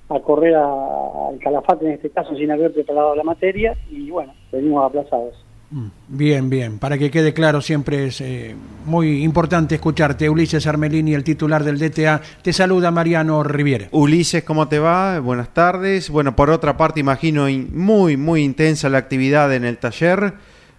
a 0.09 0.21
correr 0.21 0.55
a- 0.55 1.29
al 1.29 1.39
calafate 1.41 1.85
en 1.87 1.93
este 1.93 2.09
caso 2.11 2.35
sin 2.37 2.51
haber 2.51 2.73
preparado 2.73 3.15
la 3.15 3.23
materia 3.23 3.77
y 3.91 4.11
bueno, 4.11 4.33
venimos 4.51 4.85
aplazados. 4.87 5.35
Mm, 5.73 5.87
Bien, 6.09 6.51
bien. 6.51 6.79
Para 6.79 6.99
que 6.99 7.11
quede 7.11 7.33
claro, 7.33 7.63
siempre 7.63 8.07
es 8.09 8.21
eh, 8.21 8.55
muy 8.85 9.23
importante 9.23 9.75
escucharte. 9.77 10.29
Ulises 10.29 10.67
Armelini, 10.67 11.15
el 11.15 11.25
titular 11.25 11.65
del 11.65 11.79
DTA. 11.79 12.21
Te 12.43 12.53
saluda 12.53 12.91
Mariano 12.91 13.43
Riviere. 13.43 13.89
Ulises, 13.93 14.45
¿cómo 14.45 14.69
te 14.69 14.79
va? 14.79 15.19
Buenas 15.21 15.49
tardes. 15.55 16.11
Bueno, 16.11 16.37
por 16.37 16.51
otra 16.51 16.77
parte, 16.77 17.01
imagino 17.01 17.49
in- 17.49 17.71
muy, 17.75 18.19
muy 18.19 18.43
intensa 18.43 18.91
la 18.91 18.99
actividad 18.99 19.53
en 19.55 19.65
el 19.65 19.79
taller, 19.79 20.35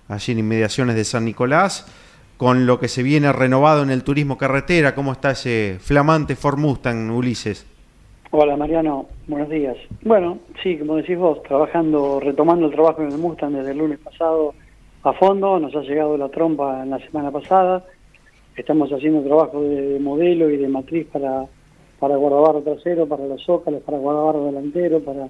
allí 0.07 0.31
en 0.31 0.39
inmediaciones 0.39 0.95
de 0.95 1.03
San 1.05 1.25
Nicolás, 1.25 1.87
con 2.37 2.67
lo 2.67 2.79
que 2.79 2.87
se 2.87 3.01
viene 3.01 3.31
renovado 3.33 3.81
en 3.81 3.89
el 3.89 4.03
turismo 4.03 4.37
carretera. 4.37 4.93
¿Cómo 4.93 5.11
está 5.13 5.31
ese 5.31 5.77
flamante 5.81 6.35
Ford 6.35 6.59
Mustang, 6.59 7.09
Ulises? 7.09 7.65
Hola 8.29 8.57
Mariano, 8.57 9.07
buenos 9.27 9.49
días. 9.49 9.77
Bueno, 10.03 10.39
sí, 10.63 10.77
como 10.77 10.95
decís 10.97 11.17
vos, 11.17 11.41
trabajando, 11.43 12.19
retomando 12.19 12.65
el 12.67 12.71
trabajo 12.73 13.01
en 13.03 13.11
el 13.11 13.17
Mustang 13.19 13.53
desde 13.53 13.71
el 13.71 13.77
lunes 13.77 13.99
pasado 13.99 14.53
a 15.03 15.13
fondo, 15.13 15.59
nos 15.59 15.75
ha 15.75 15.81
llegado 15.81 16.17
la 16.17 16.29
trompa 16.29 16.83
en 16.83 16.89
la 16.89 16.99
semana 16.99 17.29
pasada, 17.29 17.83
estamos 18.55 18.89
haciendo 18.91 19.21
trabajo 19.21 19.61
de 19.61 19.99
modelo 19.99 20.49
y 20.49 20.57
de 20.57 20.67
matriz 20.67 21.07
para, 21.11 21.45
para 21.99 22.15
guardabarro 22.15 22.61
trasero, 22.61 23.05
para 23.07 23.25
los 23.27 23.43
zócalos, 23.43 23.81
para 23.83 23.97
guardabarro 23.97 24.45
delantero, 24.45 25.01
para, 25.01 25.27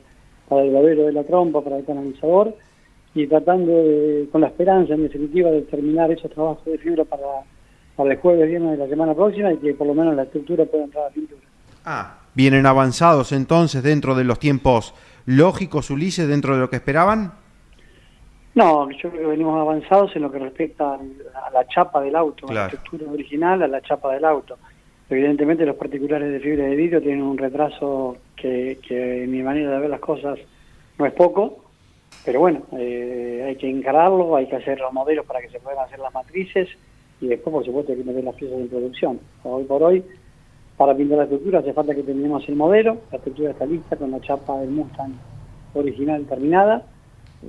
el 0.62 0.72
babero 0.72 1.08
de 1.08 1.14
la 1.14 1.24
trompa, 1.24 1.62
para 1.62 1.78
el 1.78 1.86
canalizador, 1.86 2.56
y 3.16 3.26
tratando 3.26 3.72
de, 3.72 4.28
con 4.32 4.42
la 4.42 4.48
esperanza 4.48 4.94
en 4.94 5.04
definitiva 5.04 5.50
de 5.50 5.64
terminar 5.64 6.12
esos 6.12 6.30
trabajos 6.32 6.66
de 6.66 6.78
fibra 6.78 7.04
para, 7.06 7.26
para 7.96 8.12
el 8.12 8.18
jueves 8.18 8.48
viernes 8.48 8.72
de 8.72 8.78
la 8.78 8.88
semana 8.88 9.16
próxima 9.16 9.52
y 9.54 9.58
que 9.58 9.74
por 9.74 9.88
lo 9.88 9.96
menos 9.96 10.16
la 10.16 10.24
estructura 10.24 10.66
pueda 10.66 10.84
entrar 10.84 11.08
a 11.08 11.10
pintura. 11.10 11.42
Ah, 11.86 12.20
vienen 12.36 12.66
avanzados 12.66 13.32
entonces 13.32 13.82
dentro 13.82 14.14
de 14.14 14.24
los 14.24 14.38
tiempos 14.38 14.94
lógicos, 15.26 15.90
Ulises, 15.90 16.28
dentro 16.28 16.54
de 16.54 16.62
lo 16.62 16.70
que 16.70 16.76
esperaban. 16.76 17.43
No, 18.56 18.90
yo 18.92 19.10
creo 19.10 19.22
que 19.22 19.28
venimos 19.28 19.60
avanzados 19.60 20.16
en 20.16 20.22
lo 20.22 20.32
que 20.32 20.40
respecta 20.40 20.94
a 20.94 21.52
la 21.52 21.68
chapa 21.68 22.02
del 22.02 22.16
auto, 22.16 22.48
a 22.50 22.54
la 22.54 22.66
estructura 22.68 23.12
original, 23.12 23.64
a 23.64 23.68
la 23.68 23.82
chapa 23.82 24.14
del 24.14 24.26
auto. 24.26 24.58
Evidentemente 25.10 25.66
los 25.66 25.76
particulares 25.76 26.32
de 26.32 26.40
fibra 26.40 26.66
de 26.66 26.76
vidrio 26.76 27.02
tienen 27.02 27.24
un 27.24 27.38
retraso 27.38 28.18
que, 28.36 28.80
que 28.88 29.24
en 29.24 29.32
mi 29.32 29.42
manera 29.42 29.72
de 29.72 29.80
ver 29.80 29.90
las 29.90 30.00
cosas 30.00 30.40
no 30.98 31.06
es 31.06 31.14
poco, 31.14 31.64
pero 32.26 32.40
bueno, 32.40 32.62
eh, 32.74 33.44
hay 33.48 33.56
que 33.56 33.70
encararlo, 33.70 34.36
hay 34.36 34.48
que 34.48 34.56
hacer 34.56 34.80
los 34.80 34.94
modelos 34.94 35.26
para 35.26 35.42
que 35.42 35.50
se 35.50 35.60
puedan 35.60 35.84
hacer 35.84 36.00
las 36.00 36.14
matrices 36.14 36.70
y 37.20 37.28
después 37.28 37.54
por 37.54 37.66
supuesto 37.66 37.92
hay 37.92 37.98
que 37.98 38.04
meter 38.04 38.24
las 38.24 38.36
piezas 38.36 38.60
en 38.60 38.70
producción. 38.70 39.20
Hoy 39.44 39.64
por 39.66 39.84
hoy, 39.84 40.04
para 40.78 40.96
pintar 40.96 41.18
la 41.18 41.24
estructura 41.26 41.60
hace 41.60 41.74
falta 41.74 41.96
que 41.96 42.04
terminemos 42.04 42.48
el 42.48 42.56
modelo, 42.56 43.00
la 43.12 43.18
estructura 43.18 43.52
está 43.52 43.66
lista 43.66 43.96
con 43.96 44.12
la 44.12 44.22
chapa 44.22 44.60
del 44.60 44.70
Mustang 44.70 45.14
original 45.74 46.24
terminada. 46.26 46.84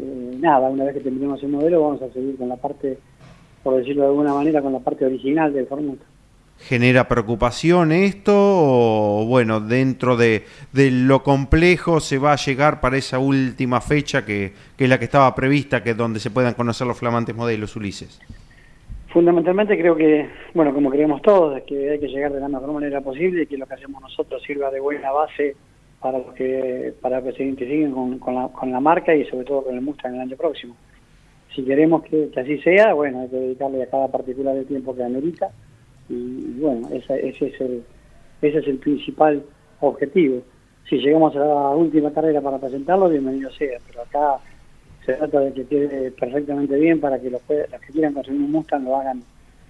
Eh, 0.00 0.36
nada, 0.40 0.68
una 0.68 0.84
vez 0.84 0.94
que 0.94 1.00
terminemos 1.00 1.42
el 1.42 1.50
modelo 1.50 1.82
vamos 1.82 2.02
a 2.02 2.12
seguir 2.12 2.36
con 2.36 2.48
la 2.48 2.56
parte, 2.56 2.98
por 3.62 3.76
decirlo 3.76 4.02
de 4.02 4.08
alguna 4.08 4.34
manera, 4.34 4.60
con 4.62 4.72
la 4.72 4.80
parte 4.80 5.04
original 5.04 5.52
del 5.52 5.68
Mustang. 5.70 6.08
¿Genera 6.56 7.08
preocupación 7.08 7.90
esto 7.90 8.32
o 8.34 9.26
bueno, 9.26 9.60
dentro 9.60 10.16
de, 10.16 10.44
de 10.72 10.90
lo 10.90 11.22
complejo 11.22 11.98
se 11.98 12.18
va 12.18 12.32
a 12.32 12.36
llegar 12.36 12.80
para 12.80 12.96
esa 12.96 13.18
última 13.18 13.80
fecha 13.80 14.24
que, 14.24 14.52
que 14.76 14.84
es 14.84 14.90
la 14.90 14.98
que 14.98 15.04
estaba 15.04 15.34
prevista, 15.34 15.82
que 15.82 15.90
es 15.90 15.96
donde 15.96 16.20
se 16.20 16.30
puedan 16.30 16.54
conocer 16.54 16.86
los 16.86 16.96
flamantes 16.96 17.34
modelos, 17.34 17.74
Ulises? 17.74 18.20
Fundamentalmente 19.08 19.76
creo 19.76 19.96
que, 19.96 20.28
bueno, 20.54 20.72
como 20.72 20.90
creemos 20.90 21.22
todos, 21.22 21.56
es 21.56 21.64
que 21.64 21.90
hay 21.90 22.00
que 22.00 22.08
llegar 22.08 22.32
de 22.32 22.40
la 22.40 22.48
mejor 22.48 22.72
manera 22.72 23.00
posible 23.00 23.42
y 23.42 23.46
que 23.46 23.58
lo 23.58 23.66
que 23.66 23.74
hacemos 23.74 24.00
nosotros 24.00 24.42
sirva 24.42 24.70
de 24.70 24.80
buena 24.80 25.10
base 25.12 25.56
para 26.04 26.18
los 26.18 26.34
que 26.34 26.92
para 27.00 27.22
que 27.22 27.32
se 27.32 27.44
identifiquen 27.44 27.90
con, 27.92 28.18
con 28.18 28.34
la, 28.34 28.48
con 28.48 28.70
la 28.70 28.78
marca 28.78 29.14
y 29.14 29.24
sobre 29.24 29.46
todo 29.46 29.64
con 29.64 29.74
el 29.74 29.80
Mustang 29.80 30.14
el 30.14 30.20
año 30.20 30.36
próximo. 30.36 30.76
Si 31.54 31.62
queremos 31.64 32.02
que, 32.02 32.28
que 32.28 32.40
así 32.40 32.58
sea, 32.58 32.92
bueno, 32.92 33.20
hay 33.20 33.28
que 33.28 33.36
dedicarle 33.36 33.82
a 33.82 33.86
cada 33.86 34.08
particular 34.08 34.54
el 34.54 34.66
tiempo 34.66 34.94
que 34.94 35.02
amerita 35.02 35.48
y, 36.10 36.60
bueno, 36.60 36.90
ese 36.92 37.26
es 37.26 37.40
el 37.58 37.82
ese 38.42 38.58
es 38.58 38.66
el 38.66 38.76
principal 38.76 39.42
objetivo. 39.80 40.42
Si 40.90 40.98
llegamos 40.98 41.34
a 41.36 41.38
la 41.38 41.70
última 41.70 42.12
carrera 42.12 42.42
para 42.42 42.58
presentarlo, 42.58 43.08
bienvenido 43.08 43.50
sea, 43.52 43.78
pero 43.86 44.02
acá 44.02 44.40
se 45.06 45.14
trata 45.14 45.40
de 45.40 45.54
que 45.54 45.64
quede 45.64 46.10
perfectamente 46.10 46.76
bien 46.76 47.00
para 47.00 47.18
que 47.18 47.30
los, 47.30 47.40
que- 47.44 47.64
los 47.72 47.80
que 47.80 47.92
quieran 47.94 48.12
conseguir 48.12 48.42
un 48.42 48.52
Mustang 48.52 48.84
lo 48.84 48.96
hagan 48.96 49.22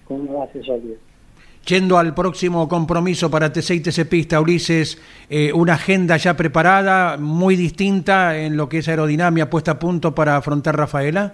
con 0.05 0.19
una 0.19 0.39
base 0.39 0.61
sólida. 0.63 0.97
Yendo 1.65 1.97
al 1.97 2.13
próximo 2.13 2.67
compromiso 2.67 3.31
para 3.31 3.51
TC 3.51 3.71
y 3.71 3.79
TC 3.79 4.05
Pista, 4.07 4.39
Ulises, 4.39 5.01
eh, 5.29 5.51
una 5.51 5.73
agenda 5.73 6.15
ya 6.17 6.37
preparada, 6.37 7.17
muy 7.17 7.55
distinta 7.55 8.37
en 8.37 8.55
lo 8.55 8.69
que 8.69 8.79
es 8.79 8.87
aerodinámica, 8.87 9.49
puesta 9.49 9.71
a 9.71 9.79
punto 9.79 10.13
para 10.13 10.37
afrontar 10.37 10.77
Rafaela. 10.77 11.33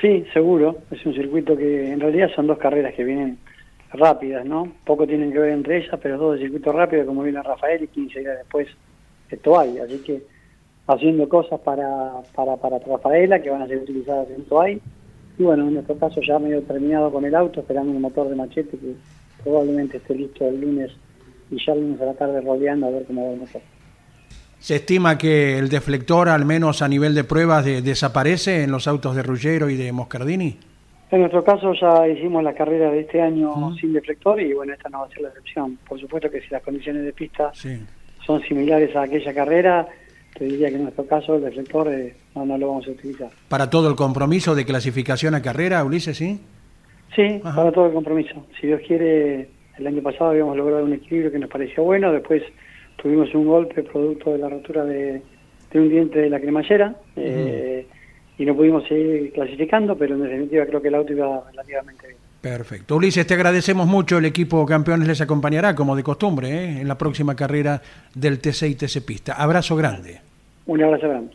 Sí, 0.00 0.24
seguro. 0.32 0.78
Es 0.90 1.06
un 1.06 1.14
circuito 1.14 1.56
que 1.56 1.92
en 1.92 2.00
realidad 2.00 2.30
son 2.34 2.48
dos 2.48 2.58
carreras 2.58 2.92
que 2.94 3.04
vienen 3.04 3.38
rápidas, 3.92 4.44
¿no? 4.44 4.72
Poco 4.84 5.06
tienen 5.06 5.32
que 5.32 5.38
ver 5.38 5.50
entre 5.50 5.78
ellas, 5.78 5.98
pero 6.02 6.18
dos 6.18 6.34
de 6.34 6.42
circuito 6.42 6.72
rápido, 6.72 7.06
como 7.06 7.22
viene 7.22 7.40
Rafael, 7.42 7.84
y 7.84 7.86
15 7.86 8.18
días 8.18 8.38
después 8.38 8.68
esto 9.30 9.58
hay. 9.58 9.78
Así 9.78 9.98
que 9.98 10.22
haciendo 10.88 11.28
cosas 11.28 11.60
para, 11.60 12.12
para, 12.34 12.56
para 12.56 12.78
Rafaela 12.80 13.40
que 13.40 13.50
van 13.50 13.62
a 13.62 13.68
ser 13.68 13.78
utilizadas 13.78 14.28
en 14.30 14.44
Toay. 14.44 14.80
Y 15.42 15.44
bueno, 15.44 15.66
en 15.66 15.74
nuestro 15.74 15.96
caso 15.98 16.20
ya 16.24 16.38
medio 16.38 16.62
terminado 16.62 17.10
con 17.10 17.24
el 17.24 17.34
auto, 17.34 17.58
esperando 17.58 17.90
un 17.90 18.00
motor 18.00 18.28
de 18.28 18.36
machete 18.36 18.78
que 18.78 18.94
probablemente 19.42 19.96
esté 19.96 20.14
listo 20.14 20.46
el 20.46 20.60
lunes 20.60 20.92
y 21.50 21.56
ya 21.66 21.72
el 21.72 21.80
lunes 21.80 22.00
a 22.00 22.04
la 22.04 22.14
tarde 22.14 22.40
rodeando 22.40 22.86
a 22.86 22.90
ver 22.90 23.04
cómo 23.06 23.26
va 23.26 23.32
el 23.32 23.40
motor. 23.40 23.60
Se 24.60 24.76
estima 24.76 25.18
que 25.18 25.58
el 25.58 25.68
deflector, 25.68 26.28
al 26.28 26.44
menos 26.44 26.80
a 26.80 26.86
nivel 26.86 27.16
de 27.16 27.24
pruebas, 27.24 27.64
de- 27.64 27.82
desaparece 27.82 28.62
en 28.62 28.70
los 28.70 28.86
autos 28.86 29.16
de 29.16 29.24
Ruggero 29.24 29.68
y 29.68 29.74
de 29.76 29.90
Moscardini. 29.90 30.56
En 31.10 31.18
nuestro 31.18 31.42
caso 31.42 31.72
ya 31.74 32.06
hicimos 32.06 32.44
la 32.44 32.54
carrera 32.54 32.92
de 32.92 33.00
este 33.00 33.20
año 33.20 33.74
sin 33.80 33.92
deflector 33.92 34.40
y 34.40 34.52
bueno, 34.52 34.72
esta 34.74 34.88
no 34.90 35.00
va 35.00 35.06
a 35.06 35.08
ser 35.08 35.22
la 35.22 35.28
excepción. 35.30 35.76
Por 35.88 35.98
supuesto 35.98 36.30
que 36.30 36.40
si 36.40 36.50
las 36.50 36.62
condiciones 36.62 37.02
de 37.04 37.12
pista 37.12 37.50
Sí. 37.52 37.80
son 38.24 38.40
similares 38.42 38.94
a 38.94 39.02
aquella 39.02 39.34
carrera, 39.34 39.88
te 40.38 40.44
diría 40.44 40.68
que 40.68 40.76
en 40.76 40.84
nuestro 40.84 41.06
caso 41.06 41.36
el 41.36 41.42
deflector 41.42 41.88
eh, 41.92 42.14
no, 42.34 42.46
no 42.46 42.58
lo 42.58 42.68
vamos 42.68 42.86
a 42.88 42.90
utilizar. 42.90 43.30
Para 43.48 43.68
todo 43.70 43.88
el 43.88 43.94
compromiso 43.94 44.54
de 44.54 44.64
clasificación 44.64 45.34
a 45.34 45.42
carrera, 45.42 45.84
Ulises, 45.84 46.16
¿sí? 46.16 46.40
Sí, 47.14 47.40
Ajá. 47.44 47.56
para 47.56 47.72
todo 47.72 47.86
el 47.86 47.92
compromiso. 47.92 48.46
Si 48.60 48.66
Dios 48.66 48.80
quiere, 48.86 49.48
el 49.78 49.86
año 49.86 50.02
pasado 50.02 50.30
habíamos 50.30 50.56
logrado 50.56 50.84
un 50.84 50.94
equilibrio 50.94 51.30
que 51.30 51.38
nos 51.38 51.50
pareció 51.50 51.84
bueno, 51.84 52.10
después 52.12 52.42
tuvimos 52.96 53.34
un 53.34 53.46
golpe 53.46 53.82
producto 53.82 54.32
de 54.32 54.38
la 54.38 54.48
rotura 54.48 54.84
de, 54.84 55.22
de 55.70 55.80
un 55.80 55.88
diente 55.88 56.20
de 56.20 56.30
la 56.30 56.40
cremallera 56.40 56.94
eh, 57.16 57.86
y 58.38 58.46
no 58.46 58.56
pudimos 58.56 58.86
seguir 58.88 59.32
clasificando, 59.32 59.96
pero 59.96 60.14
en 60.14 60.22
definitiva 60.22 60.66
creo 60.66 60.80
que 60.80 60.88
el 60.88 60.94
auto 60.94 61.12
iba 61.12 61.42
relativamente 61.50 62.06
bien. 62.08 62.18
Perfecto. 62.42 62.96
Ulises, 62.96 63.24
te 63.24 63.34
agradecemos 63.34 63.86
mucho. 63.86 64.18
El 64.18 64.24
equipo 64.24 64.66
campeones 64.66 65.06
les 65.06 65.20
acompañará, 65.20 65.76
como 65.76 65.94
de 65.94 66.02
costumbre, 66.02 66.50
¿eh? 66.50 66.80
en 66.80 66.88
la 66.88 66.98
próxima 66.98 67.36
carrera 67.36 67.80
del 68.14 68.40
TC 68.40 68.62
y 68.64 68.74
TC 68.74 69.00
Pista. 69.06 69.34
Abrazo 69.34 69.76
grande. 69.76 70.20
Un 70.66 70.82
abrazo 70.82 71.08
grande. 71.08 71.32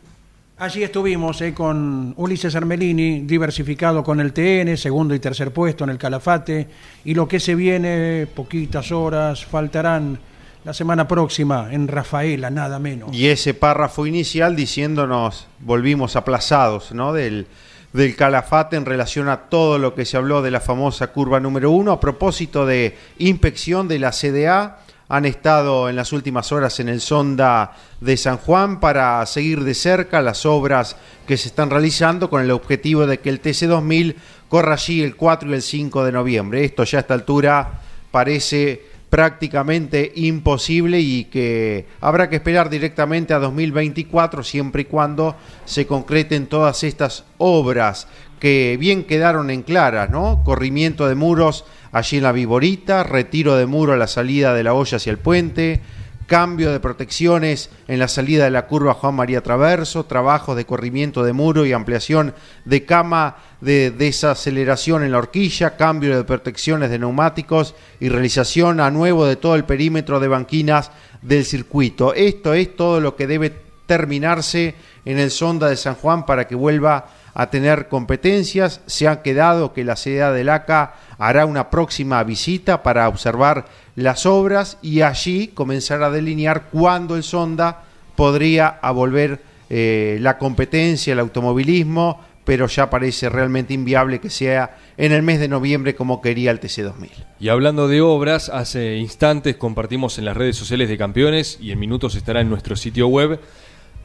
Allí 0.58 0.82
estuvimos 0.82 1.40
eh, 1.40 1.54
con 1.54 2.12
Ulises 2.18 2.54
Armelini, 2.54 3.20
diversificado 3.20 4.04
con 4.04 4.20
el 4.20 4.34
TN, 4.34 4.76
segundo 4.76 5.14
y 5.14 5.18
tercer 5.18 5.50
puesto 5.50 5.84
en 5.84 5.90
el 5.90 5.98
Calafate, 5.98 6.68
y 7.06 7.14
lo 7.14 7.26
que 7.26 7.40
se 7.40 7.54
viene, 7.54 8.26
poquitas 8.34 8.92
horas, 8.92 9.46
faltarán 9.46 10.18
la 10.64 10.74
semana 10.74 11.08
próxima 11.08 11.68
en 11.70 11.88
Rafaela, 11.88 12.50
nada 12.50 12.78
menos. 12.78 13.16
Y 13.16 13.28
ese 13.28 13.54
párrafo 13.54 14.06
inicial 14.06 14.56
diciéndonos, 14.56 15.46
volvimos 15.60 16.16
aplazados, 16.16 16.92
¿no? 16.92 17.14
Del, 17.14 17.46
del 17.92 18.16
Calafate 18.16 18.76
en 18.76 18.84
relación 18.84 19.28
a 19.28 19.48
todo 19.48 19.78
lo 19.78 19.94
que 19.94 20.04
se 20.04 20.16
habló 20.16 20.42
de 20.42 20.50
la 20.50 20.60
famosa 20.60 21.08
curva 21.08 21.40
número 21.40 21.70
uno, 21.70 21.92
a 21.92 22.00
propósito 22.00 22.66
de 22.66 22.96
inspección 23.18 23.88
de 23.88 23.98
la 23.98 24.12
CDA 24.12 24.78
han 25.08 25.24
estado 25.24 25.88
en 25.88 25.96
las 25.96 26.12
últimas 26.12 26.52
horas 26.52 26.80
en 26.80 26.88
el 26.88 27.00
Sonda 27.00 27.72
de 28.00 28.16
San 28.16 28.36
Juan 28.36 28.78
para 28.78 29.24
seguir 29.24 29.64
de 29.64 29.74
cerca 29.74 30.20
las 30.20 30.44
obras 30.44 30.96
que 31.26 31.38
se 31.38 31.48
están 31.48 31.70
realizando 31.70 32.28
con 32.28 32.42
el 32.42 32.50
objetivo 32.50 33.06
de 33.06 33.18
que 33.18 33.30
el 33.30 33.40
TC2000 33.40 34.14
corra 34.48 34.74
allí 34.74 35.02
el 35.02 35.16
4 35.16 35.50
y 35.50 35.54
el 35.54 35.62
5 35.62 36.04
de 36.04 36.12
noviembre. 36.12 36.64
Esto 36.64 36.84
ya 36.84 36.98
a 36.98 37.00
esta 37.00 37.14
altura 37.14 37.80
parece 38.10 38.82
prácticamente 39.10 40.12
imposible 40.16 41.00
y 41.00 41.24
que 41.24 41.86
habrá 42.00 42.28
que 42.28 42.36
esperar 42.36 42.68
directamente 42.68 43.34
a 43.34 43.38
2024 43.38 44.42
siempre 44.42 44.82
y 44.82 44.84
cuando 44.84 45.36
se 45.64 45.86
concreten 45.86 46.46
todas 46.46 46.84
estas 46.84 47.24
obras 47.38 48.08
que 48.38 48.76
bien 48.78 49.04
quedaron 49.04 49.50
en 49.50 49.62
claras, 49.62 50.10
¿no? 50.10 50.42
Corrimiento 50.44 51.08
de 51.08 51.14
muros 51.14 51.64
allí 51.92 52.18
en 52.18 52.22
la 52.22 52.32
Viborita, 52.32 53.02
retiro 53.02 53.56
de 53.56 53.66
muro 53.66 53.94
a 53.94 53.96
la 53.96 54.06
salida 54.06 54.54
de 54.54 54.62
la 54.62 54.74
olla 54.74 54.96
hacia 54.96 55.10
el 55.10 55.18
puente, 55.18 55.80
cambio 56.28 56.70
de 56.70 56.78
protecciones 56.78 57.70
en 57.88 57.98
la 57.98 58.06
salida 58.06 58.44
de 58.44 58.50
la 58.50 58.66
curva 58.66 58.92
Juan 58.92 59.14
María 59.14 59.42
Traverso, 59.42 60.04
trabajos 60.04 60.56
de 60.56 60.66
corrimiento 60.66 61.24
de 61.24 61.32
muro 61.32 61.64
y 61.64 61.72
ampliación 61.72 62.34
de 62.66 62.84
cama 62.84 63.38
de 63.62 63.90
desaceleración 63.90 65.02
en 65.02 65.12
la 65.12 65.18
horquilla, 65.18 65.76
cambio 65.78 66.14
de 66.14 66.24
protecciones 66.24 66.90
de 66.90 66.98
neumáticos 66.98 67.74
y 67.98 68.10
realización 68.10 68.78
a 68.78 68.90
nuevo 68.90 69.24
de 69.24 69.36
todo 69.36 69.54
el 69.54 69.64
perímetro 69.64 70.20
de 70.20 70.28
banquinas 70.28 70.90
del 71.22 71.46
circuito. 71.46 72.12
Esto 72.12 72.52
es 72.52 72.76
todo 72.76 73.00
lo 73.00 73.16
que 73.16 73.26
debe 73.26 73.62
terminarse 73.86 74.74
en 75.06 75.18
el 75.18 75.30
Sonda 75.30 75.68
de 75.70 75.76
San 75.76 75.94
Juan 75.94 76.26
para 76.26 76.46
que 76.46 76.54
vuelva 76.54 77.06
a 77.38 77.50
tener 77.50 77.86
competencias. 77.86 78.80
Se 78.86 79.06
ha 79.06 79.22
quedado 79.22 79.72
que 79.72 79.84
la 79.84 79.94
sede 79.94 80.32
del 80.32 80.48
ACA 80.48 80.94
hará 81.18 81.46
una 81.46 81.70
próxima 81.70 82.22
visita 82.24 82.82
para 82.82 83.08
observar 83.08 83.66
las 83.94 84.26
obras 84.26 84.76
y 84.82 85.02
allí 85.02 85.46
comenzar 85.46 86.02
a 86.02 86.10
delinear 86.10 86.64
cuándo 86.72 87.14
el 87.14 87.22
Sonda 87.22 87.84
podría 88.16 88.80
volver 88.92 89.40
eh, 89.70 90.18
la 90.20 90.36
competencia, 90.36 91.12
el 91.12 91.20
automovilismo, 91.20 92.20
pero 92.44 92.66
ya 92.66 92.90
parece 92.90 93.28
realmente 93.28 93.72
inviable 93.72 94.18
que 94.18 94.30
sea 94.30 94.76
en 94.96 95.12
el 95.12 95.22
mes 95.22 95.38
de 95.38 95.46
noviembre 95.46 95.94
como 95.94 96.20
quería 96.20 96.50
el 96.50 96.58
TC2000. 96.58 97.10
Y 97.38 97.50
hablando 97.50 97.86
de 97.86 98.00
obras, 98.00 98.48
hace 98.48 98.96
instantes 98.96 99.54
compartimos 99.54 100.18
en 100.18 100.24
las 100.24 100.36
redes 100.36 100.56
sociales 100.56 100.88
de 100.88 100.98
campeones 100.98 101.56
y 101.60 101.70
en 101.70 101.78
minutos 101.78 102.16
estará 102.16 102.40
en 102.40 102.50
nuestro 102.50 102.74
sitio 102.74 103.06
web 103.06 103.38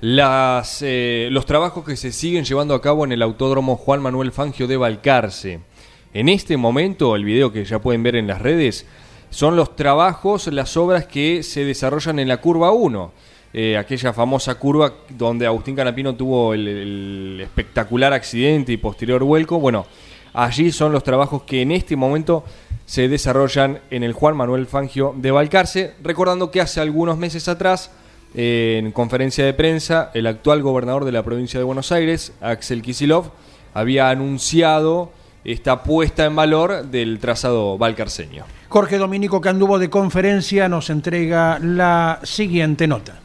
las, 0.04 0.82
eh, 0.82 1.30
los 1.32 1.46
trabajos 1.46 1.86
que 1.86 1.96
se 1.96 2.12
siguen 2.12 2.44
llevando 2.44 2.76
a 2.76 2.82
cabo 2.82 3.06
en 3.06 3.14
el 3.14 3.22
Autódromo 3.22 3.78
Juan 3.78 4.02
Manuel 4.02 4.34
Fangio 4.34 4.68
de 4.68 4.76
Balcarce. 4.76 5.62
En 6.14 6.28
este 6.28 6.58
momento, 6.58 7.16
el 7.16 7.24
video 7.24 7.54
que 7.54 7.64
ya 7.64 7.80
pueden 7.80 8.04
ver 8.04 8.18
en 8.18 8.28
las 8.28 8.42
redes, 8.42 8.86
son 9.30 9.56
los 9.56 9.78
trabajos, 9.78 10.48
las 10.48 10.76
obras 10.76 11.06
que 11.06 11.42
se 11.42 11.64
desarrollan 11.64 12.20
en 12.20 12.28
la 12.28 12.42
curva 12.42 12.74
1. 12.74 13.14
Eh, 13.54 13.78
aquella 13.78 14.12
famosa 14.12 14.56
curva 14.56 14.94
donde 15.08 15.46
Agustín 15.46 15.78
Canapino 15.78 16.16
tuvo 16.16 16.54
el, 16.54 17.40
espectacular 17.42 18.12
accidente 18.12 18.74
y 18.74 18.78
posterior 18.78 19.24
vuelco. 19.24 19.58
Bueno, 19.58 19.86
allí 20.34 20.74
son 20.74 20.92
los 20.92 21.06
trabajos 21.06 21.44
que 21.44 21.62
en 21.62 21.72
este 21.72 21.96
momento 21.96 22.44
se 22.86 23.08
desarrollan 23.08 23.80
en 23.90 24.04
el 24.04 24.12
Juan 24.12 24.36
Manuel 24.36 24.68
Fangio 24.68 25.16
de 25.16 25.32
Balcarce, 25.32 25.94
recordando 26.04 26.52
que 26.52 26.60
hace 26.60 26.82
algunos 26.82 27.18
meses 27.18 27.48
atrás, 27.48 27.90
en 28.36 28.92
conferencia 28.92 29.46
de 29.46 29.54
prensa, 29.54 30.12
el 30.14 30.28
actual 30.28 30.62
gobernador 30.62 31.06
de 31.06 31.12
la 31.12 31.24
provincia 31.24 31.60
de 31.60 31.64
Buenos 31.64 31.92
Aires, 31.92 32.34
Axel 32.42 32.82
Kisilov, 32.82 33.32
había 33.74 34.10
anunciado 34.10 35.12
esta 35.44 35.84
puesta 35.84 36.26
en 36.26 36.36
valor 36.36 36.86
del 36.86 37.20
trazado 37.20 37.78
valcarceño. 37.78 38.46
Jorge 38.70 38.98
Dominico 38.98 39.42
Candubo 39.42 39.78
de 39.78 39.90
conferencia 39.90 40.68
nos 40.68 40.90
entrega 40.90 41.60
la 41.60 42.20
siguiente 42.24 42.88
nota. 42.88 43.20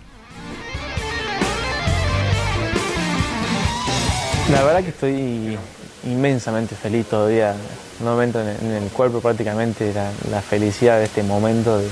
La 4.53 4.65
verdad 4.65 4.83
que 4.83 4.91
estoy 4.91 5.59
inmensamente 6.05 6.75
feliz 6.75 7.07
todavía, 7.07 7.55
no 8.01 8.13
momento 8.13 8.41
en 8.41 8.73
el 8.73 8.89
cuerpo 8.91 9.21
prácticamente 9.21 9.93
la, 10.31 10.41
felicidad 10.41 10.99
de 10.99 11.05
este 11.05 11.23
momento 11.23 11.79
de, 11.79 11.87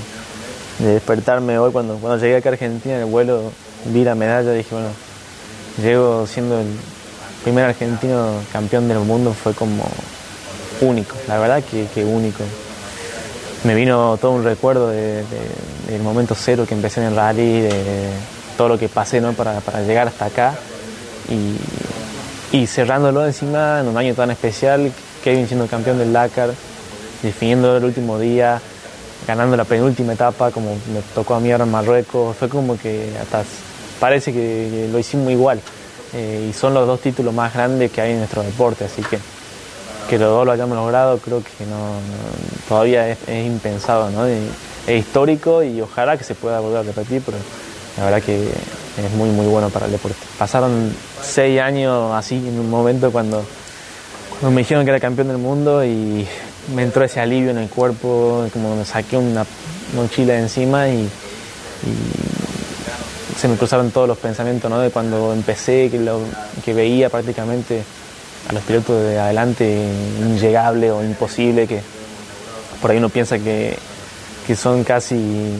despertarme 0.79 1.57
hoy 1.59 1.71
cuando, 1.71 1.95
cuando 1.95 2.23
llegué 2.23 2.37
acá 2.37 2.49
a 2.49 2.53
Argentina 2.53 2.95
en 2.95 3.01
el 3.01 3.07
vuelo 3.07 3.51
vi 3.85 4.03
la 4.03 4.15
medalla 4.15 4.53
y 4.53 4.57
dije 4.57 4.75
bueno 4.75 4.89
llego 5.81 6.25
siendo 6.27 6.59
el 6.59 6.67
primer 7.43 7.65
argentino 7.65 8.33
campeón 8.51 8.87
del 8.87 8.99
mundo 8.99 9.33
fue 9.33 9.53
como 9.53 9.85
único, 10.81 11.15
la 11.27 11.39
verdad 11.39 11.63
que, 11.63 12.05
único. 12.05 12.43
Me 13.63 13.73
vino 13.73 14.17
todo 14.17 14.31
un 14.31 14.43
recuerdo 14.43 14.89
del 14.89 16.01
momento 16.03 16.35
cero 16.35 16.65
que 16.67 16.75
empecé 16.75 17.01
en 17.01 17.07
el 17.07 17.15
rally, 17.15 17.61
de 17.61 18.09
todo 18.55 18.69
lo 18.69 18.77
que 18.77 18.87
pasé 18.89 19.19
¿no? 19.19 19.33
para, 19.33 19.61
llegar 19.85 20.07
hasta 20.07 20.25
acá 20.25 20.55
y, 22.51 22.67
cerrándolo 22.67 23.25
encima 23.25 23.79
en 23.81 23.87
un 23.87 23.97
año 23.97 24.13
tan 24.13 24.31
especial, 24.31 24.91
Kevin 25.23 25.47
siendo 25.47 25.67
campeón 25.67 25.97
del 25.97 26.13
Dakar, 26.13 26.51
definiendo 27.21 27.77
el 27.77 27.83
último 27.83 28.19
día, 28.19 28.61
ganando 29.27 29.57
la 29.57 29.65
penúltima 29.65 30.13
etapa 30.13 30.51
como 30.51 30.71
me 30.93 31.01
tocó 31.13 31.35
a 31.35 31.39
mí 31.39 31.51
ahora 31.51 31.65
en 31.65 31.71
Marruecos, 31.71 32.35
fue 32.37 32.47
como 32.47 32.77
que 32.79 33.11
hasta 33.21 33.43
parece 33.99 34.31
que 34.31 34.87
lo 34.91 34.97
hicimos 34.97 35.31
igual 35.31 35.59
eh, 36.13 36.47
y 36.49 36.53
son 36.53 36.73
los 36.73 36.87
dos 36.87 37.01
títulos 37.01 37.33
más 37.33 37.53
grandes 37.53 37.91
que 37.91 37.99
hay 37.99 38.11
en 38.13 38.19
nuestro 38.19 38.41
deporte, 38.41 38.85
así 38.85 39.01
que 39.03 39.19
que 40.09 40.17
los 40.17 40.29
dos 40.29 40.45
lo 40.45 40.53
hayamos 40.53 40.77
logrado 40.77 41.17
creo 41.17 41.43
que 41.43 41.65
no, 41.65 41.99
todavía 42.69 43.09
es, 43.09 43.17
impensado, 43.27 44.09
¿no? 44.09 44.25
es 44.25 44.39
histórico 44.87 45.61
y 45.63 45.81
ojalá 45.81 46.17
que 46.17 46.23
se 46.23 46.33
pueda 46.33 46.61
volver 46.61 46.79
a 46.79 46.83
repetir, 46.83 47.21
pero 47.25 47.37
la 47.97 48.05
verdad 48.05 48.21
que 48.21 48.47
es 48.47 49.11
muy 49.17 49.29
muy 49.29 49.47
bueno 49.47 49.69
para 49.69 49.87
el 49.87 49.91
deporte. 49.91 50.17
Pasaron 50.39 50.93
seis 51.21 51.59
años 51.59 52.13
así 52.13 52.35
en 52.35 52.57
un 52.59 52.69
momento 52.69 53.11
cuando, 53.11 53.43
cuando 54.29 54.51
me 54.51 54.61
dijeron 54.61 54.85
que 54.85 54.91
era 54.91 54.99
campeón 54.99 55.27
del 55.27 55.37
mundo 55.37 55.83
y 55.83 56.25
me 56.73 56.83
entró 56.83 57.03
ese 57.03 57.19
alivio 57.19 57.51
en 57.51 57.57
el 57.57 57.69
cuerpo, 57.69 58.47
como 58.51 58.75
me 58.75 58.85
saqué 58.85 59.17
una 59.17 59.45
mochila 59.95 60.33
de 60.33 60.39
encima 60.41 60.89
y, 60.89 61.09
se 63.37 63.47
me 63.47 63.55
cruzaron 63.55 63.91
todos 63.91 64.07
los 64.07 64.17
pensamientos 64.17 64.69
¿no? 64.69 64.79
de 64.79 64.89
cuando 64.89 65.31
empecé, 65.31 65.89
que, 65.91 65.99
lo, 65.99 66.21
que 66.65 66.73
veía 66.73 67.07
prácticamente 67.09 67.83
a 68.49 68.53
los 68.53 68.63
pilotos 68.63 68.99
de 69.03 69.19
adelante 69.19 69.79
inllegable 70.19 70.91
o 70.91 71.03
imposible, 71.03 71.67
que 71.67 71.81
por 72.81 72.89
ahí 72.89 72.97
uno 72.97 73.09
piensa 73.09 73.37
que, 73.37 73.77
son 74.55 74.83
casi, 74.83 75.53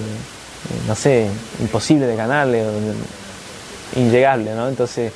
no 0.88 0.96
sé, 0.96 1.28
imposibles 1.60 2.08
de 2.08 2.16
ganarle, 2.16 2.66
o 2.66 2.72
inllegable, 3.96 4.56
¿no? 4.56 4.70
Entonces 4.70 5.12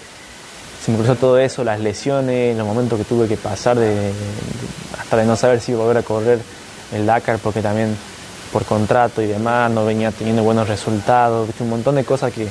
se 0.83 0.91
me 0.91 0.97
cruzó 0.97 1.15
todo 1.15 1.37
eso, 1.37 1.63
las 1.63 1.79
lesiones, 1.79 2.57
los 2.57 2.65
momentos 2.65 2.97
que 2.97 3.05
tuve 3.05 3.27
que 3.27 3.37
pasar 3.37 3.77
de, 3.77 4.11
hasta 4.99 5.17
de 5.17 5.25
no 5.25 5.35
saber 5.35 5.61
si 5.61 5.71
iba 5.73 5.81
a 5.81 5.85
volver 5.85 5.97
a 5.97 6.03
correr 6.03 6.39
el 6.91 7.05
Dakar, 7.05 7.37
porque 7.37 7.61
también 7.61 7.95
por 8.51 8.65
contrato 8.65 9.21
y 9.21 9.27
demás 9.27 9.71
no 9.71 9.85
venía 9.85 10.11
teniendo 10.11 10.43
buenos 10.43 10.67
resultados, 10.67 11.49
un 11.59 11.69
montón 11.69 11.95
de 11.95 12.03
cosas 12.03 12.33
que 12.33 12.47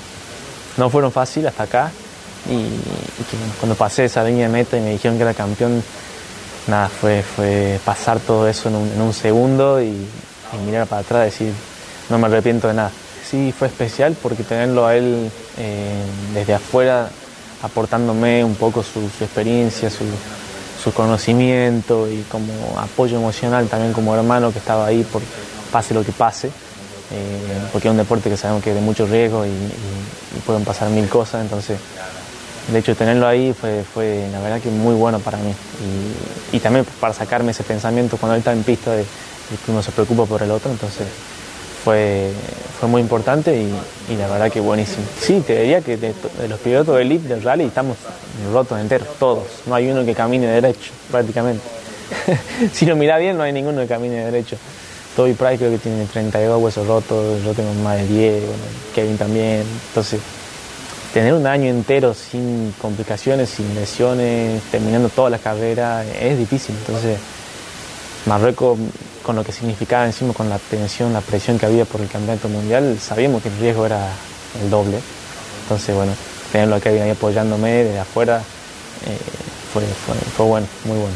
no 0.77 0.89
fueron 0.89 1.11
fáciles 1.11 1.51
hasta 1.51 1.65
acá 1.65 1.91
y, 2.49 2.69
cuando 3.59 3.75
pasé 3.75 4.05
esa 4.07 4.25
línea 4.25 4.47
de 4.47 4.53
meta 4.53 4.79
y 4.79 4.81
me 4.81 4.91
dijeron 4.91 5.17
que 5.17 5.25
era 5.25 5.35
campeón, 5.35 5.83
nada, 6.69 6.89
fue, 6.89 7.23
fue 7.23 7.79
pasar 7.85 8.21
todo 8.21 8.49
eso 8.49 8.69
en 8.69 9.01
un, 9.01 9.13
segundo 9.13 9.83
y, 9.83 10.07
mirar 10.65 10.87
para 10.87 11.03
atrás 11.03 11.23
y 11.23 11.45
decir, 11.45 11.55
no 12.09 12.19
me 12.19 12.27
arrepiento 12.27 12.69
de 12.69 12.75
nada. 12.75 12.91
Sí, 13.29 13.55
fue 13.57 13.69
especial 13.69 14.17
porque 14.21 14.43
tenerlo 14.43 14.87
a 14.87 14.97
él 14.97 15.31
eh, 15.59 16.03
desde 16.35 16.55
afuera 16.55 17.09
aportándome 17.63 18.45
un 18.45 18.55
poco 18.55 18.83
su, 18.83 19.01
experiencia, 19.23 19.91
su, 19.91 20.93
conocimiento 20.93 22.09
y 22.09 22.23
como 22.23 22.53
apoyo 22.79 23.19
emocional 23.19 23.69
también 23.69 23.93
como 23.93 24.15
hermano 24.15 24.51
que 24.51 24.59
estaba 24.59 24.87
ahí 24.87 25.05
por 25.05 25.23
pase 25.71 25.95
lo 25.95 26.03
que 26.03 26.11
pase, 26.11 26.49
eh, 26.49 27.59
porque 27.71 27.89
es 27.89 27.93
un 27.93 27.99
deporte 27.99 28.31
que 28.31 28.37
sabemos 28.37 28.63
que 28.63 28.71
es 28.71 28.77
de 28.77 28.83
mucho 28.83 29.07
riesgo 29.07 29.45
y, 29.47 29.51
pueden 30.47 30.65
pasar 30.65 30.89
mil 30.89 31.09
cosas, 31.09 31.43
entonces 31.43 31.79
de 32.69 32.79
hecho, 32.79 32.95
tenerlo 32.95 33.27
ahí 33.27 33.53
fue, 33.53 33.83
fue 33.83 34.29
la 34.31 34.41
verdad 34.41 34.61
que 34.61 34.71
muy 34.71 34.95
bueno 34.95 35.19
para 35.19 35.39
mí. 35.39 35.53
Y, 36.53 36.61
también 36.61 36.87
para 37.01 37.13
sacarme 37.13 37.51
ese 37.51 37.65
pensamiento 37.65 38.17
cuando 38.17 38.35
él 38.35 38.41
está 38.41 38.53
en 38.53 38.63
pista 38.63 38.93
de, 38.93 39.03
que 39.03 39.71
uno 39.73 39.83
se 39.83 39.91
preocupa 39.91 40.25
por 40.27 40.43
el 40.43 40.51
otro. 40.51 40.71
Entonces 40.71 41.07
fue, 41.85 42.31
fue 42.79 42.89
muy 42.89 43.01
importante 43.03 43.57
y, 43.57 44.17
la 44.17 44.27
verdad 44.27 44.51
que 44.51 44.61
buenísimo. 44.61 45.05
Sí, 45.21 45.43
te 45.47 45.61
diría 45.61 45.81
que 45.81 45.97
de, 45.97 46.15
los 46.49 46.59
pilotos 46.61 46.97
de 46.97 47.03
elite 47.03 47.29
del 47.29 47.43
rally 47.43 47.65
estamos 47.65 47.97
rotos 48.53 48.81
enteros, 48.81 49.09
todos. 49.19 49.45
No 49.67 49.75
hay 49.75 49.91
uno 49.91 50.05
que 50.05 50.15
camine 50.15 50.47
derecho, 50.47 50.91
prácticamente. 51.11 51.63
si 52.73 52.87
lo 52.87 52.97
mira 52.97 53.19
bien, 53.19 53.37
no 53.37 53.45
hay 53.45 53.53
ninguno 53.53 53.81
que 53.83 53.87
camine 53.87 54.25
derecho. 54.25 54.57
Toby 55.17 55.35
Price 55.35 55.59
creo 55.59 55.71
que 55.71 55.79
tiene 55.79 56.07
32 56.07 56.63
huesos 56.63 56.87
rotos, 56.87 57.43
yo 57.45 57.53
tengo 57.53 57.73
más 57.83 57.97
de 57.99 58.07
10, 58.07 58.41
bueno, 58.41 58.63
Kevin 58.95 59.19
también. 59.19 59.65
Entonces, 59.89 60.21
tener 61.13 61.35
un 61.35 61.47
año 61.47 61.69
entero 61.69 62.15
sin 62.15 62.73
complicaciones, 62.81 63.51
sin 63.51 63.75
lesiones, 63.75 64.63
terminando 64.71 65.09
toda 65.09 65.31
la 65.31 65.39
carrera, 65.39 66.05
es 66.05 66.39
difícil. 66.39 66.75
Entonces, 66.79 67.19
Marruecos, 68.27 68.79
con 69.31 69.37
lo 69.37 69.45
que 69.45 69.53
significaba 69.53 70.07
encima, 70.07 70.33
con 70.33 70.49
la 70.49 70.59
tensión, 70.59 71.13
la 71.13 71.21
presión 71.21 71.57
que 71.57 71.65
había 71.65 71.85
por 71.85 72.01
el 72.01 72.09
campeonato 72.09 72.49
mundial, 72.49 72.99
sabíamos 72.99 73.41
que 73.41 73.49
el 73.49 73.57
riesgo 73.59 73.87
era 73.87 74.09
el 74.61 74.69
doble. 74.69 74.99
Entonces, 75.63 75.95
bueno, 75.95 76.11
tenerlo 76.51 76.75
a 76.75 76.81
Kevin 76.81 77.03
ahí 77.03 77.11
apoyándome 77.11 77.71
desde 77.71 78.01
afuera 78.01 78.39
eh, 78.39 79.17
fue, 79.73 79.85
fue, 79.85 80.17
fue 80.17 80.47
bueno, 80.47 80.67
muy 80.85 80.99
bueno. 80.99 81.15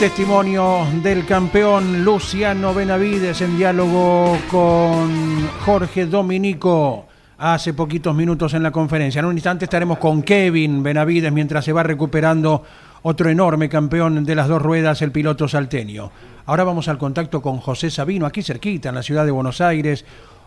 Testimonio 0.00 0.88
del 1.04 1.24
campeón 1.24 2.04
Luciano 2.04 2.74
Benavides 2.74 3.42
en 3.42 3.56
diálogo 3.56 4.36
con 4.50 5.48
Jorge 5.64 6.06
Dominico 6.06 7.06
hace 7.38 7.74
poquitos 7.74 8.12
minutos 8.12 8.54
en 8.54 8.64
la 8.64 8.72
conferencia. 8.72 9.20
En 9.20 9.26
un 9.26 9.34
instante 9.34 9.66
estaremos 9.66 9.98
con 9.98 10.24
Kevin 10.24 10.82
Benavides 10.82 11.32
mientras 11.32 11.64
se 11.64 11.72
va 11.72 11.84
recuperando 11.84 12.64
otro 13.02 13.28
enorme 13.30 13.68
campeón 13.68 14.24
de 14.24 14.34
las 14.34 14.48
dos 14.48 14.62
ruedas, 14.62 15.02
el 15.02 15.12
piloto 15.12 15.48
salteño. 15.48 16.10
Ahora 16.46 16.64
vamos 16.64 16.88
al 16.88 16.98
contacto 16.98 17.42
con 17.42 17.58
José 17.58 17.90
Sabino, 17.90 18.26
aquí 18.26 18.42
cerquita, 18.42 18.88
en 18.88 18.94
la 18.94 19.02
ciudad 19.02 19.24
de 19.24 19.30
Buenos 19.30 19.60
Aires. 19.60 20.04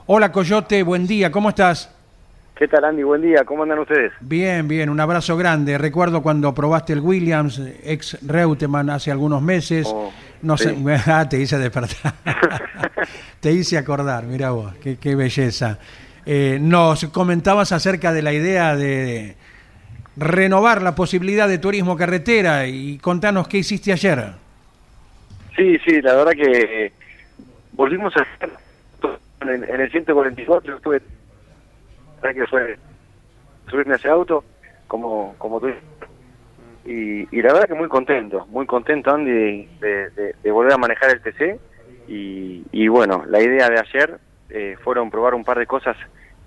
Hola 0.07 0.31
Coyote, 0.31 0.83
buen 0.83 1.07
día, 1.07 1.31
¿cómo 1.31 1.49
estás? 1.49 1.93
¿Qué 2.55 2.69
tal 2.69 2.85
Andy? 2.85 3.03
Buen 3.03 3.21
día, 3.21 3.43
¿cómo 3.43 3.63
andan 3.63 3.79
ustedes? 3.79 4.13
Bien, 4.21 4.65
bien, 4.67 4.89
un 4.89 4.99
abrazo 5.01 5.35
grande. 5.35 5.77
Recuerdo 5.77 6.21
cuando 6.21 6.53
probaste 6.53 6.93
el 6.93 7.01
Williams, 7.01 7.61
ex 7.83 8.17
Reutemann, 8.25 8.89
hace 8.89 9.11
algunos 9.11 9.41
meses. 9.41 9.87
Oh, 9.89 10.09
no 10.41 10.55
sé, 10.55 10.73
sí. 10.73 10.85
ah, 11.07 11.27
te 11.27 11.37
hice 11.37 11.59
despertar. 11.59 12.13
te 13.41 13.51
hice 13.51 13.77
acordar, 13.77 14.23
mira 14.23 14.51
vos, 14.51 14.73
qué, 14.75 14.95
qué 14.97 15.15
belleza. 15.15 15.79
Eh, 16.25 16.57
nos 16.61 17.05
comentabas 17.05 17.73
acerca 17.73 18.13
de 18.13 18.21
la 18.21 18.31
idea 18.31 18.77
de 18.77 19.35
renovar 20.17 20.81
la 20.81 20.95
posibilidad 20.95 21.47
de 21.47 21.57
turismo 21.57 21.97
carretera 21.97 22.67
y 22.67 22.97
contanos 22.99 23.47
qué 23.47 23.57
hiciste 23.57 23.91
ayer. 23.91 24.33
Sí, 25.55 25.77
sí, 25.85 26.01
la 26.01 26.15
verdad 26.15 26.31
que 26.33 26.91
volvimos 27.73 28.15
a 28.17 28.21
hacer 28.21 28.49
en, 29.41 29.63
en 29.63 29.81
el 29.81 29.91
144, 29.91 30.77
estuve, 30.77 30.99
la 30.99 32.21
verdad 32.21 32.41
que 32.41 32.47
fue 32.47 32.77
subirme 33.69 33.93
a 33.93 33.97
ese 33.97 34.09
auto, 34.09 34.43
como, 34.87 35.35
como 35.37 35.59
tú 35.59 35.69
y, 36.85 37.27
y 37.35 37.41
la 37.41 37.53
verdad 37.53 37.67
que 37.67 37.73
muy 37.73 37.87
contento, 37.87 38.45
muy 38.47 38.65
contento 38.65 39.11
Andy 39.11 39.67
de 39.79 40.51
volver 40.51 40.73
a 40.73 40.77
manejar 40.77 41.11
el 41.11 41.21
TC 41.21 41.59
y, 42.07 42.63
y 42.71 42.87
bueno, 42.87 43.23
la 43.27 43.41
idea 43.41 43.69
de 43.69 43.79
ayer 43.79 44.19
eh, 44.49 44.77
fueron 44.83 45.09
probar 45.09 45.33
un 45.33 45.43
par 45.43 45.57
de 45.57 45.65
cosas 45.65 45.97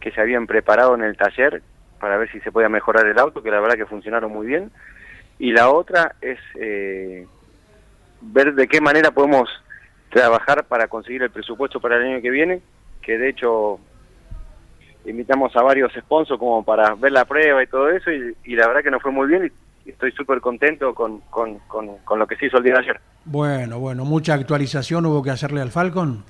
que 0.01 0.13
se 0.13 0.21
habían 0.21 0.47
preparado 0.47 0.95
en 0.95 1.03
el 1.03 1.17
taller 1.17 1.63
para 2.01 2.17
ver 2.17 2.31
si 2.31 2.41
se 2.41 2.53
podía 2.53 2.69
mejorar 2.69 3.07
el 3.07 3.19
auto, 3.19 3.43
que 3.43 3.51
la 3.51 3.61
verdad 3.61 3.77
que 3.77 3.87
funcionaron 3.87 4.33
muy 4.33 4.47
bien. 4.47 4.71
Y 5.39 5.53
la 5.53 5.71
otra 5.71 6.15
es 6.21 6.39
eh, 6.57 7.27
ver 8.21 8.55
de 8.55 8.67
qué 8.67 8.81
manera 8.81 9.11
podemos 9.11 9.49
trabajar 10.11 10.65
para 10.65 10.89
conseguir 10.89 11.23
el 11.23 11.31
presupuesto 11.31 11.81
para 11.81 11.97
el 11.97 12.15
año 12.15 12.23
que 12.23 12.31
viene, 12.31 12.61
que 13.03 13.19
de 13.19 13.29
hecho 13.29 13.79
invitamos 15.05 15.55
a 15.57 15.63
varios 15.63 15.93
sponsors 15.93 16.39
como 16.39 16.65
para 16.65 16.95
ver 16.95 17.13
la 17.13 17.25
prueba 17.25 17.63
y 17.63 17.67
todo 17.67 17.89
eso, 17.91 18.11
y, 18.11 18.57
la 18.57 18.67
verdad 18.67 18.83
que 18.83 18.91
nos 18.91 19.03
fue 19.03 19.13
muy 19.13 19.29
bien 19.29 19.53
y 19.85 19.91
estoy 19.91 20.13
súper 20.13 20.41
contento 20.41 20.95
con, 20.95 21.21
con, 21.31 21.59
con, 21.61 21.99
con 21.99 22.19
lo 22.19 22.27
que 22.27 22.37
se 22.37 22.47
hizo 22.47 22.59
el 22.59 22.65
día 22.65 22.75
de 22.75 22.81
ayer. 22.81 23.01
Bueno, 23.25 23.79
bueno, 23.79 24.05
mucha 24.05 24.35
actualización 24.35 25.07
hubo 25.07 25.23
que 25.23 25.31
hacerle 25.31 25.61
al 25.61 25.71
Falcon. 25.71 26.25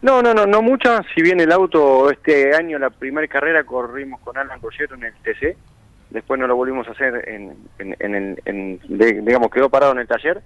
No, 0.00 0.22
no, 0.22 0.32
no, 0.32 0.46
no 0.46 0.62
mucha. 0.62 1.02
Si 1.14 1.22
bien 1.22 1.40
el 1.40 1.50
auto 1.52 2.10
este 2.10 2.54
año, 2.54 2.78
la 2.78 2.90
primera 2.90 3.26
carrera, 3.26 3.64
corrimos 3.64 4.20
con 4.20 4.36
Alan 4.38 4.60
Rollero 4.60 4.94
en 4.94 5.04
el 5.04 5.14
TC. 5.14 5.56
Después 6.10 6.38
no 6.40 6.46
lo 6.46 6.56
volvimos 6.56 6.86
a 6.88 6.92
hacer 6.92 7.28
en, 7.28 7.54
en, 7.78 7.96
en, 7.98 8.38
en- 8.44 8.80
digamos, 9.24 9.50
quedó 9.50 9.68
parado 9.68 9.92
en 9.92 9.98
el 9.98 10.06
taller. 10.06 10.40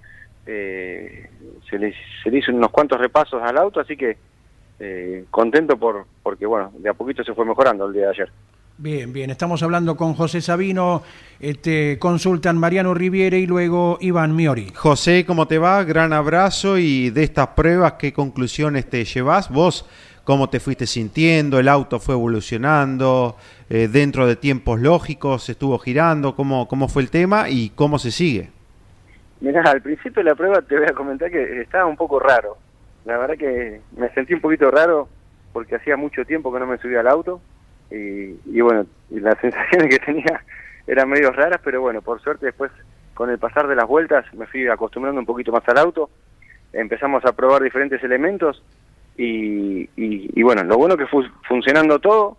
Eh, 0.46 1.30
se, 1.68 1.78
le, 1.78 1.94
se 2.22 2.30
le 2.30 2.38
hizo 2.38 2.50
unos 2.50 2.70
cuantos 2.70 2.98
repasos 3.00 3.40
al 3.42 3.56
auto, 3.58 3.78
así 3.78 3.96
que 3.96 4.16
eh, 4.80 5.24
contento 5.30 5.76
por 5.76 6.06
porque, 6.22 6.46
bueno, 6.46 6.72
de 6.78 6.88
a 6.88 6.94
poquito 6.94 7.22
se 7.22 7.34
fue 7.34 7.44
mejorando 7.44 7.86
el 7.86 7.92
día 7.92 8.04
de 8.06 8.10
ayer. 8.10 8.32
Bien, 8.78 9.12
bien, 9.12 9.30
estamos 9.30 9.62
hablando 9.62 9.96
con 9.96 10.14
José 10.14 10.40
Sabino, 10.40 11.02
este, 11.38 11.98
consultan 11.98 12.56
Mariano 12.56 12.94
Riviere 12.94 13.38
y 13.38 13.46
luego 13.46 13.98
Iván 14.00 14.34
Miori. 14.34 14.72
José, 14.74 15.26
¿cómo 15.26 15.46
te 15.46 15.58
va? 15.58 15.84
Gran 15.84 16.14
abrazo 16.14 16.78
y 16.78 17.10
de 17.10 17.22
estas 17.22 17.48
pruebas, 17.48 17.92
¿qué 17.92 18.14
conclusiones 18.14 18.88
te 18.88 19.04
llevas? 19.04 19.50
¿Vos 19.50 19.86
cómo 20.24 20.48
te 20.48 20.58
fuiste 20.58 20.86
sintiendo? 20.86 21.58
¿El 21.58 21.68
auto 21.68 22.00
fue 22.00 22.14
evolucionando 22.14 23.36
eh, 23.68 23.88
dentro 23.88 24.26
de 24.26 24.36
tiempos 24.36 24.80
lógicos? 24.80 25.50
¿Estuvo 25.50 25.78
girando? 25.78 26.34
¿Cómo, 26.34 26.66
¿Cómo 26.66 26.88
fue 26.88 27.02
el 27.02 27.10
tema 27.10 27.50
y 27.50 27.70
cómo 27.70 27.98
se 27.98 28.10
sigue? 28.10 28.48
Mirá, 29.42 29.62
al 29.70 29.82
principio 29.82 30.24
de 30.24 30.30
la 30.30 30.34
prueba 30.34 30.62
te 30.62 30.78
voy 30.78 30.86
a 30.88 30.94
comentar 30.94 31.30
que 31.30 31.60
estaba 31.60 31.84
un 31.84 31.96
poco 31.96 32.18
raro. 32.18 32.56
La 33.04 33.18
verdad 33.18 33.36
que 33.36 33.82
me 33.96 34.08
sentí 34.14 34.32
un 34.32 34.40
poquito 34.40 34.70
raro 34.70 35.08
porque 35.52 35.76
hacía 35.76 35.98
mucho 35.98 36.24
tiempo 36.24 36.50
que 36.50 36.58
no 36.58 36.66
me 36.66 36.78
subía 36.78 37.00
al 37.00 37.08
auto 37.08 37.40
y, 37.92 38.40
y 38.46 38.60
bueno, 38.60 38.86
y 39.10 39.20
las 39.20 39.38
sensaciones 39.40 39.88
que 39.88 40.04
tenía 40.04 40.42
eran 40.86 41.08
medio 41.08 41.30
raras, 41.30 41.60
pero 41.62 41.80
bueno, 41.80 42.02
por 42.02 42.20
suerte 42.20 42.46
después 42.46 42.70
con 43.14 43.30
el 43.30 43.38
pasar 43.38 43.68
de 43.68 43.76
las 43.76 43.86
vueltas 43.86 44.24
me 44.34 44.46
fui 44.46 44.66
acostumbrando 44.66 45.20
un 45.20 45.26
poquito 45.26 45.52
más 45.52 45.68
al 45.68 45.78
auto, 45.78 46.10
empezamos 46.72 47.24
a 47.24 47.32
probar 47.32 47.62
diferentes 47.62 48.02
elementos 48.02 48.62
y, 49.16 49.82
y, 49.96 50.30
y 50.34 50.42
bueno, 50.42 50.64
lo 50.64 50.78
bueno 50.78 50.96
que 50.96 51.06
fue 51.06 51.28
funcionando 51.46 51.98
todo 51.98 52.38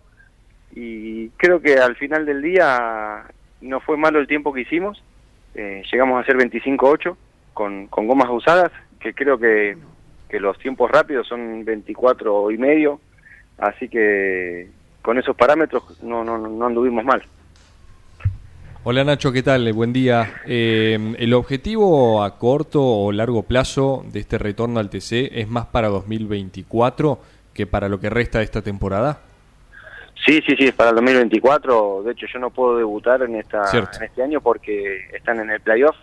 y 0.74 1.28
creo 1.30 1.60
que 1.60 1.78
al 1.78 1.94
final 1.96 2.26
del 2.26 2.42
día 2.42 3.24
no 3.60 3.80
fue 3.80 3.96
malo 3.96 4.18
el 4.18 4.26
tiempo 4.26 4.52
que 4.52 4.62
hicimos, 4.62 5.02
eh, 5.54 5.82
llegamos 5.90 6.18
a 6.18 6.20
hacer 6.22 6.36
25.8 6.36 7.16
con, 7.54 7.86
con 7.86 8.08
gomas 8.08 8.28
usadas, 8.30 8.72
que 8.98 9.14
creo 9.14 9.38
que, 9.38 9.76
que 10.28 10.40
los 10.40 10.58
tiempos 10.58 10.90
rápidos 10.90 11.28
son 11.28 11.64
24 11.64 12.50
y 12.50 12.58
medio, 12.58 13.00
así 13.58 13.88
que 13.88 14.68
con 15.04 15.18
esos 15.18 15.36
parámetros 15.36 16.02
no, 16.02 16.24
no, 16.24 16.38
no 16.38 16.66
anduvimos 16.66 17.04
mal. 17.04 17.22
Hola 18.84 19.04
Nacho, 19.04 19.32
¿qué 19.32 19.42
tal? 19.42 19.70
Buen 19.74 19.92
día. 19.92 20.40
Eh, 20.46 21.14
¿El 21.18 21.34
objetivo 21.34 22.24
a 22.24 22.38
corto 22.38 22.82
o 22.82 23.12
largo 23.12 23.42
plazo 23.42 24.02
de 24.10 24.20
este 24.20 24.38
retorno 24.38 24.80
al 24.80 24.88
TC 24.88 25.30
es 25.30 25.46
más 25.46 25.66
para 25.66 25.88
2024 25.88 27.18
que 27.52 27.66
para 27.66 27.90
lo 27.90 28.00
que 28.00 28.08
resta 28.08 28.38
de 28.38 28.44
esta 28.44 28.62
temporada? 28.62 29.20
Sí, 30.24 30.40
sí, 30.46 30.56
sí, 30.56 30.68
es 30.68 30.74
para 30.74 30.90
el 30.90 30.96
2024. 30.96 32.02
De 32.04 32.12
hecho, 32.12 32.26
yo 32.32 32.38
no 32.38 32.48
puedo 32.48 32.78
debutar 32.78 33.22
en, 33.22 33.34
esta, 33.36 33.64
Cierto. 33.66 33.98
en 33.98 34.04
este 34.04 34.22
año 34.22 34.40
porque 34.40 35.00
están 35.12 35.38
en 35.38 35.50
el 35.50 35.60
playoff. 35.60 35.96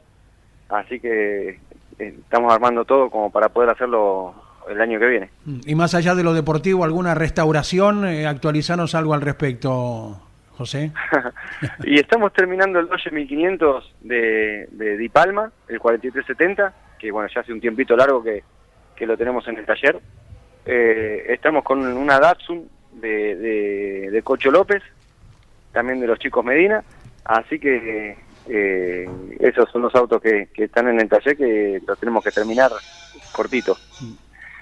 Así 0.69 0.99
que 0.99 1.49
eh, 1.49 1.57
estamos 1.97 2.53
armando 2.53 2.85
todo 2.85 3.09
como 3.09 3.31
para 3.31 3.49
poder 3.49 3.71
hacerlo 3.71 4.35
el 4.69 4.81
año 4.81 4.99
que 4.99 5.07
viene. 5.07 5.29
Y 5.65 5.75
más 5.75 5.93
allá 5.95 6.15
de 6.15 6.23
lo 6.23 6.33
deportivo, 6.33 6.83
¿alguna 6.83 7.15
restauración? 7.15 8.05
Eh, 8.05 8.27
actualizanos 8.27 8.95
algo 8.95 9.13
al 9.13 9.21
respecto, 9.21 10.19
José. 10.57 10.91
y 11.83 11.99
estamos 11.99 12.33
terminando 12.33 12.79
el 12.79 12.87
Dodge 12.87 13.11
1500 13.11 13.95
de, 14.01 14.67
de 14.71 14.97
Di 14.97 15.09
Palma, 15.09 15.51
el 15.67 15.79
4370, 15.79 16.73
que 16.99 17.11
bueno, 17.11 17.29
ya 17.33 17.41
hace 17.41 17.53
un 17.53 17.61
tiempito 17.61 17.95
largo 17.95 18.23
que, 18.23 18.43
que 18.95 19.05
lo 19.05 19.17
tenemos 19.17 19.47
en 19.47 19.57
el 19.57 19.65
taller. 19.65 19.99
Eh, 20.65 21.25
estamos 21.29 21.63
con 21.63 21.79
una 21.81 22.19
Datsun 22.19 22.69
de, 22.93 23.35
de, 23.35 24.11
de 24.11 24.21
Cocho 24.21 24.51
López, 24.51 24.83
también 25.71 25.99
de 25.99 26.07
los 26.07 26.19
chicos 26.19 26.45
Medina, 26.45 26.83
así 27.25 27.57
que 27.57 28.17
eh, 28.47 29.09
esos 29.39 29.69
son 29.71 29.83
los 29.83 29.95
autos 29.95 30.21
que, 30.21 30.49
que 30.53 30.65
están 30.65 30.87
en 30.87 30.99
el 30.99 31.09
taller 31.09 31.37
que 31.37 31.81
los 31.85 31.99
tenemos 31.99 32.23
que 32.23 32.31
terminar 32.31 32.71
cortito. 33.31 33.77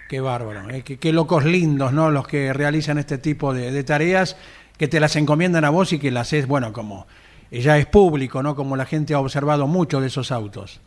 Qué 0.10 0.20
bárbaro, 0.22 0.70
eh, 0.72 0.82
qué, 0.84 0.97
qué 0.97 1.14
locos 1.14 1.45
lindos, 1.45 1.93
¿no? 1.93 2.10
Los 2.10 2.28
que 2.28 2.51
realizan 2.51 2.97
este 2.97 3.20
tipo 3.20 3.53
de, 3.53 3.72
de 3.72 3.84
tareas, 3.84 4.36
que 4.78 4.88
te 4.88 4.99
las 4.99 5.16
encomiendan 5.16 5.64
a 5.66 5.70
vos 5.70 5.93
y 5.93 5.99
que 5.99 6.10
las 6.10 6.34
es, 6.34 6.47
bueno, 6.47 6.74
como 6.74 7.05
ya 7.51 7.78
es 7.78 7.86
público, 7.86 8.41
¿no? 8.41 8.55
Como 8.55 8.76
la 8.76 8.86
gente 8.86 9.14
ha 9.14 9.20
observado 9.20 9.68
mucho 9.68 10.01
de 10.01 10.07
esos 10.07 10.32
autos. 10.32 10.82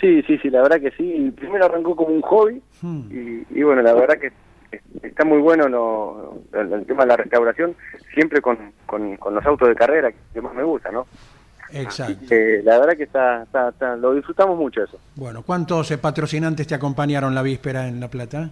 Sí, 0.00 0.22
sí, 0.22 0.38
sí, 0.38 0.50
la 0.50 0.62
verdad 0.62 0.80
que 0.80 0.92
sí. 0.92 1.32
Primero 1.36 1.64
arrancó 1.64 1.96
como 1.96 2.14
un 2.14 2.22
hobby 2.22 2.62
y, 3.10 3.58
y 3.58 3.62
bueno, 3.64 3.82
la 3.82 3.92
verdad 3.94 4.18
que 4.18 4.30
está 5.02 5.24
muy 5.24 5.38
bueno 5.38 5.68
lo- 5.68 6.38
el, 6.52 6.72
el 6.74 6.86
tema 6.86 7.02
de 7.02 7.08
la 7.08 7.16
restauración, 7.16 7.74
siempre 8.12 8.40
con, 8.40 8.56
con, 8.86 9.16
con 9.16 9.34
los 9.34 9.44
autos 9.46 9.68
de 9.68 9.74
carrera, 9.74 10.12
que 10.32 10.40
más 10.40 10.54
me 10.54 10.62
gusta, 10.62 10.90
¿no? 10.92 11.06
Exacto. 11.72 12.34
La 12.64 12.78
verdad 12.78 12.96
que 12.96 13.04
está, 13.04 13.42
está- 13.44 13.68
está- 13.70 13.96
lo 13.96 14.14
disfrutamos 14.14 14.56
mucho 14.58 14.82
eso. 14.84 14.98
Bueno, 15.16 15.42
¿cuántos 15.42 15.90
eh, 15.90 15.98
patrocinantes 15.98 16.66
te 16.66 16.74
acompañaron 16.74 17.34
la 17.34 17.42
víspera 17.42 17.88
en 17.88 18.00
La 18.00 18.08
Plata? 18.08 18.50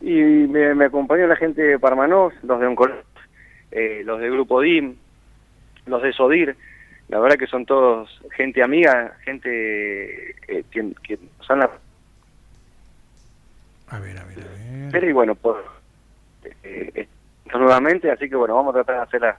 Y 0.00 0.12
me, 0.20 0.74
me 0.74 0.86
acompañó 0.86 1.26
la 1.26 1.36
gente 1.36 1.62
de 1.62 1.78
Parmanos, 1.78 2.32
los 2.42 2.58
de 2.60 2.66
Oncolog, 2.66 2.96
eh, 3.70 4.02
los 4.04 4.20
de 4.20 4.30
Grupo 4.30 4.60
DIM, 4.60 4.94
los 5.86 6.02
de 6.02 6.12
SODIR. 6.12 6.56
La 7.08 7.18
verdad 7.18 7.36
que 7.36 7.46
son 7.48 7.66
todos 7.66 8.08
gente 8.36 8.62
amiga, 8.62 9.16
gente 9.24 10.30
eh, 10.48 10.64
que, 10.70 10.92
que 11.02 11.18
son 11.40 11.58
la... 11.58 11.70
A 13.88 13.98
ver, 13.98 14.16
a 14.18 14.24
ver, 14.24 14.38
a 14.38 14.42
ver. 14.42 14.88
Pero 14.92 15.08
y 15.08 15.12
bueno, 15.12 15.36
eh, 16.62 17.08
nuevamente, 17.52 18.10
así 18.10 18.28
que 18.28 18.36
bueno, 18.36 18.54
vamos 18.54 18.70
a 18.74 18.78
tratar 18.84 18.96
de 18.96 19.02
hacer 19.02 19.20
la- 19.20 19.38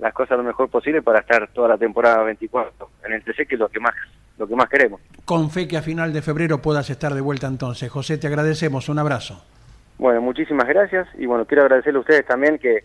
las 0.00 0.14
cosas 0.14 0.38
lo 0.38 0.44
mejor 0.44 0.68
posible 0.68 1.02
para 1.02 1.20
estar 1.20 1.48
toda 1.48 1.68
la 1.68 1.78
temporada 1.78 2.22
24 2.24 2.90
en 3.04 3.12
el 3.12 3.22
TC, 3.22 3.46
que 3.46 3.54
es 3.54 3.58
lo 3.58 3.68
que 3.68 3.80
más, 3.80 3.94
lo 4.38 4.46
que 4.46 4.56
más 4.56 4.68
queremos. 4.68 5.00
Con 5.24 5.50
fe 5.50 5.68
que 5.68 5.76
a 5.76 5.82
final 5.82 6.12
de 6.12 6.22
febrero 6.22 6.62
puedas 6.62 6.88
estar 6.90 7.14
de 7.14 7.20
vuelta 7.20 7.46
entonces. 7.46 7.90
José, 7.90 8.18
te 8.18 8.26
agradecemos. 8.26 8.88
Un 8.88 8.98
abrazo. 8.98 9.42
Bueno, 9.98 10.22
muchísimas 10.22 10.66
gracias 10.66 11.06
y 11.18 11.26
bueno, 11.26 11.44
quiero 11.44 11.62
agradecerle 11.62 11.98
a 11.98 12.00
ustedes 12.00 12.26
también 12.26 12.58
que, 12.58 12.84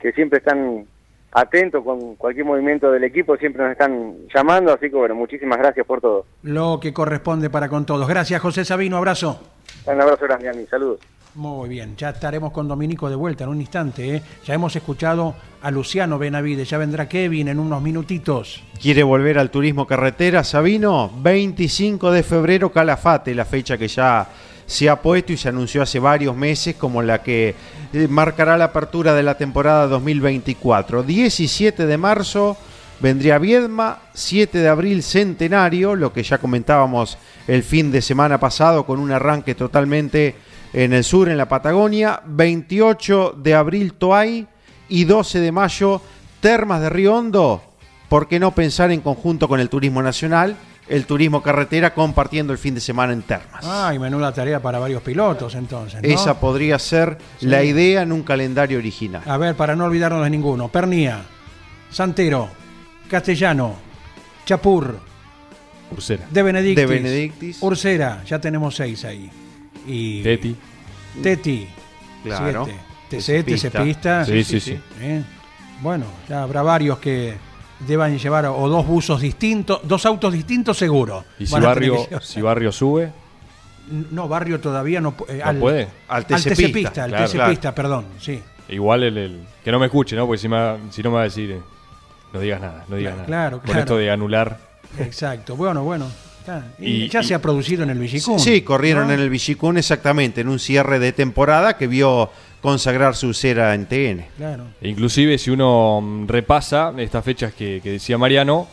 que 0.00 0.12
siempre 0.12 0.38
están 0.38 0.84
atentos 1.32 1.84
con 1.84 2.16
cualquier 2.16 2.44
movimiento 2.44 2.90
del 2.90 3.04
equipo, 3.04 3.36
siempre 3.36 3.62
nos 3.62 3.72
están 3.72 4.26
llamando, 4.34 4.72
así 4.72 4.90
que 4.90 4.96
bueno, 4.96 5.14
muchísimas 5.14 5.58
gracias 5.58 5.86
por 5.86 6.00
todo. 6.00 6.26
Lo 6.42 6.80
que 6.80 6.92
corresponde 6.92 7.50
para 7.50 7.68
con 7.68 7.86
todos. 7.86 8.08
Gracias, 8.08 8.40
José 8.42 8.64
Sabino. 8.64 8.96
Abrazo. 8.96 9.40
Un 9.86 10.00
abrazo 10.00 10.24
grande, 10.24 10.48
Ani, 10.48 10.66
saludos. 10.66 10.98
Muy 11.36 11.68
bien, 11.68 11.94
ya 11.96 12.10
estaremos 12.10 12.50
con 12.50 12.66
Dominico 12.66 13.08
de 13.08 13.14
vuelta 13.14 13.44
en 13.44 13.50
un 13.50 13.60
instante. 13.60 14.16
¿eh? 14.16 14.22
Ya 14.44 14.54
hemos 14.54 14.74
escuchado 14.74 15.36
a 15.62 15.70
Luciano 15.70 16.18
Benavides, 16.18 16.68
ya 16.68 16.76
vendrá 16.76 17.08
Kevin 17.08 17.46
en 17.46 17.60
unos 17.60 17.80
minutitos. 17.80 18.60
¿Quiere 18.80 19.04
volver 19.04 19.38
al 19.38 19.50
turismo 19.50 19.86
carretera, 19.86 20.42
Sabino? 20.42 21.08
25 21.22 22.10
de 22.10 22.24
febrero, 22.24 22.72
Calafate, 22.72 23.32
la 23.34 23.44
fecha 23.44 23.78
que 23.78 23.86
ya 23.86 24.28
se 24.66 24.88
ha 24.88 25.00
puesto 25.00 25.32
y 25.32 25.36
se 25.36 25.48
anunció 25.48 25.82
hace 25.82 26.00
varios 26.00 26.34
meses 26.34 26.74
como 26.74 27.00
la 27.00 27.22
que 27.22 27.54
eh, 27.92 28.08
marcará 28.08 28.56
la 28.56 28.66
apertura 28.66 29.14
de 29.14 29.22
la 29.22 29.36
temporada 29.36 29.86
2024. 29.86 31.04
17 31.04 31.86
de 31.86 31.96
marzo 31.96 32.56
vendría 32.98 33.38
Viedma, 33.38 34.00
7 34.14 34.58
de 34.58 34.68
abril 34.68 35.04
Centenario, 35.04 35.94
lo 35.94 36.12
que 36.12 36.24
ya 36.24 36.38
comentábamos 36.38 37.18
el 37.46 37.62
fin 37.62 37.92
de 37.92 38.02
semana 38.02 38.38
pasado 38.38 38.84
con 38.84 38.98
un 38.98 39.12
arranque 39.12 39.54
totalmente 39.54 40.34
en 40.72 40.92
el 40.92 41.04
sur, 41.04 41.28
en 41.28 41.36
la 41.36 41.48
Patagonia, 41.48 42.22
28 42.26 43.34
de 43.38 43.54
abril 43.54 43.94
Toay 43.94 44.46
y 44.88 45.04
12 45.04 45.40
de 45.40 45.52
mayo 45.52 46.00
Termas 46.40 46.80
de 46.80 46.88
Río 46.90 47.14
Hondo. 47.16 47.62
¿Por 48.08 48.26
qué 48.28 48.40
no 48.40 48.52
pensar 48.52 48.90
en 48.90 49.00
conjunto 49.00 49.46
con 49.48 49.60
el 49.60 49.68
turismo 49.68 50.02
nacional, 50.02 50.56
el 50.88 51.06
turismo 51.06 51.42
carretera 51.42 51.94
compartiendo 51.94 52.52
el 52.52 52.58
fin 52.58 52.74
de 52.74 52.80
semana 52.80 53.12
en 53.12 53.22
Termas? 53.22 53.64
Ay, 53.64 53.98
menuda 53.98 54.32
tarea 54.32 54.60
para 54.60 54.78
varios 54.78 55.02
pilotos 55.02 55.54
entonces. 55.54 56.02
¿no? 56.02 56.08
Esa 56.08 56.40
podría 56.40 56.78
ser 56.78 57.18
Sí. 57.38 57.46
la 57.46 57.62
idea 57.62 58.02
en 58.02 58.10
un 58.12 58.22
calendario 58.22 58.78
original. 58.78 59.22
A 59.26 59.36
ver, 59.36 59.54
para 59.54 59.76
no 59.76 59.84
olvidarnos 59.84 60.24
de 60.24 60.30
ninguno. 60.30 60.68
Pernía, 60.68 61.22
Santero, 61.90 62.48
Castellano, 63.08 63.74
Chapur, 64.44 64.98
Ursera. 65.92 66.26
De 66.30 66.42
Benedictis, 66.42 66.86
De 66.88 66.92
Benedictis. 66.94 67.58
Ursera, 67.60 68.22
ya 68.24 68.40
tenemos 68.40 68.74
seis 68.76 69.04
ahí. 69.04 69.30
Y 69.86 70.22
Teti. 70.22 70.56
Teti, 71.22 71.68
Claro. 72.24 72.66
TC, 73.08 73.42
TC 73.42 73.70
TC 73.70 73.82
Pista. 73.82 74.24
Sí, 74.24 74.44
sí, 74.44 74.60
sí. 74.60 74.78
¿eh? 75.00 75.22
Bueno, 75.80 76.04
ya 76.28 76.42
habrá 76.42 76.62
varios 76.62 76.98
que 76.98 77.34
deban 77.80 78.16
llevar 78.18 78.44
o 78.46 78.68
dos 78.68 78.86
buzos 78.86 79.20
distintos, 79.20 79.80
dos 79.84 80.04
autos 80.06 80.32
distintos 80.32 80.76
seguro. 80.76 81.24
Y 81.38 81.46
si 81.46 81.58
barrio, 81.58 82.06
que 82.08 82.20
si 82.20 82.40
barrio 82.42 82.70
sube, 82.70 83.10
No, 84.12 84.28
barrio 84.28 84.60
todavía 84.60 85.00
no, 85.00 85.14
eh, 85.28 85.42
¿No 85.44 85.58
puede? 85.58 85.88
Al 86.08 86.18
Al 86.18 86.26
TC 86.26 86.50
TC 86.50 86.56
Pista, 86.56 86.72
Pista, 86.72 87.04
al 87.04 87.10
claro. 87.10 87.24
TC 87.26 87.32
Claro. 87.32 87.50
Pista, 87.50 87.74
perdón, 87.74 88.04
sí. 88.20 88.40
igual 88.68 89.02
el, 89.02 89.16
el- 89.18 89.40
que 89.64 89.72
no 89.72 89.78
me 89.80 89.86
escuche, 89.86 90.14
¿no? 90.14 90.26
Porque 90.26 90.38
si, 90.38 90.48
me, 90.48 90.76
si 90.90 91.02
no 91.02 91.10
me 91.10 91.16
va 91.16 91.20
a 91.22 91.24
decir, 91.24 91.50
eh, 91.50 91.60
no 92.32 92.38
digas 92.40 92.60
nada, 92.60 92.84
no 92.88 92.96
digas 92.96 93.14
Claro, 93.14 93.16
nada. 93.16 93.26
claro, 93.26 93.56
Con 93.58 93.64
claro. 93.66 93.80
esto 93.80 93.96
de 93.96 94.10
anular. 94.10 94.58
Exacto, 94.98 95.56
bueno, 95.56 95.82
bueno. 95.82 96.06
Y, 96.78 97.04
Y- 97.04 97.08
ya 97.08 97.20
y- 97.20 97.24
se 97.24 97.34
ha 97.34 97.40
producido 97.42 97.82
en 97.82 97.90
el 97.90 97.98
Villicún. 97.98 98.38
Sí, 98.40 98.62
corrieron 98.62 99.08
¿no? 99.08 99.14
en 99.14 99.20
el 99.20 99.30
Villicún 99.30 99.78
exactamente, 99.78 100.40
en 100.40 100.48
un 100.48 100.58
cierre 100.58 100.98
de 100.98 101.12
temporada 101.12 101.76
que 101.76 101.86
vio 101.86 102.30
consagrar 102.60 103.14
su 103.16 103.32
cera 103.34 103.74
en 103.74 103.86
TN. 103.86 104.26
Claro. 104.36 104.64
E 104.82 104.88
Inclusive 104.88 105.38
si 105.38 105.50
uno 105.50 106.00
mm, 106.02 106.26
repasa 106.28 106.92
estas 106.98 107.24
fechas 107.24 107.54
que, 107.54 107.80
que 107.82 107.92
decía 107.92 108.18
Mariano, 108.18 108.66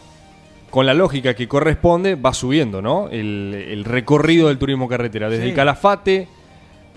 con 0.69 0.85
la 0.85 0.93
lógica 0.93 1.33
que 1.33 1.47
corresponde, 1.47 2.15
va 2.15 2.33
subiendo, 2.33 2.81
¿no? 2.81 3.07
El, 3.09 3.53
el 3.69 3.85
recorrido 3.85 4.49
del 4.49 4.57
turismo 4.57 4.87
carretera, 4.89 5.29
desde 5.29 5.43
Sí. 5.45 5.49
el 5.51 5.55
Calafate, 5.55 6.27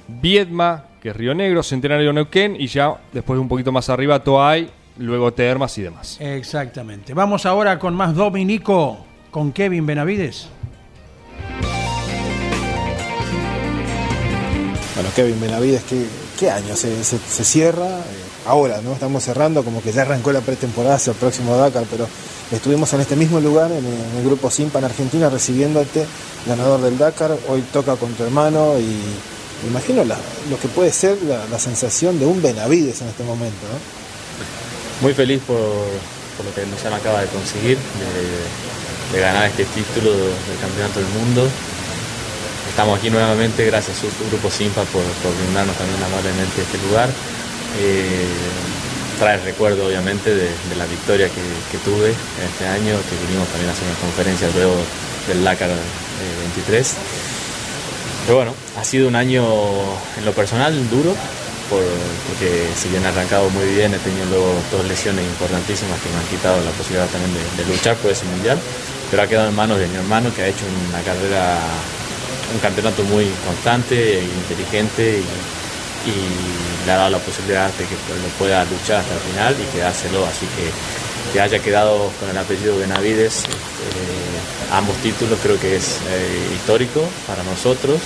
Viedma, 0.09 0.85
que 1.01 1.11
es 1.11 1.17
Río 1.17 1.35
Negro, 1.35 1.63
Centenario 1.63 2.13
Neuquén, 2.13 2.57
y 2.59 2.67
ya 2.67 2.95
después 3.13 3.39
un 3.39 3.49
poquito 3.49 3.71
más 3.71 3.89
arriba 3.89 4.23
Toay, 4.25 4.69
luego 4.99 5.33
Termas 5.33 5.79
y 5.79 5.83
demás. 5.83 6.17
Exactamente. 6.21 7.15
Vamos 7.15 7.47
ahora 7.47 7.79
con 7.79 7.95
más 7.95 8.15
Dominico, 8.15 8.99
con 9.31 9.53
Kevin 9.53 9.87
Benavides. 9.87 10.49
Bueno, 15.01 15.15
Kevin 15.17 15.41
Benavides, 15.41 15.81
¿qué, 16.39 16.51
año 16.51 16.77
se, 16.77 17.03
cierra? 17.43 17.87
Eh, 17.87 18.03
ahora, 18.45 18.83
¿no? 18.83 18.93
Estamos 18.93 19.25
cerrando, 19.25 19.65
como 19.65 19.81
que 19.81 19.93
ya 19.93 20.03
arrancó 20.03 20.31
la 20.31 20.43
pretemporada 20.43 20.97
hacia 20.97 21.13
el 21.13 21.17
próximo 21.17 21.57
Dakar, 21.57 21.85
pero 21.91 22.07
estuvimos 22.53 22.93
en 22.93 23.01
este 23.01 23.17
mismo 23.17 23.41
lugar, 23.41 23.73
en 23.73 23.79
el, 23.79 23.95
en 23.95 24.17
el 24.19 24.25
grupo 24.27 24.51
Simpa 24.51 24.79
en 24.79 24.85
Argentina, 24.85 25.31
recibiéndote, 25.31 26.05
ganador 26.47 26.83
del 26.83 26.99
Dakar. 26.99 27.35
Hoy 27.49 27.63
toca 27.73 27.97
con 27.97 28.13
tu 28.13 28.25
hermano 28.25 28.79
y 28.79 29.67
imagino 29.71 30.05
lo 30.05 30.61
que 30.61 30.69
puede 30.69 30.93
ser 30.93 31.17
la, 31.23 31.59
sensación 31.59 32.19
de 32.19 32.27
un 32.27 32.43
Benavides 32.43 33.01
en 33.01 33.09
este 33.09 33.25
momento. 33.25 33.57
Muy 35.01 35.15
feliz 35.15 35.41
por, 35.47 35.57
por 35.57 36.45
lo 36.45 36.55
que 36.55 36.67
Luciano 36.67 36.97
acaba 36.97 37.23
de 37.23 37.27
conseguir, 37.29 37.79
de, 37.79 39.17
de 39.17 39.23
ganar 39.23 39.47
este 39.47 39.65
título 39.65 40.11
del 40.13 40.59
Campeonato 40.61 41.01
del 41.01 41.09
Mundo. 41.09 41.49
Estamos 42.71 42.99
aquí 42.99 43.11
nuevamente 43.11 43.67
gracias 43.67 43.99
a 43.99 44.01
su 44.01 44.09
grupo 44.31 44.51
Simpa 44.51 44.83
por, 44.85 45.03
por 45.23 45.37
brindarnos 45.37 45.77
también 45.77 46.03
amablemente 46.03 46.63
este 46.63 46.79
lugar. 46.89 47.11
Eh, 47.79 48.25
trae 49.19 49.37
recuerdo 49.39 49.87
obviamente 49.87 50.35
de, 50.35 50.49
la 50.77 50.87
victoria 50.87 51.29
que, 51.29 51.79
tuve 51.85 52.11
este 52.11 52.67
año, 52.67 52.97
que 53.05 53.15
vinimos 53.27 53.49
también 53.49 53.69
a 53.69 53.73
hacer 53.73 53.85
una 53.87 53.99
conferencia 54.01 54.49
luego 54.55 54.77
del 55.29 55.45
eh, 55.47 56.41
23. 56.57 56.95
Pero 58.25 58.37
bueno, 58.37 58.55
ha 58.79 58.85
sido 58.85 59.09
un 59.09 59.17
año 59.17 59.45
en 60.17 60.25
lo 60.25 60.33
personal 60.33 60.73
duro, 60.89 61.15
por- 61.69 61.85
porque 62.29 62.65
si 62.81 62.89
bien 62.89 63.05
arrancado 63.05 63.51
muy 63.51 63.67
bien, 63.75 63.93
he 63.93 63.99
tenido 63.99 64.25
luego 64.27 64.55
dos 64.73 64.87
lesiones 64.87 65.25
importantísimas 65.27 66.01
que 66.01 66.09
me 66.09 66.17
han 66.17 66.27
quitado 66.31 66.57
la 66.65 66.71
posibilidad 66.73 67.07
también 67.09 67.35
de, 67.35 67.63
de 67.65 67.69
luchar 67.69 67.97
por 67.97 68.11
ese 68.11 68.25
mundial, 68.25 68.59
pero 69.11 69.23
ha 69.23 69.27
quedado 69.27 69.49
en 69.49 69.57
manos 69.57 69.79
de 69.79 69.87
mi 69.89 69.97
hermano 69.97 70.33
que 70.35 70.43
ha 70.43 70.47
hecho 70.49 70.65
una 70.89 71.03
carrera, 71.03 71.59
un 72.53 72.59
campeonato 72.61 73.03
muy 73.05 73.27
constante 73.47 74.19
e 74.19 74.25
inteligente 74.25 75.23
y, 76.07 76.87
le 76.87 76.93
ha 76.93 76.97
dado 76.97 77.11
la 77.11 77.19
posibilidad 77.19 77.71
de 77.75 77.85
que 77.85 77.95
lo 77.95 78.29
pueda 78.39 78.65
luchar 78.65 79.01
hasta 79.01 79.13
el 79.13 79.21
final 79.21 79.55
y 79.61 79.77
quedárselo, 79.77 80.25
así 80.25 80.47
que 80.57 80.71
que 81.33 81.41
haya 81.41 81.61
quedado 81.61 82.11
con 82.19 82.29
el 82.29 82.39
apellido 82.39 82.79
Benavides, 82.79 83.45
eh, 83.45 84.73
ambos 84.73 84.97
títulos 84.97 85.39
creo 85.43 85.61
que 85.61 85.77
es 85.77 85.99
eh, 86.09 86.55
histórico 86.55 87.05
para 87.27 87.43
nosotros, 87.45 88.01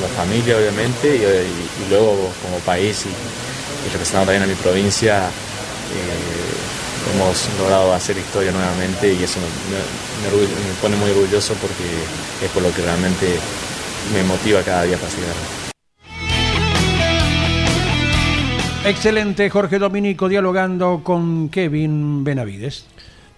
la 0.00 0.08
familia 0.08 0.56
obviamente, 0.56 1.16
y, 1.16 1.90
luego 1.90 2.30
como 2.42 2.58
país 2.58 3.04
y, 3.06 3.90
representando 3.90 4.26
también 4.26 4.42
a 4.44 4.46
mi 4.46 4.54
provincia, 4.54 5.18
eh, 5.18 7.14
hemos 7.14 7.48
logrado 7.58 7.92
hacer 7.92 8.16
historia 8.18 8.52
nuevamente 8.52 9.12
y 9.12 9.24
eso 9.24 9.40
me, 9.40 10.30
me 10.30 10.74
pone 10.80 10.96
muy 10.96 11.10
orgulloso 11.10 11.54
porque 11.54 11.88
es 12.44 12.50
por 12.52 12.62
lo 12.62 12.72
que 12.72 12.82
realmente 12.82 13.38
me 14.12 14.22
motiva 14.24 14.62
cada 14.62 14.84
día 14.84 14.96
para 14.96 15.10
seguir. 15.10 15.28
Excelente, 18.84 19.50
Jorge 19.50 19.78
Dominico 19.78 20.28
dialogando 20.28 21.02
con 21.04 21.50
Kevin 21.50 22.24
Benavides. 22.24 22.86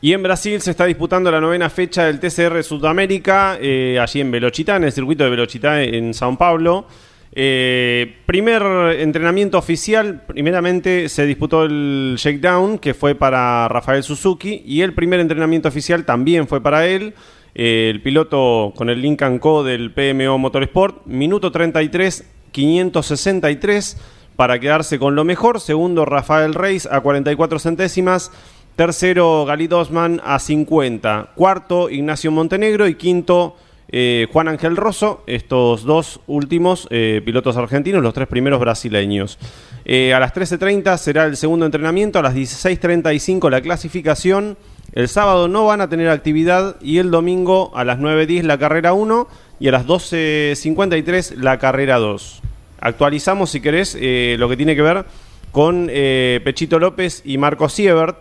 Y 0.00 0.12
en 0.12 0.22
Brasil 0.22 0.60
se 0.60 0.72
está 0.72 0.84
disputando 0.84 1.30
la 1.30 1.40
novena 1.40 1.70
fecha 1.70 2.06
del 2.06 2.18
TCR 2.18 2.62
Sudamérica, 2.64 3.56
eh, 3.60 3.98
allí 4.00 4.20
en 4.20 4.30
Velochitá, 4.30 4.76
en 4.76 4.84
el 4.84 4.92
circuito 4.92 5.24
de 5.24 5.30
Velochitá 5.30 5.82
en 5.82 6.12
Sao 6.14 6.36
Paulo. 6.36 6.86
Eh, 7.34 8.16
primer 8.26 8.62
entrenamiento 8.98 9.58
oficial, 9.58 10.22
primeramente 10.26 11.08
se 11.08 11.24
disputó 11.24 11.64
el 11.64 12.16
shakedown, 12.18 12.78
que 12.78 12.94
fue 12.94 13.14
para 13.14 13.68
Rafael 13.68 14.02
Suzuki, 14.02 14.62
y 14.66 14.82
el 14.82 14.92
primer 14.92 15.20
entrenamiento 15.20 15.68
oficial 15.68 16.04
también 16.04 16.46
fue 16.46 16.60
para 16.60 16.86
él. 16.86 17.14
Eh, 17.54 17.90
el 17.90 18.00
piloto 18.00 18.72
con 18.76 18.88
el 18.88 19.02
Lincoln 19.02 19.38
Co 19.38 19.62
del 19.62 19.92
PMO 19.92 20.38
Motorsport, 20.38 21.06
minuto 21.06 21.52
33, 21.52 22.24
563 22.50 23.96
para 24.36 24.58
quedarse 24.58 24.98
con 24.98 25.14
lo 25.14 25.24
mejor. 25.24 25.60
Segundo, 25.60 26.04
Rafael 26.04 26.54
Reis 26.54 26.86
a 26.86 27.00
44 27.00 27.58
centésimas. 27.58 28.30
Tercero, 28.76 29.44
Galit 29.44 29.72
Osman 29.72 30.20
a 30.24 30.38
50. 30.38 31.32
Cuarto, 31.34 31.90
Ignacio 31.90 32.30
Montenegro. 32.30 32.88
Y 32.88 32.94
quinto, 32.94 33.56
eh, 33.92 34.26
Juan 34.32 34.48
Ángel 34.48 34.76
Rosso. 34.76 35.22
Estos 35.26 35.84
dos 35.84 36.20
últimos 36.26 36.88
eh, 36.90 37.20
pilotos 37.24 37.56
argentinos, 37.56 38.02
los 38.02 38.14
tres 38.14 38.26
primeros 38.28 38.58
brasileños. 38.58 39.38
Eh, 39.84 40.14
a 40.14 40.20
las 40.20 40.32
13.30 40.34 40.96
será 40.98 41.24
el 41.26 41.36
segundo 41.36 41.66
entrenamiento. 41.66 42.18
A 42.18 42.22
las 42.22 42.34
16.35 42.34 43.50
la 43.50 43.60
clasificación. 43.60 44.56
El 44.92 45.08
sábado 45.08 45.48
no 45.48 45.66
van 45.66 45.80
a 45.80 45.88
tener 45.88 46.08
actividad. 46.08 46.76
Y 46.80 46.98
el 46.98 47.10
domingo 47.10 47.70
a 47.74 47.84
las 47.84 47.98
9.10 47.98 48.42
la 48.42 48.58
carrera 48.58 48.92
1. 48.94 49.28
Y 49.60 49.68
a 49.68 49.72
las 49.72 49.86
12.53 49.86 51.36
la 51.36 51.58
carrera 51.58 51.98
2. 51.98 52.40
Actualizamos, 52.80 53.50
si 53.50 53.60
querés, 53.60 53.94
lo 53.94 54.48
que 54.48 54.56
tiene 54.56 54.74
que 54.74 54.82
ver 54.82 55.04
con 55.52 55.86
Pechito 55.86 56.78
López 56.78 57.22
y 57.24 57.38
Marco 57.38 57.68
Siebert. 57.68 58.18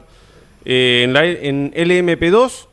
En, 0.63 1.13
la- 1.13 1.25
en 1.25 1.71
LMP2, 1.73 2.67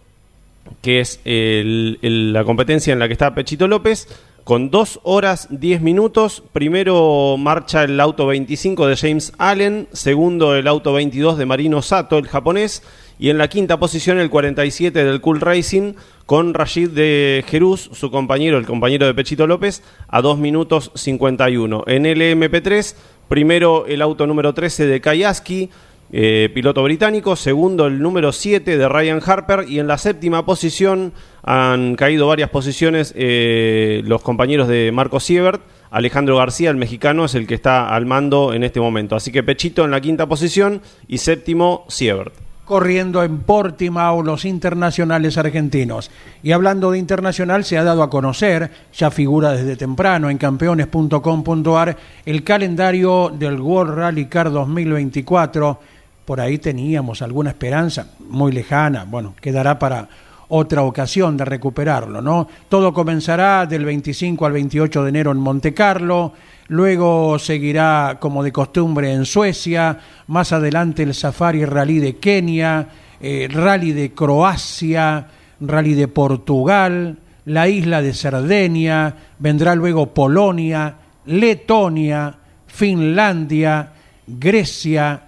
que 0.83 1.01
es 1.01 1.21
el- 1.25 1.99
el- 2.03 2.33
la 2.33 2.45
competencia 2.45 2.93
en 2.93 2.99
la 2.99 3.07
que 3.09 3.13
está 3.13 3.35
Pechito 3.35 3.69
López, 3.69 4.09
con 4.45 4.71
2 4.71 5.01
horas 5.03 5.47
10 5.51 5.83
minutos. 5.83 6.43
Primero 6.53 7.37
marcha 7.39 7.85
el 7.85 8.01
auto 8.01 8.27
25 8.27 8.87
de 8.87 8.97
James 8.97 9.33
Allen, 9.39 9.89
segundo 9.93 10.57
el 10.57 10.67
auto 10.67 10.93
22 10.95 11.37
de 11.37 11.45
Marino 11.47 11.83
Sato, 11.83 12.17
el 12.17 12.27
japonés, 12.29 12.83
y 13.19 13.29
en 13.31 13.37
la 13.39 13.49
quinta 13.49 13.79
posición 13.79 14.19
el 14.19 14.31
47 14.31 15.05
del 15.05 15.21
Cool 15.21 15.41
Racing 15.41 15.95
con 16.25 16.55
Rashid 16.55 16.91
de 16.91 17.45
Jeruz, 17.49 17.91
su 17.93 18.11
compañero, 18.11 18.59
el 18.59 18.65
compañero 18.67 19.07
de 19.07 19.15
Pechito 19.15 19.47
López, 19.47 19.83
a 20.09 20.23
2 20.23 20.39
minutos 20.39 20.93
51. 20.95 21.85
En 21.87 22.05
LMP3, 22.07 22.95
primero 23.29 23.87
el 23.87 24.01
auto 24.01 24.27
número 24.27 24.55
13 24.55 24.87
de 24.87 25.01
Kayaski, 25.01 25.69
eh, 26.11 26.51
piloto 26.55 26.83
británico, 26.83 27.37
segundo 27.37 27.87
el 27.87 28.01
número 28.01 28.33
7 28.33 28.79
de 28.79 28.89
Ryan 28.89 29.21
Harper 29.25 29.67
y 29.69 29.79
en 29.79 29.87
la 29.87 29.99
séptima 29.99 30.47
posición 30.47 31.13
han 31.43 31.97
caído 31.97 32.27
varias 32.27 32.49
posiciones 32.49 33.13
eh, 33.15 34.03
los 34.05 34.23
compañeros 34.23 34.69
de 34.69 34.91
Marco 34.93 35.21
Siebert. 35.21 35.61
Alejandro 35.91 36.37
García, 36.37 36.71
el 36.71 36.77
mexicano, 36.77 37.25
es 37.25 37.35
el 37.35 37.47
que 37.47 37.55
está 37.55 37.95
al 37.95 38.07
mando 38.07 38.53
en 38.53 38.65
este 38.65 38.81
momento. 38.81 39.17
Así 39.17 39.33
que 39.33 39.43
Pechito 39.43 39.85
en 39.85 39.91
la 39.91 40.01
quinta 40.01 40.27
posición 40.27 40.83
y 41.07 41.19
séptimo 41.19 41.85
Siebert. 41.89 42.35
corriendo 42.65 43.23
en 43.23 43.39
Portimao 43.39 44.23
los 44.23 44.45
internacionales 44.45 45.39
argentinos. 45.39 46.11
Y 46.43 46.53
hablando 46.53 46.91
de 46.91 46.99
internacional, 46.99 47.65
se 47.65 47.79
ha 47.79 47.85
dado 47.85 48.03
a 48.03 48.11
conocer, 48.11 48.71
ya 48.93 49.11
figura 49.11 49.53
desde 49.53 49.77
temprano 49.77 50.29
en 50.29 50.37
campeones.com.ar, 50.37 51.97
el 52.27 52.45
calendario 52.45 53.33
del 53.35 53.59
World 53.59 53.95
Rally 53.95 54.27
Car 54.27 54.51
2024. 54.51 55.81
Por 56.29 56.43
ahí 56.43 56.59
teníamos 56.59 57.23
alguna 57.23 57.49
esperanza, 57.49 58.09
muy 58.29 58.53
lejana, 58.53 59.07
bueno, 59.09 59.33
quedará 59.41 59.79
para 59.79 60.07
otra 60.49 60.83
ocasión 60.83 61.39
de 61.39 61.47
recuperarlo, 61.47 62.21
¿no? 62.21 62.47
Todo 62.69 62.93
comenzará 62.93 63.65
del 63.65 63.87
25 63.87 64.45
al 64.45 64.53
28 64.53 65.05
de 65.05 65.09
enero 65.09 65.33
en 65.33 65.39
Monte 65.39 65.73
Carlo, 65.73 66.35
luego 66.67 67.39
seguirá 67.39 68.19
como 68.21 68.43
de 68.43 68.53
costumbre 68.53 69.11
en 69.11 69.25
Suecia, 69.25 70.01
más 70.27 70.53
adelante 70.53 71.03
el 71.03 71.15
Safari 71.15 71.65
Rally 71.65 71.99
de 71.99 72.17
Kenia, 72.19 72.89
eh, 73.23 73.49
Rally 73.51 73.93
de 73.93 74.13
Croacia, 74.13 75.29
Rally 75.63 75.95
de 75.95 76.09
Portugal, 76.09 77.17
la 77.47 77.69
isla 77.69 78.03
de 78.03 78.13
Cerdeña, 78.13 79.15
vendrá 79.39 79.75
luego 79.75 80.13
Polonia, 80.13 80.95
Letonia, 81.25 82.35
Finlandia, 82.67 83.93
Grecia, 84.27 85.23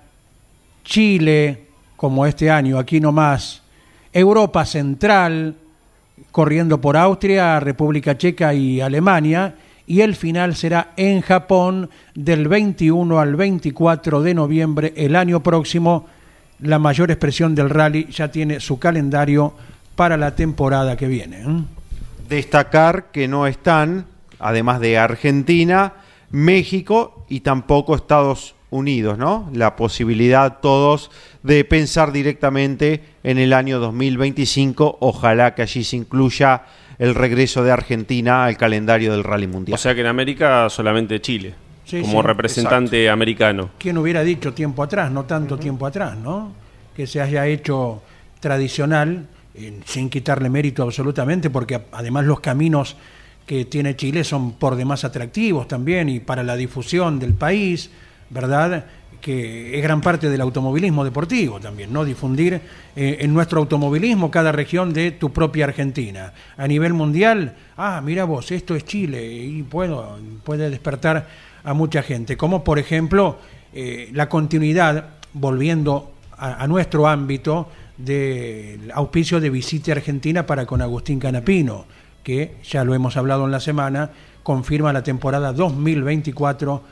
Chile, 0.84 1.66
como 1.96 2.26
este 2.26 2.50
año, 2.50 2.78
aquí 2.78 3.00
nomás, 3.00 3.62
Europa 4.12 4.64
Central, 4.64 5.54
corriendo 6.30 6.80
por 6.80 6.96
Austria, 6.96 7.60
República 7.60 8.16
Checa 8.16 8.54
y 8.54 8.80
Alemania, 8.80 9.54
y 9.86 10.02
el 10.02 10.14
final 10.14 10.54
será 10.54 10.92
en 10.96 11.20
Japón 11.20 11.90
del 12.14 12.46
21 12.46 13.18
al 13.18 13.34
24 13.34 14.22
de 14.22 14.34
noviembre 14.34 14.92
el 14.96 15.16
año 15.16 15.42
próximo. 15.42 16.06
La 16.60 16.78
mayor 16.78 17.10
expresión 17.10 17.54
del 17.54 17.70
rally 17.70 18.06
ya 18.10 18.30
tiene 18.30 18.60
su 18.60 18.78
calendario 18.78 19.52
para 19.96 20.16
la 20.16 20.36
temporada 20.36 20.96
que 20.96 21.08
viene. 21.08 21.42
¿eh? 21.42 21.62
Destacar 22.28 23.10
que 23.10 23.26
no 23.26 23.48
están, 23.48 24.06
además 24.38 24.78
de 24.80 24.96
Argentina, 24.96 25.94
México 26.30 27.26
y 27.28 27.40
tampoco 27.40 27.96
Estados 27.96 28.54
Unidos, 28.70 29.18
¿no? 29.18 29.50
La 29.52 29.76
posibilidad 29.76 30.60
todos 30.60 31.10
de 31.42 31.64
pensar 31.64 32.12
directamente 32.12 33.02
en 33.22 33.38
el 33.38 33.52
año 33.52 33.80
2025. 33.80 34.98
Ojalá 35.00 35.54
que 35.54 35.62
allí 35.62 35.84
se 35.84 35.96
incluya 35.96 36.62
el 36.98 37.14
regreso 37.14 37.64
de 37.64 37.72
Argentina 37.72 38.44
al 38.44 38.56
calendario 38.56 39.12
del 39.12 39.24
Rally 39.24 39.46
Mundial. 39.46 39.74
O 39.74 39.78
sea 39.78 39.94
que 39.94 40.02
en 40.02 40.06
América 40.06 40.68
solamente 40.68 41.20
Chile, 41.20 41.54
Sí, 41.84 42.02
como 42.02 42.20
sí, 42.20 42.26
representante 42.26 43.10
americano. 43.10 43.70
¿Quién 43.78 43.98
hubiera 43.98 44.22
dicho 44.22 44.52
tiempo 44.52 44.82
atrás, 44.82 45.10
no 45.10 45.24
tanto 45.24 45.58
tiempo 45.58 45.86
atrás, 45.86 46.16
¿no? 46.16 46.52
Que 46.94 47.06
se 47.06 47.20
haya 47.20 47.46
hecho 47.46 48.02
tradicional, 48.38 49.26
eh, 49.54 49.80
sin 49.84 50.08
quitarle 50.08 50.48
mérito 50.48 50.84
absolutamente, 50.84 51.50
porque 51.50 51.80
además 51.92 52.26
los 52.26 52.38
caminos 52.40 52.96
que 53.46 53.64
tiene 53.64 53.96
Chile 53.96 54.22
son 54.22 54.52
por 54.52 54.76
demás 54.76 55.04
atractivos 55.04 55.66
también 55.66 56.08
y 56.08 56.20
para 56.20 56.44
la 56.44 56.54
difusión 56.54 57.18
del 57.18 57.34
país, 57.34 57.90
¿verdad? 58.30 58.86
Que 59.20 59.76
es 59.76 59.82
gran 59.82 60.00
parte 60.00 60.30
del 60.30 60.40
automovilismo 60.40 61.04
deportivo 61.04 61.60
también, 61.60 61.92
¿no? 61.92 62.04
Difundir 62.04 62.54
eh, 62.96 63.18
en 63.20 63.34
nuestro 63.34 63.60
automovilismo 63.60 64.30
cada 64.30 64.52
región 64.52 64.92
de 64.92 65.10
tu 65.10 65.30
propia 65.30 65.66
Argentina. 65.66 66.32
A 66.56 66.66
nivel 66.66 66.94
mundial, 66.94 67.54
ah, 67.76 68.00
mira 68.02 68.24
vos, 68.24 68.50
esto 68.50 68.74
es 68.74 68.84
Chile 68.84 69.30
y 69.32 69.62
puedo, 69.62 70.18
puede 70.44 70.70
despertar 70.70 71.28
a 71.62 71.74
mucha 71.74 72.02
gente. 72.02 72.36
Como 72.36 72.64
por 72.64 72.78
ejemplo 72.78 73.38
eh, 73.74 74.08
la 74.12 74.28
continuidad, 74.28 75.10
volviendo 75.34 76.12
a, 76.38 76.62
a 76.62 76.66
nuestro 76.66 77.06
ámbito, 77.06 77.68
del 78.04 78.90
auspicio 78.92 79.40
de 79.40 79.50
Visite 79.50 79.92
Argentina 79.92 80.46
para 80.46 80.66
con 80.66 80.80
Agustín 80.80 81.18
Canapino, 81.20 81.84
que 82.22 82.56
ya 82.64 82.84
lo 82.84 82.94
hemos 82.94 83.16
hablado 83.16 83.44
en 83.44 83.50
la 83.50 83.60
semana, 83.60 84.10
confirma 84.42 84.92
la 84.92 85.02
temporada 85.02 85.52
2024 85.52 86.82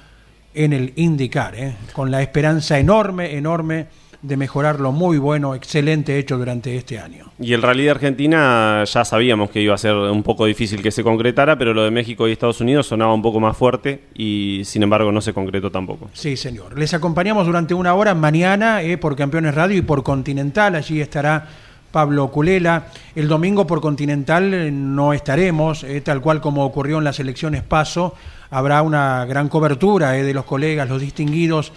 en 0.64 0.72
el 0.72 0.92
IndyCar, 0.96 1.54
¿eh? 1.54 1.76
con 1.92 2.10
la 2.10 2.20
esperanza 2.20 2.78
enorme, 2.78 3.36
enorme 3.36 3.86
de 4.20 4.36
mejorar 4.36 4.80
lo 4.80 4.90
muy 4.90 5.18
bueno, 5.18 5.54
excelente 5.54 6.18
hecho 6.18 6.36
durante 6.36 6.76
este 6.76 6.98
año. 6.98 7.26
Y 7.38 7.52
el 7.52 7.62
Rally 7.62 7.84
de 7.84 7.90
Argentina 7.90 8.82
ya 8.84 9.04
sabíamos 9.04 9.50
que 9.50 9.60
iba 9.60 9.74
a 9.74 9.78
ser 9.78 9.94
un 9.94 10.24
poco 10.24 10.46
difícil 10.46 10.82
que 10.82 10.90
se 10.90 11.04
concretara, 11.04 11.56
pero 11.56 11.72
lo 11.72 11.84
de 11.84 11.92
México 11.92 12.26
y 12.26 12.32
Estados 12.32 12.60
Unidos 12.60 12.88
sonaba 12.88 13.14
un 13.14 13.22
poco 13.22 13.38
más 13.38 13.56
fuerte 13.56 14.06
y 14.14 14.62
sin 14.64 14.82
embargo 14.82 15.12
no 15.12 15.20
se 15.20 15.32
concretó 15.32 15.70
tampoco. 15.70 16.10
Sí, 16.14 16.36
señor. 16.36 16.76
Les 16.76 16.92
acompañamos 16.94 17.46
durante 17.46 17.74
una 17.74 17.94
hora 17.94 18.14
mañana 18.14 18.82
eh, 18.82 18.98
por 18.98 19.14
Campeones 19.14 19.54
Radio 19.54 19.76
y 19.76 19.82
por 19.82 20.02
Continental. 20.02 20.74
Allí 20.74 21.00
estará 21.00 21.46
Pablo 21.90 22.28
Culela. 22.28 22.86
El 23.14 23.28
domingo 23.28 23.66
por 23.66 23.80
Continental 23.80 24.52
eh, 24.52 24.70
no 24.70 25.12
estaremos, 25.12 25.84
eh, 25.84 26.00
tal 26.00 26.20
cual 26.20 26.40
como 26.40 26.64
ocurrió 26.64 26.98
en 26.98 27.04
las 27.04 27.20
elecciones 27.20 27.62
PASO. 27.62 28.14
Habrá 28.50 28.82
una 28.82 29.24
gran 29.24 29.48
cobertura 29.48 30.16
eh, 30.16 30.22
de 30.22 30.34
los 30.34 30.44
colegas, 30.44 30.88
los 30.88 31.00
distinguidos 31.00 31.72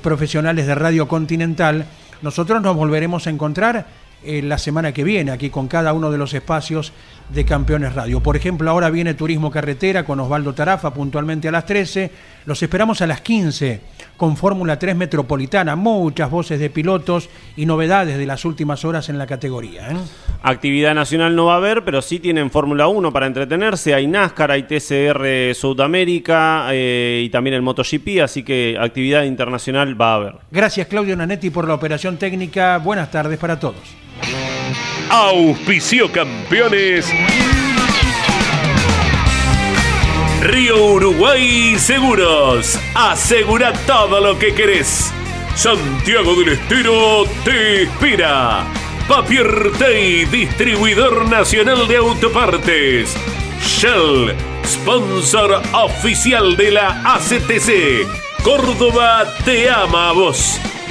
profesionales 0.00 0.66
de 0.66 0.74
Radio 0.74 1.06
Continental. 1.06 1.84
Nosotros 2.22 2.62
nos 2.62 2.74
volveremos 2.74 3.26
a 3.26 3.30
encontrar 3.30 3.86
la 4.24 4.56
semana 4.56 4.92
que 4.92 5.04
viene 5.04 5.30
aquí 5.30 5.50
con 5.50 5.68
cada 5.68 5.92
uno 5.92 6.10
de 6.10 6.16
los 6.16 6.32
espacios 6.32 6.94
de 7.28 7.44
Campeones 7.44 7.94
Radio. 7.94 8.20
Por 8.20 8.36
ejemplo, 8.36 8.70
ahora 8.70 8.90
viene 8.90 9.14
Turismo 9.14 9.50
Carretera 9.50 10.04
con 10.04 10.20
Osvaldo 10.20 10.54
Tarafa 10.54 10.92
puntualmente 10.92 11.48
a 11.48 11.52
las 11.52 11.66
13. 11.66 12.10
Los 12.46 12.62
esperamos 12.62 13.00
a 13.00 13.06
las 13.06 13.20
15 13.22 13.80
con 14.16 14.36
Fórmula 14.36 14.78
3 14.78 14.94
Metropolitana. 14.96 15.76
Muchas 15.76 16.30
voces 16.30 16.60
de 16.60 16.70
pilotos 16.70 17.28
y 17.56 17.66
novedades 17.66 18.18
de 18.18 18.26
las 18.26 18.44
últimas 18.44 18.84
horas 18.84 19.08
en 19.08 19.18
la 19.18 19.26
categoría. 19.26 19.90
¿eh? 19.90 19.96
Actividad 20.42 20.94
nacional 20.94 21.34
no 21.34 21.46
va 21.46 21.54
a 21.54 21.56
haber, 21.56 21.84
pero 21.84 22.02
sí 22.02 22.18
tienen 22.18 22.50
Fórmula 22.50 22.86
1 22.86 23.12
para 23.12 23.26
entretenerse. 23.26 23.94
Hay 23.94 24.06
NASCAR, 24.06 24.50
hay 24.50 24.64
TCR 24.64 25.54
Sudamérica 25.54 26.68
eh, 26.70 27.22
y 27.24 27.30
también 27.30 27.54
el 27.54 27.62
MotoGP, 27.62 28.22
así 28.22 28.42
que 28.42 28.76
actividad 28.78 29.24
internacional 29.24 30.00
va 30.00 30.12
a 30.12 30.14
haber. 30.16 30.34
Gracias 30.50 30.86
Claudio 30.86 31.16
Nanetti 31.16 31.50
por 31.50 31.66
la 31.66 31.74
operación 31.74 32.16
técnica. 32.18 32.78
Buenas 32.78 33.10
tardes 33.10 33.38
para 33.38 33.58
todos. 33.58 34.04
Auspicio 35.10 36.10
campeones. 36.10 37.08
Río 40.40 40.84
Uruguay 40.84 41.78
Seguros. 41.78 42.78
Asegura 42.94 43.72
todo 43.86 44.20
lo 44.20 44.38
que 44.38 44.54
querés. 44.54 45.12
Santiago 45.54 46.34
del 46.34 46.54
Estero 46.54 47.24
te 47.44 47.84
inspira. 47.84 48.64
Papier 49.08 49.72
Tay, 49.78 50.24
distribuidor 50.26 51.28
nacional 51.28 51.86
de 51.86 51.96
autopartes. 51.96 53.16
Shell, 53.60 54.34
sponsor 54.66 55.62
oficial 55.72 56.56
de 56.56 56.70
la 56.72 57.02
ACTC. 57.14 58.06
Córdoba 58.42 59.24
te 59.44 59.70
ama 59.70 60.10
a 60.10 60.12
vos. 60.12 60.60